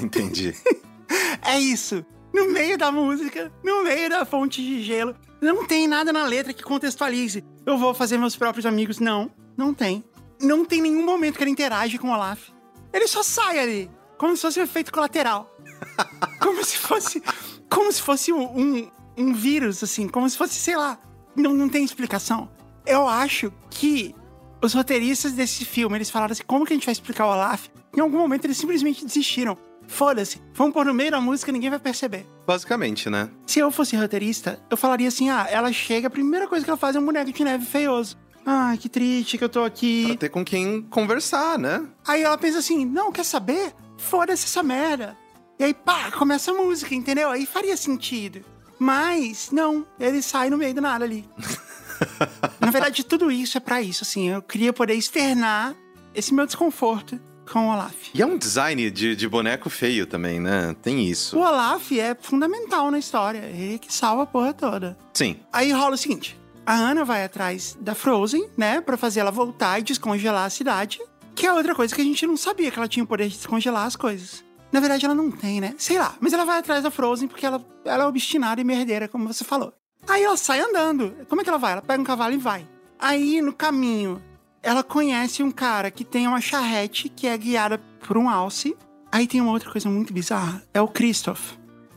Entendi. 0.00 0.54
É 1.42 1.58
isso. 1.58 2.04
No 2.32 2.50
meio 2.52 2.78
da 2.78 2.92
música, 2.92 3.52
no 3.62 3.82
meio 3.82 4.08
da 4.08 4.24
fonte 4.24 4.62
de 4.62 4.82
gelo, 4.82 5.14
não 5.40 5.66
tem 5.66 5.88
nada 5.88 6.12
na 6.12 6.24
letra 6.24 6.52
que 6.52 6.62
contextualize. 6.62 7.44
Eu 7.66 7.78
vou 7.78 7.94
fazer 7.94 8.18
meus 8.18 8.36
próprios 8.36 8.66
amigos. 8.66 8.98
Não, 8.98 9.30
não 9.56 9.74
tem. 9.74 10.04
Não 10.40 10.64
tem 10.64 10.80
nenhum 10.80 11.04
momento 11.04 11.36
que 11.36 11.44
ele 11.44 11.50
interage 11.50 11.98
com 11.98 12.08
o 12.08 12.12
Olaf. 12.12 12.48
Ele 12.92 13.06
só 13.06 13.22
sai 13.22 13.58
ali, 13.58 13.90
como 14.18 14.34
se 14.36 14.42
fosse 14.42 14.60
um 14.60 14.64
efeito 14.64 14.92
colateral. 14.92 15.56
Como 16.40 16.64
se 16.64 16.76
fosse. 16.76 17.22
Como 17.70 17.92
se 17.92 18.02
fosse 18.02 18.32
um, 18.32 18.90
um, 19.16 19.32
vírus, 19.32 19.82
assim, 19.82 20.08
como 20.08 20.28
se 20.28 20.36
fosse, 20.36 20.54
sei 20.54 20.76
lá. 20.76 20.98
Não, 21.34 21.54
não 21.54 21.68
tem 21.68 21.84
explicação. 21.84 22.50
Eu 22.84 23.06
acho 23.06 23.52
que 23.70 24.14
os 24.62 24.74
roteiristas 24.74 25.32
desse 25.32 25.64
filme, 25.64 25.96
eles 25.96 26.10
falaram 26.10 26.32
assim, 26.32 26.42
como 26.46 26.66
que 26.66 26.72
a 26.72 26.76
gente 26.76 26.84
vai 26.84 26.92
explicar 26.92 27.26
o 27.26 27.30
Olaf? 27.30 27.68
Em 27.96 28.00
algum 28.00 28.18
momento 28.18 28.44
eles 28.44 28.56
simplesmente 28.56 29.04
desistiram. 29.04 29.56
Foda-se, 29.90 30.40
vamos 30.54 30.72
pôr 30.72 30.86
no 30.86 30.94
meio 30.94 31.10
da 31.10 31.20
música 31.20 31.50
ninguém 31.50 31.68
vai 31.68 31.78
perceber. 31.78 32.24
Basicamente, 32.46 33.10
né? 33.10 33.28
Se 33.44 33.58
eu 33.58 33.70
fosse 33.72 33.96
roteirista, 33.96 34.58
eu 34.70 34.76
falaria 34.76 35.08
assim: 35.08 35.28
ah, 35.28 35.46
ela 35.50 35.70
chega, 35.72 36.06
a 36.06 36.10
primeira 36.10 36.46
coisa 36.46 36.64
que 36.64 36.70
ela 36.70 36.78
faz 36.78 36.94
é 36.94 37.00
um 37.00 37.04
boneco 37.04 37.32
de 37.32 37.44
neve 37.44 37.66
feioso. 37.66 38.16
Ai, 38.46 38.78
que 38.78 38.88
triste 38.88 39.36
que 39.36 39.44
eu 39.44 39.48
tô 39.48 39.64
aqui. 39.64 40.06
Pra 40.06 40.16
ter 40.16 40.28
com 40.28 40.44
quem 40.44 40.82
conversar, 40.82 41.58
né? 41.58 41.86
Aí 42.06 42.22
ela 42.22 42.38
pensa 42.38 42.60
assim: 42.60 42.86
não, 42.86 43.10
quer 43.10 43.24
saber? 43.24 43.74
Foda-se 43.98 44.46
essa 44.46 44.62
merda. 44.62 45.16
E 45.58 45.64
aí, 45.64 45.74
pá, 45.74 46.10
começa 46.12 46.52
a 46.52 46.54
música, 46.54 46.94
entendeu? 46.94 47.28
Aí 47.28 47.44
faria 47.44 47.76
sentido. 47.76 48.42
Mas, 48.78 49.50
não, 49.50 49.84
ele 49.98 50.22
sai 50.22 50.48
no 50.48 50.56
meio 50.56 50.72
do 50.72 50.80
nada 50.80 51.04
ali. 51.04 51.28
Na 52.58 52.70
verdade, 52.70 53.04
tudo 53.04 53.30
isso 53.30 53.58
é 53.58 53.60
para 53.60 53.82
isso, 53.82 54.04
assim. 54.04 54.30
Eu 54.30 54.40
queria 54.40 54.72
poder 54.72 54.94
externar 54.94 55.74
esse 56.14 56.32
meu 56.32 56.46
desconforto 56.46 57.20
com 57.50 57.68
o 57.68 57.72
Olaf. 57.72 57.94
E 58.14 58.22
é 58.22 58.26
um 58.26 58.38
design 58.38 58.90
de, 58.90 59.16
de 59.16 59.28
boneco 59.28 59.68
feio 59.68 60.06
também, 60.06 60.38
né? 60.38 60.74
Tem 60.80 61.04
isso. 61.04 61.36
O 61.36 61.40
Olaf 61.40 61.90
é 61.92 62.14
fundamental 62.14 62.90
na 62.90 62.98
história. 62.98 63.40
Ele 63.40 63.78
que 63.78 63.92
salva 63.92 64.22
a 64.22 64.26
porra 64.26 64.54
toda. 64.54 64.96
Sim. 65.12 65.36
Aí 65.52 65.72
rola 65.72 65.94
o 65.94 65.98
seguinte: 65.98 66.38
a 66.64 66.74
Ana 66.74 67.04
vai 67.04 67.24
atrás 67.24 67.76
da 67.80 67.94
Frozen, 67.94 68.48
né? 68.56 68.80
Pra 68.80 68.96
fazer 68.96 69.20
ela 69.20 69.30
voltar 69.30 69.78
e 69.78 69.82
descongelar 69.82 70.44
a 70.44 70.50
cidade. 70.50 71.00
Que 71.34 71.46
é 71.46 71.52
outra 71.52 71.74
coisa 71.74 71.94
que 71.94 72.00
a 72.00 72.04
gente 72.04 72.26
não 72.26 72.36
sabia 72.36 72.70
que 72.70 72.78
ela 72.78 72.88
tinha 72.88 73.04
o 73.04 73.06
poder 73.06 73.28
de 73.28 73.36
descongelar 73.36 73.86
as 73.86 73.96
coisas. 73.96 74.44
Na 74.70 74.78
verdade, 74.78 75.04
ela 75.04 75.14
não 75.14 75.30
tem, 75.30 75.60
né? 75.60 75.74
Sei 75.78 75.98
lá. 75.98 76.14
Mas 76.20 76.32
ela 76.32 76.44
vai 76.44 76.58
atrás 76.58 76.82
da 76.82 76.90
Frozen 76.90 77.28
porque 77.28 77.44
ela, 77.44 77.64
ela 77.84 78.04
é 78.04 78.06
obstinada 78.06 78.60
e 78.60 78.64
merdeira, 78.64 79.08
como 79.08 79.26
você 79.26 79.42
falou. 79.42 79.72
Aí 80.08 80.22
ela 80.22 80.36
sai 80.36 80.60
andando. 80.60 81.14
Como 81.28 81.40
é 81.40 81.44
que 81.44 81.50
ela 81.50 81.58
vai? 81.58 81.72
Ela 81.72 81.82
pega 81.82 82.00
um 82.00 82.04
cavalo 82.04 82.34
e 82.34 82.38
vai. 82.38 82.66
Aí, 82.98 83.40
no 83.40 83.52
caminho, 83.52 84.22
ela 84.62 84.82
conhece 84.82 85.42
um 85.42 85.50
cara 85.50 85.90
que 85.90 86.04
tem 86.04 86.26
uma 86.26 86.40
charrete 86.40 87.08
que 87.08 87.26
é 87.26 87.36
guiada 87.36 87.78
por 88.06 88.16
um 88.18 88.28
alce. 88.28 88.76
Aí 89.10 89.26
tem 89.26 89.40
uma 89.40 89.52
outra 89.52 89.70
coisa 89.70 89.88
muito 89.88 90.12
bizarra. 90.12 90.62
É 90.72 90.80
o 90.80 90.88
Christoph. 90.88 91.54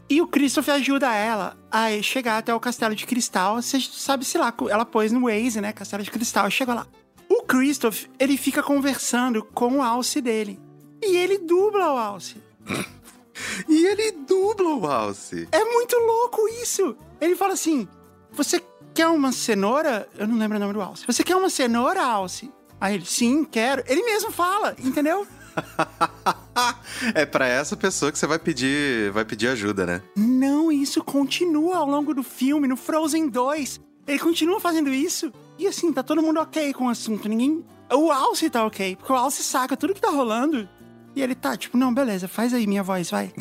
E 0.10 0.22
o 0.22 0.28
Christoph 0.28 0.70
ajuda 0.70 1.14
ela 1.14 1.58
a 1.72 1.90
chegar 2.02 2.38
até 2.38 2.54
o 2.54 2.60
Castelo 2.60 2.96
de 2.96 3.06
Cristal. 3.06 3.62
Você 3.62 3.80
sabe, 3.80 4.26
sei 4.26 4.40
lá, 4.40 4.54
ela 4.70 4.86
pôs 4.86 5.12
no 5.12 5.24
Waze, 5.24 5.62
né? 5.62 5.74
Castelo 5.74 6.04
de 6.04 6.12
Cristal. 6.12 6.50
Chega 6.50 6.74
lá. 6.74 6.88
O 7.30 7.44
Christoph, 7.44 8.06
ele 8.20 8.38
fica 8.38 8.62
conversando 8.62 9.44
com 9.44 9.78
o 9.78 9.82
alce 9.82 10.22
dele. 10.22 10.60
E 11.02 11.18
ele 11.18 11.40
dubla 11.40 11.94
o 11.94 11.98
alce. 11.98 12.38
e 13.68 13.86
ele 13.86 14.12
dubla 14.12 14.76
o 14.76 14.88
alce. 14.88 15.48
É 15.52 15.64
muito 15.66 15.98
louco 15.98 16.48
isso. 16.62 16.96
Ele 17.20 17.36
fala 17.36 17.54
assim: 17.54 17.88
Você 18.32 18.60
quer 18.94 19.08
uma 19.08 19.32
cenoura? 19.32 20.08
Eu 20.18 20.28
não 20.28 20.38
lembro 20.38 20.58
o 20.58 20.60
nome 20.60 20.74
do 20.74 20.82
alce. 20.82 21.06
Você 21.06 21.24
quer 21.24 21.36
uma 21.36 21.50
cenoura, 21.50 22.04
alce? 22.04 22.52
Aí 22.80 22.96
ele, 22.96 23.06
sim, 23.06 23.44
quero. 23.44 23.84
Ele 23.88 24.04
mesmo 24.04 24.32
fala, 24.32 24.76
entendeu? 24.80 25.28
é 27.14 27.26
para 27.26 27.48
essa 27.48 27.78
pessoa 27.78 28.12
que 28.12 28.18
você 28.18 28.28
vai 28.28 28.40
pedir, 28.40 29.12
vai 29.12 29.24
pedir 29.24 29.48
ajuda, 29.50 29.86
né? 29.86 30.02
Não, 30.16 30.72
isso 30.72 31.04
continua 31.04 31.78
ao 31.78 31.90
longo 31.90 32.14
do 32.14 32.24
filme, 32.24 32.68
no 32.68 32.76
Frozen 32.76 33.30
2. 33.30 33.80
Ele 34.08 34.20
continua 34.20 34.60
fazendo 34.60 34.90
isso. 34.90 35.32
E 35.58 35.68
assim, 35.68 35.94
tá 35.94 36.04
todo 36.04 36.22
mundo 36.22 36.40
ok 36.40 36.74
com 36.74 36.86
o 36.86 36.90
assunto. 36.90 37.30
Ninguém. 37.30 37.64
O 37.92 38.12
Alce 38.12 38.50
tá 38.50 38.66
ok, 38.66 38.96
porque 38.96 39.14
o 39.14 39.16
Alce 39.16 39.44
saca 39.44 39.78
tudo 39.78 39.94
que 39.94 40.02
tá 40.02 40.10
rolando. 40.10 40.68
E 41.16 41.22
ele 41.22 41.36
tá, 41.36 41.56
tipo, 41.56 41.78
não, 41.78 41.94
beleza, 41.94 42.28
faz 42.28 42.54
aí 42.54 42.66
minha 42.66 42.82
voz, 42.82 43.12
vai. 43.12 43.32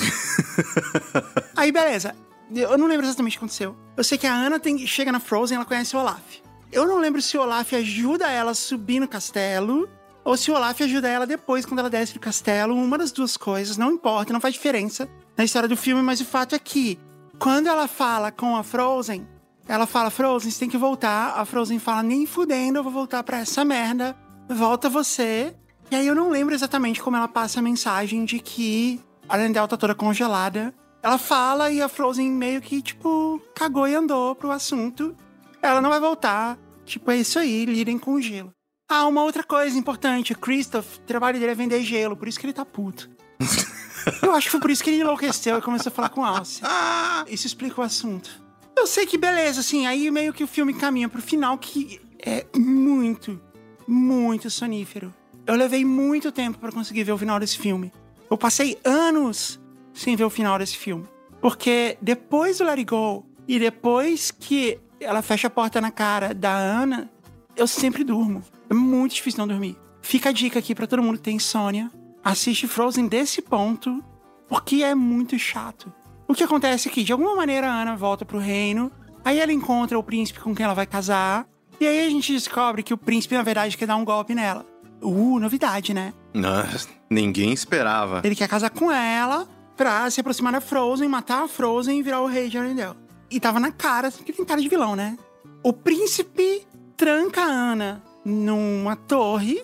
aí, 1.56 1.72
beleza. 1.72 2.14
Eu 2.54 2.76
não 2.78 2.86
lembro 2.86 3.06
exatamente 3.06 3.36
o 3.36 3.38
que 3.38 3.44
aconteceu. 3.44 3.76
Eu 3.96 4.04
sei 4.04 4.18
que 4.18 4.26
a 4.26 4.34
Ana 4.34 4.58
tem, 4.58 4.78
chega 4.86 5.12
na 5.12 5.20
Frozen 5.20 5.56
ela 5.56 5.64
conhece 5.64 5.96
o 5.96 5.98
Olaf. 5.98 6.40
Eu 6.70 6.86
não 6.86 6.98
lembro 6.98 7.20
se 7.20 7.36
o 7.36 7.40
Olaf 7.40 7.72
ajuda 7.74 8.30
ela 8.30 8.52
a 8.52 8.54
subir 8.54 9.00
no 9.00 9.08
castelo 9.08 9.88
ou 10.24 10.36
se 10.36 10.50
o 10.50 10.54
Olaf 10.54 10.80
ajuda 10.80 11.08
ela 11.08 11.26
depois, 11.26 11.66
quando 11.66 11.80
ela 11.80 11.90
desce 11.90 12.14
do 12.14 12.20
castelo. 12.20 12.74
Uma 12.74 12.96
das 12.96 13.12
duas 13.12 13.36
coisas, 13.36 13.76
não 13.76 13.92
importa, 13.92 14.32
não 14.32 14.40
faz 14.40 14.54
diferença 14.54 15.08
na 15.36 15.44
história 15.44 15.68
do 15.68 15.76
filme, 15.76 16.02
mas 16.02 16.20
o 16.20 16.24
fato 16.24 16.54
é 16.54 16.58
que 16.58 16.98
quando 17.38 17.66
ela 17.66 17.88
fala 17.88 18.30
com 18.30 18.56
a 18.56 18.62
Frozen, 18.62 19.26
ela 19.66 19.86
fala: 19.86 20.10
Frozen, 20.10 20.50
você 20.50 20.60
tem 20.60 20.70
que 20.70 20.78
voltar. 20.78 21.34
A 21.36 21.44
Frozen 21.44 21.78
fala: 21.78 22.02
nem 22.02 22.26
fudendo, 22.26 22.78
eu 22.78 22.82
vou 22.82 22.92
voltar 22.92 23.22
pra 23.22 23.38
essa 23.38 23.64
merda. 23.64 24.16
Volta 24.48 24.88
você. 24.88 25.54
E 25.90 25.96
aí 25.96 26.06
eu 26.06 26.14
não 26.14 26.30
lembro 26.30 26.54
exatamente 26.54 27.02
como 27.02 27.16
ela 27.16 27.28
passa 27.28 27.60
a 27.60 27.62
mensagem 27.62 28.24
de 28.24 28.38
que 28.38 29.00
a 29.28 29.34
Arendelle 29.34 29.68
tá 29.68 29.76
toda 29.76 29.94
congelada. 29.94 30.74
Ela 31.02 31.18
fala 31.18 31.70
e 31.70 31.82
a 31.82 31.88
Frozen 31.88 32.30
meio 32.30 32.60
que, 32.60 32.80
tipo, 32.80 33.42
cagou 33.54 33.88
e 33.88 33.94
andou 33.94 34.36
pro 34.36 34.52
assunto. 34.52 35.16
Ela 35.60 35.80
não 35.80 35.90
vai 35.90 35.98
voltar. 35.98 36.56
Tipo, 36.84 37.10
é 37.10 37.16
isso 37.16 37.38
aí, 37.38 37.64
lidem 37.64 37.98
com 37.98 38.14
o 38.14 38.20
gelo. 38.20 38.52
Ah, 38.88 39.06
uma 39.06 39.24
outra 39.24 39.42
coisa 39.42 39.76
importante: 39.76 40.32
o 40.32 40.38
Christoph, 40.38 40.98
o 40.98 41.00
trabalho 41.00 41.40
dele 41.40 41.52
é 41.52 41.54
vender 41.54 41.82
gelo, 41.82 42.16
por 42.16 42.28
isso 42.28 42.38
que 42.38 42.46
ele 42.46 42.52
tá 42.52 42.64
puto. 42.64 43.10
Eu 44.22 44.32
acho 44.32 44.46
que 44.46 44.50
foi 44.50 44.60
por 44.60 44.70
isso 44.70 44.82
que 44.82 44.90
ele 44.90 45.00
enlouqueceu 45.00 45.58
e 45.58 45.62
começou 45.62 45.90
a 45.90 45.94
falar 45.94 46.08
com 46.08 46.24
Alce. 46.24 46.60
Isso 47.28 47.46
explica 47.46 47.80
o 47.80 47.84
assunto. 47.84 48.42
Eu 48.76 48.84
sei 48.84 49.06
que 49.06 49.16
beleza, 49.16 49.60
assim, 49.60 49.86
aí 49.86 50.10
meio 50.10 50.32
que 50.32 50.42
o 50.42 50.46
filme 50.48 50.74
caminha 50.74 51.08
pro 51.08 51.22
final 51.22 51.56
que 51.56 52.00
é 52.18 52.44
muito, 52.56 53.40
muito 53.86 54.50
sonífero. 54.50 55.14
Eu 55.46 55.54
levei 55.54 55.84
muito 55.84 56.32
tempo 56.32 56.58
para 56.58 56.72
conseguir 56.72 57.04
ver 57.04 57.12
o 57.12 57.18
final 57.18 57.38
desse 57.38 57.58
filme. 57.58 57.92
Eu 58.28 58.36
passei 58.36 58.76
anos 58.84 59.60
sem 59.92 60.16
ver 60.16 60.24
o 60.24 60.30
final 60.30 60.58
desse 60.58 60.76
filme. 60.76 61.06
Porque 61.40 61.98
depois 62.00 62.58
do 62.58 62.64
Let 62.64 62.78
It 62.78 62.84
Go 62.84 63.26
e 63.48 63.58
depois 63.58 64.30
que 64.30 64.78
ela 65.00 65.22
fecha 65.22 65.48
a 65.48 65.50
porta 65.50 65.80
na 65.80 65.90
cara 65.90 66.32
da 66.32 66.54
Ana, 66.54 67.10
eu 67.56 67.66
sempre 67.66 68.04
durmo. 68.04 68.42
É 68.70 68.74
muito 68.74 69.14
difícil 69.14 69.38
não 69.38 69.48
dormir. 69.48 69.76
Fica 70.00 70.28
a 70.28 70.32
dica 70.32 70.58
aqui 70.58 70.74
para 70.74 70.86
todo 70.86 71.02
mundo 71.02 71.16
que 71.16 71.24
tem 71.24 71.36
insônia. 71.36 71.90
Assiste 72.24 72.68
Frozen 72.68 73.08
desse 73.08 73.42
ponto, 73.42 74.02
porque 74.48 74.82
é 74.82 74.94
muito 74.94 75.38
chato. 75.38 75.92
O 76.28 76.34
que 76.34 76.44
acontece 76.44 76.88
aqui? 76.88 77.02
De 77.02 77.12
alguma 77.12 77.34
maneira 77.34 77.68
a 77.68 77.82
Ana 77.82 77.96
volta 77.96 78.24
pro 78.24 78.38
reino, 78.38 78.90
aí 79.24 79.40
ela 79.40 79.52
encontra 79.52 79.98
o 79.98 80.02
príncipe 80.02 80.40
com 80.40 80.54
quem 80.54 80.64
ela 80.64 80.74
vai 80.74 80.86
casar, 80.86 81.46
e 81.80 81.86
aí 81.86 82.06
a 82.06 82.08
gente 82.08 82.32
descobre 82.32 82.82
que 82.82 82.94
o 82.94 82.96
príncipe, 82.98 83.34
na 83.34 83.42
verdade, 83.42 83.76
quer 83.76 83.86
dar 83.86 83.96
um 83.96 84.04
golpe 84.04 84.34
nela. 84.34 84.64
Uh, 85.02 85.40
novidade, 85.40 85.92
né? 85.92 86.14
Não, 86.32 86.64
ninguém 87.10 87.52
esperava. 87.52 88.22
Ele 88.22 88.36
quer 88.36 88.48
casar 88.48 88.70
com 88.70 88.90
ela 88.90 89.48
pra 89.82 90.08
se 90.08 90.20
aproximar 90.20 90.52
da 90.52 90.60
Frozen, 90.60 91.08
matar 91.08 91.42
a 91.42 91.48
Frozen 91.48 91.98
e 91.98 92.02
virar 92.04 92.20
o 92.20 92.26
rei 92.26 92.48
de 92.48 92.56
Arendelle. 92.56 92.94
E 93.28 93.40
tava 93.40 93.58
na 93.58 93.72
cara, 93.72 94.12
que 94.12 94.32
tem 94.32 94.44
cara 94.44 94.60
de 94.60 94.68
vilão, 94.68 94.94
né? 94.94 95.18
O 95.60 95.72
príncipe 95.72 96.64
tranca 96.96 97.40
a 97.40 97.46
Ana 97.46 98.00
numa 98.24 98.94
torre 98.94 99.60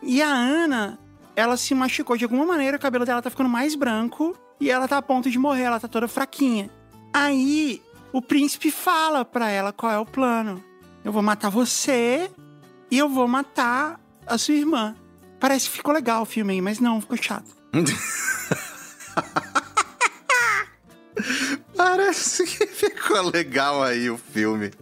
e 0.00 0.22
a 0.22 0.28
Ana, 0.28 1.00
ela 1.34 1.56
se 1.56 1.74
machucou 1.74 2.16
de 2.16 2.22
alguma 2.22 2.46
maneira, 2.46 2.76
o 2.76 2.80
cabelo 2.80 3.04
dela 3.04 3.20
tá 3.20 3.28
ficando 3.28 3.48
mais 3.48 3.74
branco 3.74 4.38
e 4.60 4.70
ela 4.70 4.86
tá 4.86 4.98
a 4.98 5.02
ponto 5.02 5.28
de 5.28 5.36
morrer, 5.36 5.62
ela 5.62 5.80
tá 5.80 5.88
toda 5.88 6.06
fraquinha. 6.06 6.70
Aí 7.12 7.82
o 8.12 8.22
príncipe 8.22 8.70
fala 8.70 9.24
pra 9.24 9.50
ela 9.50 9.72
qual 9.72 9.90
é 9.90 9.98
o 9.98 10.06
plano. 10.06 10.62
Eu 11.04 11.10
vou 11.10 11.24
matar 11.24 11.50
você 11.50 12.30
e 12.88 12.96
eu 12.96 13.08
vou 13.08 13.26
matar 13.26 13.98
a 14.28 14.38
sua 14.38 14.54
irmã. 14.54 14.94
Parece 15.40 15.68
que 15.68 15.78
ficou 15.78 15.92
legal 15.92 16.22
o 16.22 16.24
filme 16.24 16.52
aí, 16.52 16.60
mas 16.60 16.78
não, 16.78 17.00
ficou 17.00 17.16
chato. 17.16 17.50
ficou 23.06 23.30
legal 23.30 23.82
aí 23.82 24.10
o 24.10 24.18
filme. 24.18 24.72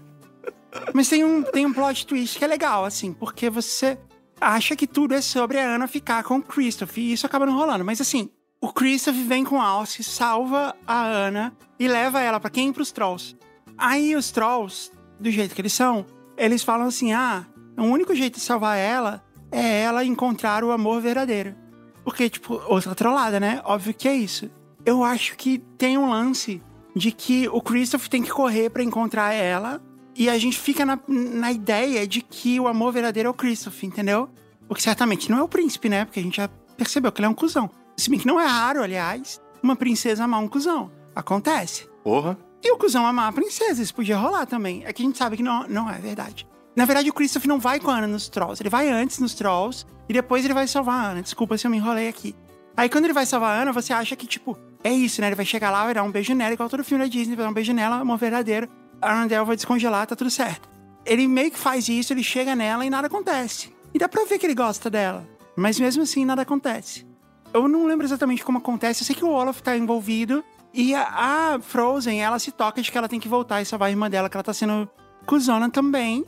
Mas 0.93 1.09
tem 1.09 1.25
um, 1.25 1.43
tem 1.43 1.66
um 1.66 1.72
plot 1.72 2.07
twist 2.07 2.39
que 2.39 2.45
é 2.45 2.49
legal, 2.49 2.85
assim, 2.85 3.12
porque 3.12 3.51
você 3.51 3.99
acha 4.41 4.75
que 4.75 4.87
tudo 4.87 5.14
é 5.14 5.20
sobre 5.20 5.59
a 5.59 5.75
Ana 5.75 5.87
ficar 5.87 6.25
com 6.25 6.39
o 6.39 6.43
Christoph, 6.43 6.97
e 6.97 7.12
isso 7.12 7.27
acaba 7.27 7.47
não 7.47 7.55
rolando. 7.55 7.85
Mas 7.85 8.01
assim, 8.01 8.31
o 8.61 8.72
Christoph 8.72 9.14
vem 9.14 9.45
com 9.45 9.61
Alce, 9.61 10.03
salva 10.03 10.75
a 10.87 11.03
Ana 11.03 11.55
e 11.79 11.87
leva 11.87 12.20
ela 12.20 12.41
para 12.41 12.51
quem? 12.51 12.72
Pros 12.72 12.91
Trolls. 12.91 13.37
Aí 13.77 14.16
os 14.16 14.31
Trolls, 14.31 14.91
do 15.20 15.31
jeito 15.31 15.55
que 15.55 15.61
eles 15.61 15.72
são, 15.72 16.07
eles 16.37 16.62
falam 16.62 16.87
assim: 16.87 17.12
ah, 17.12 17.47
o 17.77 17.83
único 17.83 18.14
jeito 18.14 18.35
de 18.35 18.41
salvar 18.41 18.79
ela 18.79 19.22
é 19.53 19.83
ela 19.83 20.05
encontrar 20.05 20.64
o 20.64 20.72
amor 20.72 21.01
verdadeiro. 21.01 21.55
Porque, 22.03 22.29
tipo, 22.29 22.61
outra 22.66 22.95
trollada, 22.95 23.39
né? 23.41 23.62
Óbvio 23.64 23.95
que 23.95 24.09
é 24.09 24.14
isso. 24.14 24.51
Eu 24.85 25.03
acho 25.03 25.37
que 25.37 25.59
tem 25.79 25.97
um 25.97 26.11
lance 26.11 26.61
de 26.95 27.11
que 27.11 27.49
o 27.49 27.61
Christoph 27.61 28.09
tem 28.09 28.22
que 28.22 28.30
correr 28.30 28.70
para 28.70 28.82
encontrar 28.82 29.32
ela 29.32 29.82
e 30.16 30.28
a 30.28 30.38
gente 30.38 30.59
fica 30.59 30.86
na, 30.86 30.99
na 31.09 31.51
ideia 31.51 32.07
de 32.07 32.20
que 32.20 32.61
o 32.61 32.68
amor 32.68 32.92
verdadeiro 32.92 33.28
é 33.28 33.30
o 33.30 33.34
Christoph, 33.34 33.82
entendeu? 33.82 34.28
Porque 34.68 34.82
certamente 34.82 35.30
não 35.30 35.38
é 35.38 35.42
o 35.42 35.49
príncipe, 35.49 35.88
né? 35.88 36.05
Porque 36.05 36.20
a 36.20 36.22
gente 36.22 36.36
já 36.36 36.49
percebeu 36.76 37.11
que 37.11 37.20
ele 37.20 37.26
é 37.26 37.28
um 37.28 37.34
cuzão. 37.34 37.68
Se 37.97 38.09
bem 38.09 38.18
que 38.18 38.26
não 38.26 38.40
é 38.40 38.47
raro, 38.47 38.82
aliás, 38.82 39.40
uma 39.62 39.76
princesa 39.76 40.24
amar 40.24 40.40
um 40.40 40.49
cuzão. 40.49 40.90
Acontece. 41.14 41.88
Porra. 42.03 42.38
E 42.62 42.72
o 42.72 42.78
cuzão 42.78 43.07
amar 43.07 43.28
a 43.28 43.32
princesa, 43.32 43.82
isso 43.82 43.95
podia 43.95 44.16
rolar 44.16 44.47
também. 44.47 44.84
É 44.86 44.92
que 44.92 45.03
a 45.03 45.05
gente 45.05 45.18
sabe 45.18 45.36
que 45.36 45.42
não, 45.42 45.66
não 45.68 45.90
é 45.90 45.99
verdade. 45.99 46.47
Na 46.74 46.84
verdade, 46.84 47.11
o 47.11 47.12
Christoph 47.12 47.45
não 47.45 47.59
vai 47.59 47.78
com 47.78 47.90
a 47.90 47.99
Ana 47.99 48.07
nos 48.07 48.28
Trolls. 48.28 48.62
Ele 48.62 48.70
vai 48.70 48.88
antes 48.88 49.18
nos 49.18 49.34
Trolls 49.34 49.86
e 50.09 50.12
depois 50.12 50.45
ele 50.45 50.55
vai 50.55 50.66
salvar 50.66 51.05
a 51.05 51.11
Ana. 51.11 51.22
Desculpa 51.22 51.59
se 51.59 51.66
eu 51.66 51.70
me 51.70 51.76
enrolei 51.76 52.09
aqui. 52.09 52.34
Aí 52.76 52.88
quando 52.88 53.05
ele 53.05 53.12
vai 53.12 53.26
salvar 53.26 53.57
a 53.57 53.62
Ana, 53.62 53.72
você 53.72 53.92
acha 53.92 54.16
que, 54.16 54.26
tipo, 54.26 54.59
é 54.85 54.93
isso, 54.93 55.22
né? 55.22 55.28
Ele 55.28 55.35
vai 55.35 55.47
chegar 55.47 55.70
lá, 55.70 55.85
vai 55.85 55.95
dar 55.95 56.03
um 56.03 56.12
beijo 56.12 56.35
nela, 56.35 56.53
igual 56.53 56.68
todo 56.68 56.85
filme 56.85 57.03
da 57.03 57.11
Disney, 57.11 57.35
vai 57.35 57.47
dar 57.47 57.51
um 57.51 57.55
beijo 57.55 57.72
nela, 57.72 57.97
amor 57.97 58.18
verdadeiro. 58.18 58.68
A 59.01 59.12
Arendelle 59.12 59.47
vai 59.47 59.57
descongelar, 59.57 60.07
tá 60.07 60.14
tudo 60.14 60.30
certo. 60.30 60.68
Ele 61.07 61.26
meio 61.26 61.51
que 61.51 61.59
faz 61.59 61.89
isso, 61.89 62.12
ele 62.12 62.22
chega 62.22 62.55
nela 62.55 62.85
e 62.85 62.91
nada 62.91 63.07
acontece. 63.07 63.74
E 63.95 63.99
dá 63.99 64.09
pra 64.09 64.26
ver 64.26 64.39
que 64.39 64.45
ele 64.45 64.55
gosta 64.55 64.91
dela. 64.91 65.26
Mas 65.57 65.80
mesmo 65.80 66.03
assim, 66.03 66.26
nada 66.26 66.43
acontece. 66.43 67.07
Eu 67.53 67.66
não 67.66 67.87
lembro 67.87 68.07
exatamente 68.07 68.45
como 68.45 68.59
acontece, 68.59 69.03
eu 69.03 69.07
sei 69.07 69.16
que 69.16 69.24
o 69.24 69.30
Olaf 69.30 69.61
tá 69.62 69.74
envolvido. 69.74 70.45
E 70.72 70.95
a, 70.95 71.55
a 71.55 71.61
Frozen, 71.61 72.20
ela 72.20 72.39
se 72.39 72.53
toca 72.53 72.82
de 72.82 72.93
que 72.93 72.99
ela 72.99 73.09
tem 73.09 73.20
que 73.20 73.28
voltar 73.28 73.62
e 73.62 73.64
salvar 73.64 73.89
a 73.89 73.91
irmã 73.91 74.11
dela, 74.11 74.28
que 74.28 74.37
ela 74.37 74.45
tá 74.45 74.53
sendo 74.53 74.87
cuzona 75.24 75.70
também. 75.70 76.26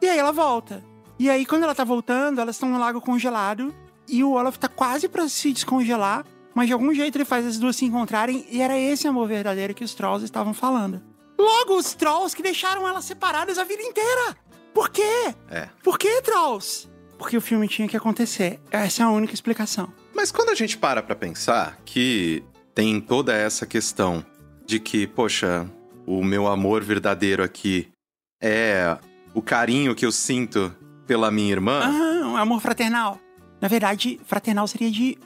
E 0.00 0.08
aí 0.08 0.18
ela 0.18 0.32
volta. 0.32 0.82
E 1.18 1.28
aí, 1.28 1.44
quando 1.44 1.64
ela 1.64 1.74
tá 1.74 1.84
voltando, 1.84 2.40
elas 2.40 2.56
estão 2.56 2.68
no 2.70 2.78
lago 2.78 3.00
congelado. 3.00 3.74
E 4.08 4.24
o 4.24 4.32
Olaf 4.32 4.56
tá 4.56 4.68
quase 4.68 5.08
para 5.08 5.28
se 5.28 5.52
descongelar. 5.52 6.24
Mas 6.58 6.66
de 6.66 6.72
algum 6.72 6.92
jeito 6.92 7.16
ele 7.16 7.24
faz 7.24 7.46
as 7.46 7.56
duas 7.56 7.76
se 7.76 7.84
encontrarem 7.84 8.44
e 8.50 8.60
era 8.60 8.76
esse 8.76 9.06
amor 9.06 9.28
verdadeiro 9.28 9.72
que 9.72 9.84
os 9.84 9.94
trolls 9.94 10.24
estavam 10.24 10.52
falando. 10.52 11.00
Logo, 11.38 11.76
os 11.76 11.94
trolls 11.94 12.34
que 12.34 12.42
deixaram 12.42 12.88
elas 12.88 13.04
separadas 13.04 13.58
a 13.58 13.62
vida 13.62 13.80
inteira. 13.80 14.36
Por 14.74 14.88
quê? 14.88 15.32
É. 15.48 15.68
Por 15.84 15.96
que 15.96 16.20
trolls? 16.20 16.88
Porque 17.16 17.36
o 17.36 17.40
filme 17.40 17.68
tinha 17.68 17.86
que 17.86 17.96
acontecer. 17.96 18.58
Essa 18.72 19.04
é 19.04 19.06
a 19.06 19.08
única 19.08 19.32
explicação. 19.32 19.92
Mas 20.12 20.32
quando 20.32 20.48
a 20.48 20.54
gente 20.56 20.76
para 20.76 21.00
pra 21.00 21.14
pensar 21.14 21.78
que 21.84 22.42
tem 22.74 23.00
toda 23.00 23.32
essa 23.32 23.64
questão 23.64 24.26
de 24.66 24.80
que, 24.80 25.06
poxa, 25.06 25.64
o 26.04 26.24
meu 26.24 26.48
amor 26.48 26.82
verdadeiro 26.82 27.44
aqui 27.44 27.86
é 28.42 28.98
o 29.32 29.40
carinho 29.40 29.94
que 29.94 30.04
eu 30.04 30.10
sinto 30.10 30.74
pela 31.06 31.30
minha 31.30 31.52
irmã. 31.52 31.82
Ah, 31.84 32.26
um 32.26 32.36
amor 32.36 32.60
fraternal. 32.60 33.16
Na 33.60 33.68
verdade, 33.68 34.20
fraternal 34.24 34.66
seria 34.66 34.90
de 34.90 35.16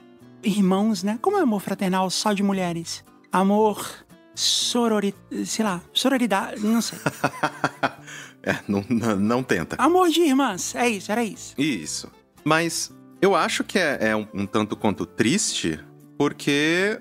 irmãos, 0.43 1.03
né? 1.03 1.19
Como 1.21 1.39
é 1.39 1.41
amor 1.41 1.61
fraternal 1.61 2.11
só 2.11 2.33
de 2.33 2.43
mulheres? 2.43 3.05
Amor 3.31 4.05
sorori... 4.35 5.15
sei 5.45 5.65
lá, 5.65 5.81
sororidade, 5.93 6.61
não 6.61 6.81
sei. 6.81 6.99
é, 8.43 8.59
não, 8.67 8.85
não, 8.89 9.17
não 9.17 9.43
tenta. 9.43 9.77
Amor 9.79 10.09
de 10.09 10.21
irmãs, 10.21 10.75
é 10.75 10.89
isso, 10.89 11.13
era 11.13 11.25
isso. 11.25 11.55
Isso. 11.59 12.11
Mas 12.45 12.93
eu 13.21 13.35
acho 13.35 13.63
que 13.65 13.79
é, 13.79 13.99
é 14.01 14.17
um, 14.17 14.27
um, 14.35 14.47
tanto 14.47 14.77
quanto 14.77 15.07
triste, 15.07 15.79
porque 16.19 16.99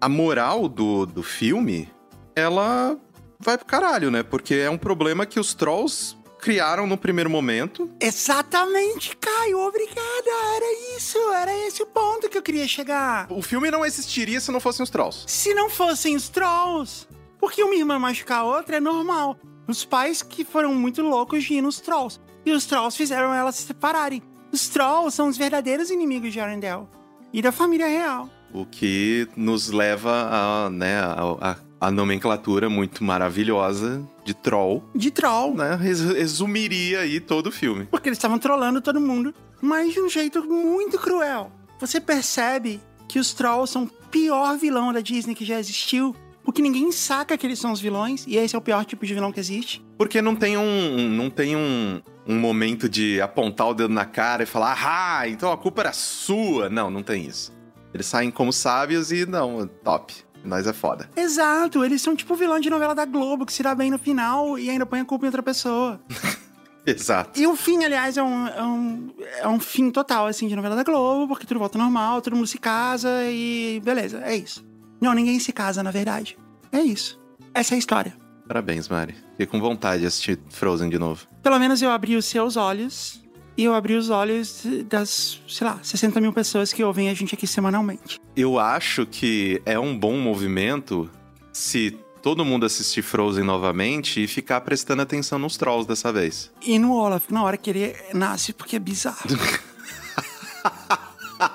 a 0.00 0.08
moral 0.08 0.68
do, 0.68 1.06
do 1.06 1.22
filme, 1.22 1.88
ela 2.34 2.96
vai 3.40 3.56
pro 3.56 3.66
caralho, 3.66 4.10
né? 4.10 4.22
Porque 4.22 4.54
é 4.54 4.70
um 4.70 4.78
problema 4.78 5.26
que 5.26 5.40
os 5.40 5.54
trolls 5.54 6.16
criaram 6.42 6.88
no 6.88 6.98
primeiro 6.98 7.30
momento. 7.30 7.88
Exatamente, 8.00 9.16
Caio, 9.16 9.60
obrigada. 9.60 10.30
Era 10.56 10.96
isso, 10.96 11.16
era 11.32 11.56
esse 11.66 11.82
o 11.84 11.86
ponto 11.86 12.28
que 12.28 12.36
eu 12.36 12.42
queria 12.42 12.66
chegar. 12.66 13.28
O 13.30 13.40
filme 13.40 13.70
não 13.70 13.86
existiria 13.86 14.40
se 14.40 14.50
não 14.50 14.58
fossem 14.58 14.82
os 14.82 14.90
trolls. 14.90 15.24
Se 15.28 15.54
não 15.54 15.70
fossem 15.70 16.16
os 16.16 16.28
trolls. 16.28 17.06
Porque 17.38 17.62
uma 17.62 17.74
irmã 17.74 17.98
machucar 17.98 18.40
a 18.40 18.44
outra 18.44 18.76
é 18.76 18.80
normal. 18.80 19.38
Os 19.68 19.84
pais 19.84 20.20
que 20.20 20.44
foram 20.44 20.74
muito 20.74 21.00
loucos 21.00 21.44
de 21.44 21.54
ir 21.54 21.62
nos 21.62 21.80
trolls. 21.80 22.20
E 22.44 22.50
os 22.50 22.66
trolls 22.66 22.96
fizeram 22.96 23.32
elas 23.32 23.54
se 23.54 23.62
separarem. 23.62 24.20
Os 24.50 24.68
trolls 24.68 25.14
são 25.14 25.28
os 25.28 25.36
verdadeiros 25.38 25.90
inimigos 25.90 26.32
de 26.32 26.40
Arendelle. 26.40 26.88
E 27.32 27.40
da 27.40 27.52
família 27.52 27.86
real. 27.86 28.28
O 28.52 28.66
que 28.66 29.28
nos 29.36 29.70
leva 29.70 30.28
a, 30.30 30.70
né, 30.70 30.98
a, 31.00 31.52
a 31.52 31.56
a 31.82 31.90
nomenclatura 31.90 32.70
muito 32.70 33.02
maravilhosa 33.02 34.08
de 34.24 34.32
troll. 34.32 34.84
De 34.94 35.10
troll. 35.10 35.56
Né? 35.56 35.74
Resumiria 35.74 37.00
aí 37.00 37.18
todo 37.18 37.48
o 37.48 37.52
filme. 37.52 37.88
Porque 37.90 38.08
eles 38.08 38.18
estavam 38.18 38.38
trollando 38.38 38.80
todo 38.80 39.00
mundo, 39.00 39.34
mas 39.60 39.92
de 39.92 40.00
um 40.00 40.08
jeito 40.08 40.44
muito 40.44 40.96
cruel. 40.96 41.50
Você 41.80 42.00
percebe 42.00 42.80
que 43.08 43.18
os 43.18 43.32
trolls 43.32 43.72
são 43.72 43.82
o 43.82 43.88
pior 44.12 44.56
vilão 44.56 44.92
da 44.92 45.00
Disney 45.00 45.34
que 45.34 45.44
já 45.44 45.58
existiu. 45.58 46.14
Porque 46.44 46.62
ninguém 46.62 46.92
saca 46.92 47.36
que 47.36 47.44
eles 47.44 47.58
são 47.58 47.72
os 47.72 47.80
vilões, 47.80 48.26
e 48.26 48.36
esse 48.36 48.54
é 48.54 48.58
o 48.58 48.62
pior 48.62 48.84
tipo 48.84 49.04
de 49.04 49.14
vilão 49.14 49.32
que 49.32 49.40
existe. 49.40 49.84
Porque 49.96 50.22
não 50.22 50.34
tem 50.36 50.56
um. 50.56 51.08
Não 51.08 51.30
tem 51.30 51.56
um, 51.56 52.00
um 52.26 52.38
momento 52.38 52.88
de 52.88 53.20
apontar 53.20 53.68
o 53.68 53.74
dedo 53.74 53.94
na 53.94 54.04
cara 54.04 54.42
e 54.42 54.46
falar, 54.46 54.76
ah, 54.84 55.28
então 55.28 55.50
a 55.52 55.56
culpa 55.56 55.82
era 55.82 55.92
sua. 55.92 56.68
Não, 56.68 56.90
não 56.90 57.02
tem 57.02 57.26
isso. 57.26 57.52
Eles 57.94 58.06
saem 58.06 58.30
como 58.30 58.52
sábios 58.52 59.12
e 59.12 59.26
não, 59.26 59.68
top. 59.84 60.14
Nós 60.44 60.66
é 60.66 60.72
foda. 60.72 61.08
Exato, 61.16 61.84
eles 61.84 62.02
são 62.02 62.16
tipo 62.16 62.34
vilão 62.34 62.58
de 62.58 62.68
novela 62.68 62.94
da 62.94 63.04
Globo, 63.04 63.46
que 63.46 63.52
se 63.52 63.62
dá 63.62 63.74
bem 63.74 63.90
no 63.90 63.98
final 63.98 64.58
e 64.58 64.68
ainda 64.68 64.84
põe 64.84 65.00
a 65.00 65.04
culpa 65.04 65.24
em 65.24 65.28
outra 65.28 65.42
pessoa. 65.42 66.00
Exato. 66.84 67.40
E 67.40 67.46
o 67.46 67.54
fim, 67.54 67.84
aliás, 67.84 68.16
é 68.16 68.22
um, 68.22 68.48
é, 68.48 68.62
um, 68.62 69.14
é 69.42 69.48
um 69.48 69.60
fim 69.60 69.90
total, 69.90 70.26
assim, 70.26 70.48
de 70.48 70.56
novela 70.56 70.74
da 70.74 70.82
Globo, 70.82 71.28
porque 71.28 71.46
tudo 71.46 71.60
volta 71.60 71.78
normal, 71.78 72.20
todo 72.20 72.34
mundo 72.34 72.46
se 72.46 72.58
casa 72.58 73.08
e 73.30 73.80
beleza, 73.84 74.20
é 74.24 74.36
isso. 74.36 74.64
Não, 75.00 75.14
ninguém 75.14 75.38
se 75.38 75.52
casa, 75.52 75.82
na 75.82 75.90
verdade. 75.90 76.36
É 76.72 76.80
isso. 76.80 77.20
Essa 77.54 77.74
é 77.74 77.76
a 77.76 77.78
história. 77.78 78.16
Parabéns, 78.46 78.88
Mari. 78.88 79.14
Fiquei 79.32 79.46
com 79.46 79.60
vontade 79.60 80.00
de 80.00 80.06
assistir 80.06 80.38
Frozen 80.50 80.88
de 80.88 80.98
novo. 80.98 81.26
Pelo 81.42 81.58
menos 81.58 81.80
eu 81.82 81.90
abri 81.90 82.16
os 82.16 82.24
seus 82.24 82.56
olhos 82.56 83.22
e 83.56 83.64
eu 83.64 83.74
abri 83.74 83.94
os 83.94 84.10
olhos 84.10 84.62
das, 84.88 85.40
sei 85.48 85.66
lá, 85.66 85.78
60 85.82 86.20
mil 86.20 86.32
pessoas 86.32 86.72
que 86.72 86.82
ouvem 86.82 87.08
a 87.08 87.14
gente 87.14 87.34
aqui 87.34 87.46
semanalmente. 87.46 88.20
Eu 88.34 88.58
acho 88.58 89.06
que 89.06 89.60
é 89.66 89.78
um 89.78 89.96
bom 89.96 90.18
movimento 90.18 91.10
se 91.52 91.98
todo 92.22 92.44
mundo 92.44 92.64
assistir 92.64 93.02
Frozen 93.02 93.44
novamente 93.44 94.22
e 94.22 94.26
ficar 94.26 94.60
prestando 94.60 95.02
atenção 95.02 95.38
nos 95.38 95.56
trolls 95.56 95.86
dessa 95.86 96.12
vez. 96.12 96.50
E 96.62 96.78
no 96.78 96.94
Olaf, 96.94 97.30
na 97.30 97.42
hora 97.42 97.56
que 97.56 97.68
ele 97.68 97.96
nasce, 98.14 98.52
porque 98.52 98.76
é 98.76 98.78
bizarro. 98.78 99.18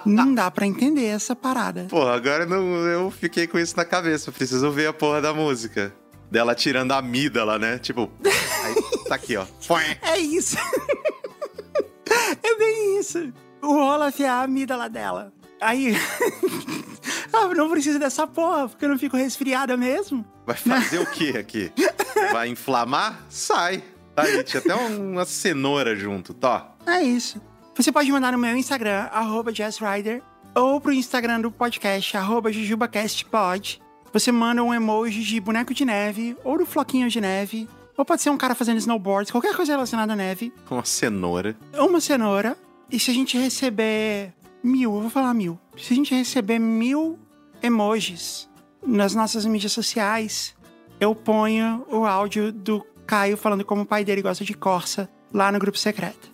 não 0.05 0.33
dá 0.33 0.51
para 0.51 0.67
entender 0.67 1.05
essa 1.05 1.35
parada. 1.35 1.87
Pô, 1.89 2.07
agora 2.07 2.45
não, 2.45 2.85
eu 2.85 3.09
fiquei 3.09 3.47
com 3.47 3.57
isso 3.57 3.75
na 3.77 3.85
cabeça. 3.85 4.31
Preciso 4.31 4.69
ver 4.71 4.87
a 4.87 4.93
porra 4.93 5.21
da 5.21 5.33
música. 5.33 5.93
Dela 6.29 6.53
tirando 6.53 6.91
a 6.91 6.97
amígdala, 6.97 7.57
né? 7.57 7.79
Tipo, 7.79 8.11
aí, 8.25 8.75
tá 9.07 9.15
aqui, 9.15 9.37
ó. 9.37 9.45
É 10.01 10.17
isso. 10.17 10.57
Isso. 13.07 13.33
O 13.61 13.73
Olaf 13.73 14.19
é 14.19 14.27
a 14.27 14.41
amígdala 14.41 14.89
dela. 14.89 15.31
Aí. 15.61 15.95
ah, 17.31 17.47
não 17.55 17.69
precisa 17.69 17.97
dessa 17.97 18.27
porra, 18.27 18.67
porque 18.67 18.83
eu 18.83 18.89
não 18.89 18.99
fico 18.99 19.15
resfriada 19.15 19.77
mesmo. 19.77 20.25
Vai 20.45 20.57
fazer 20.57 20.99
o 20.99 21.05
que 21.05 21.37
aqui? 21.37 21.71
Vai 22.33 22.49
inflamar? 22.49 23.21
Sai. 23.29 23.81
Tá 24.13 24.23
aí, 24.23 24.43
tinha 24.43 24.59
até 24.59 24.75
uma 24.75 25.23
cenoura 25.25 25.95
junto, 25.95 26.33
tá? 26.33 26.75
É 26.85 27.01
isso. 27.01 27.41
Você 27.75 27.91
pode 27.91 28.11
mandar 28.11 28.33
no 28.33 28.37
meu 28.37 28.57
Instagram, 28.57 29.07
arroba 29.11 29.53
JazzRider, 29.53 30.21
ou 30.53 30.81
pro 30.81 30.91
Instagram 30.91 31.41
do 31.41 31.51
podcast, 31.51 32.17
arroba 32.17 32.51
JujubaCastPod. 32.51 33.81
Você 34.11 34.31
manda 34.31 34.63
um 34.63 34.73
emoji 34.73 35.21
de 35.21 35.39
boneco 35.39 35.73
de 35.73 35.85
neve, 35.85 36.35
ou 36.43 36.57
do 36.57 36.65
floquinho 36.65 37.09
de 37.09 37.21
neve, 37.21 37.69
ou 37.95 38.03
pode 38.03 38.21
ser 38.21 38.31
um 38.31 38.37
cara 38.37 38.55
fazendo 38.55 38.77
snowboard, 38.77 39.31
qualquer 39.31 39.55
coisa 39.55 39.73
relacionada 39.73 40.13
à 40.13 40.15
neve. 40.15 40.51
Uma 40.69 40.83
cenoura. 40.83 41.55
Uma 41.73 42.01
cenoura. 42.01 42.57
E 42.89 42.99
se 42.99 43.11
a 43.11 43.13
gente 43.13 43.37
receber 43.37 44.33
mil, 44.63 44.95
eu 44.95 45.01
vou 45.01 45.09
falar 45.09 45.33
mil. 45.33 45.59
Se 45.77 45.93
a 45.93 45.95
gente 45.95 46.15
receber 46.15 46.59
mil 46.59 47.19
emojis 47.61 48.49
nas 48.85 49.13
nossas 49.13 49.45
mídias 49.45 49.71
sociais, 49.71 50.55
eu 50.99 51.13
ponho 51.13 51.85
o 51.89 52.05
áudio 52.05 52.51
do 52.51 52.85
Caio 53.05 53.37
falando 53.37 53.65
como 53.65 53.81
o 53.81 53.85
pai 53.85 54.05
dele 54.05 54.21
gosta 54.21 54.43
de 54.43 54.53
Corsa 54.53 55.09
lá 55.33 55.51
no 55.51 55.59
grupo 55.59 55.77
secreto. 55.77 56.31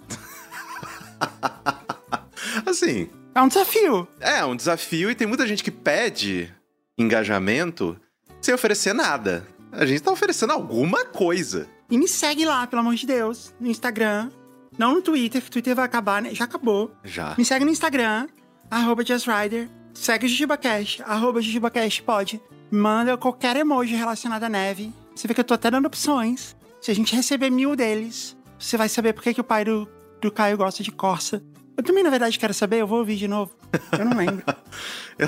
assim. 2.65 3.09
É 3.35 3.41
um 3.41 3.47
desafio. 3.47 4.07
É, 4.19 4.45
um 4.45 4.55
desafio 4.55 5.09
e 5.09 5.15
tem 5.15 5.25
muita 5.25 5.47
gente 5.47 5.63
que 5.63 5.71
pede 5.71 6.53
engajamento 6.95 7.99
sem 8.39 8.53
oferecer 8.53 8.93
nada. 8.93 9.47
A 9.71 9.85
gente 9.87 10.03
tá 10.03 10.11
oferecendo 10.11 10.53
alguma 10.53 11.03
coisa. 11.03 11.67
E 11.89 11.97
me 11.97 12.07
segue 12.07 12.45
lá, 12.45 12.67
pelo 12.67 12.81
amor 12.81 12.93
de 12.93 13.07
Deus, 13.07 13.53
no 13.59 13.67
Instagram. 13.67 14.29
Não 14.77 14.93
no 14.93 15.01
Twitter, 15.01 15.41
que 15.41 15.47
o 15.47 15.51
Twitter 15.51 15.75
vai 15.75 15.85
acabar, 15.85 16.21
né? 16.21 16.33
Já 16.33 16.45
acabou. 16.45 16.91
Já. 17.03 17.35
Me 17.37 17.45
segue 17.45 17.65
no 17.65 17.71
Instagram, 17.71 18.27
arroba 18.69 19.03
JustRider. 19.03 19.69
Segue 19.93 20.25
o 20.25 20.29
JujubaCast, 20.29 21.03
arroba 21.03 21.41
JujubaCast 21.41 22.01
pode. 22.03 22.41
Manda 22.71 23.15
qualquer 23.15 23.55
emoji 23.55 23.95
relacionado 23.95 24.43
à 24.43 24.49
neve. 24.49 24.91
Você 25.15 25.27
vê 25.27 25.33
que 25.33 25.39
eu 25.39 25.43
tô 25.45 25.53
até 25.53 25.69
dando 25.69 25.85
opções. 25.85 26.55
Se 26.81 26.89
a 26.89 26.95
gente 26.95 27.15
receber 27.15 27.51
mil 27.51 27.75
deles, 27.75 28.35
você 28.57 28.75
vai 28.75 28.89
saber 28.89 29.13
por 29.13 29.21
que, 29.21 29.33
que 29.33 29.41
o 29.41 29.43
pai 29.43 29.63
do, 29.63 29.87
do 30.19 30.31
Caio 30.31 30.57
gosta 30.57 30.81
de 30.81 30.91
Corsa. 30.91 31.43
Eu 31.75 31.83
também, 31.83 32.03
na 32.03 32.09
verdade, 32.09 32.37
quero 32.37 32.53
saber, 32.53 32.81
eu 32.81 32.87
vou 32.87 32.99
ouvir 32.99 33.15
de 33.15 33.27
novo. 33.27 33.51
Eu 33.97 34.05
não 34.05 34.15
lembro. 34.15 34.43
eu, 35.17 35.27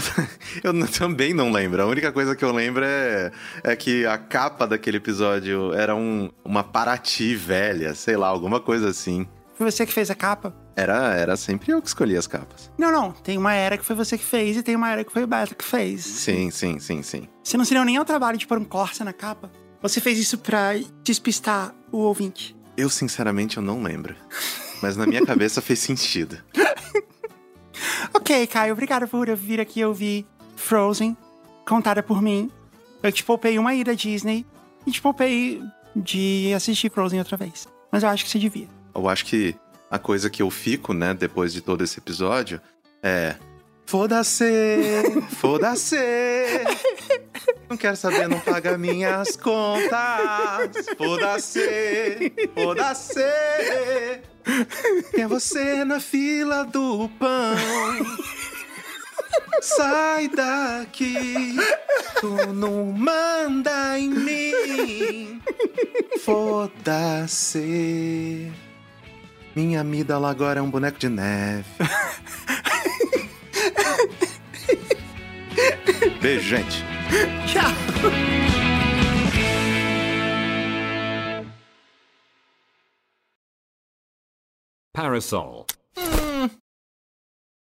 eu, 0.64 0.88
também 0.88 1.34
não 1.34 1.52
lembro. 1.52 1.82
A 1.82 1.86
única 1.86 2.12
coisa 2.12 2.36
que 2.36 2.46
eu 2.46 2.52
lembro 2.52 2.86
é, 2.86 3.32
é 3.64 3.76
que 3.76 4.06
a 4.06 4.18
capa 4.18 4.68
daquele 4.68 4.98
episódio 4.98 5.74
era 5.74 5.96
um, 5.96 6.30
uma 6.44 6.64
Paraty 6.64 7.36
velha, 7.36 7.96
sei 7.96 8.16
lá, 8.16 8.28
alguma 8.28 8.60
coisa 8.60 8.90
assim. 8.90 9.28
Foi 9.56 9.72
você 9.72 9.86
que 9.86 9.94
fez 9.94 10.12
a 10.12 10.16
capa? 10.16 10.54
Era, 10.76 11.16
era 11.16 11.38
sempre 11.38 11.72
eu 11.72 11.82
que 11.82 11.88
escolhi 11.88 12.18
as 12.18 12.28
capas. 12.28 12.70
Não, 12.78 12.92
não. 12.92 13.12
Tem 13.12 13.38
uma 13.38 13.54
era 13.54 13.78
que 13.78 13.86
foi 13.86 13.96
você 13.96 14.18
que 14.18 14.26
fez 14.26 14.58
e 14.58 14.64
tem 14.64 14.76
uma 14.76 14.92
era 14.92 15.04
que 15.04 15.12
foi 15.12 15.24
o 15.24 15.28
Beto 15.28 15.56
que 15.56 15.64
fez. 15.64 16.04
Sim, 16.04 16.52
sim, 16.52 16.80
sim, 16.80 17.02
sim. 17.02 17.28
Você 17.42 17.58
não 17.58 17.64
seria 17.64 17.84
nem 17.86 17.98
o 17.98 18.06
trabalho 18.06 18.38
de 18.38 18.46
pôr 18.46 18.58
um 18.58 18.66
Corsa 18.66 19.06
na 19.06 19.14
capa? 19.14 19.50
Você 19.82 20.02
fez 20.02 20.20
isso 20.20 20.38
pra 20.38 20.74
despistar 21.04 21.74
o 21.92 22.00
ouvinte? 22.00 22.56
Eu, 22.76 22.90
sinceramente, 22.90 23.56
eu 23.56 23.64
não 23.64 23.82
lembro 23.82 24.16
mas 24.82 24.96
na 24.98 25.06
minha 25.06 25.26
cabeça 25.26 25.62
fez 25.62 25.80
sentido. 25.80 26.38
ok, 28.14 28.48
Caio, 28.48 28.74
obrigado 28.74 29.08
por 29.08 29.34
vir 29.36 29.60
aqui 29.60 29.84
ouvir 29.84 30.26
Frozen, 30.56 31.16
contada 31.68 32.02
por 32.02 32.22
mim. 32.22 32.50
Eu 33.02 33.12
te 33.12 33.24
poupei 33.24 33.60
uma 33.60 33.74
ida 33.74 33.92
à 33.92 33.96
Disney 33.96 34.46
e 34.86 34.92
te 34.92 35.02
poupei 35.02 35.62
de 35.96 36.52
assistir 36.54 36.92
Frozen 36.92 37.20
outra 37.20 37.38
vez. 37.38 37.68
Mas 37.92 38.04
eu 38.04 38.10
acho 38.10 38.24
que 38.24 38.30
você 38.30 38.40
devia. 38.40 38.68
Eu 38.94 39.08
acho 39.08 39.26
que 39.26 39.56
a 39.90 40.00
coisa 40.00 40.30
que 40.30 40.42
eu 40.42 40.50
fico, 40.50 40.94
né, 40.94 41.14
depois 41.14 41.54
de 41.54 41.62
todo 41.62 41.84
esse 41.84 42.00
episódio 42.00 42.60
é. 43.02 43.36
Foda-se! 43.86 44.46
Foda-se! 45.40 45.96
Não 47.70 47.78
quero 47.78 47.96
saber, 47.96 48.28
não 48.28 48.40
paga 48.40 48.78
minhas 48.78 49.36
contas! 49.36 50.86
Foda-se! 50.98 52.32
Foda-se! 52.54 53.20
Quem 55.12 55.24
é 55.24 55.28
você 55.28 55.84
na 55.84 56.00
fila 56.00 56.64
do 56.64 57.10
pão? 57.20 57.56
Sai 59.62 60.28
daqui, 60.30 61.58
tu 62.20 62.54
não 62.54 62.86
manda 62.86 63.98
em 63.98 64.10
mim. 64.10 65.42
Foda-se. 66.24 67.72
Minha 69.56 69.82
amígdala 69.82 70.30
agora 70.30 70.60
é 70.60 70.64
um 70.64 70.70
boneco 70.70 71.00
de 71.00 71.10
neve. 71.10 71.66
Beijo, 76.22 76.48
gente. 76.48 76.95
Tchau. 77.46 77.72
Parasol. 84.94 85.66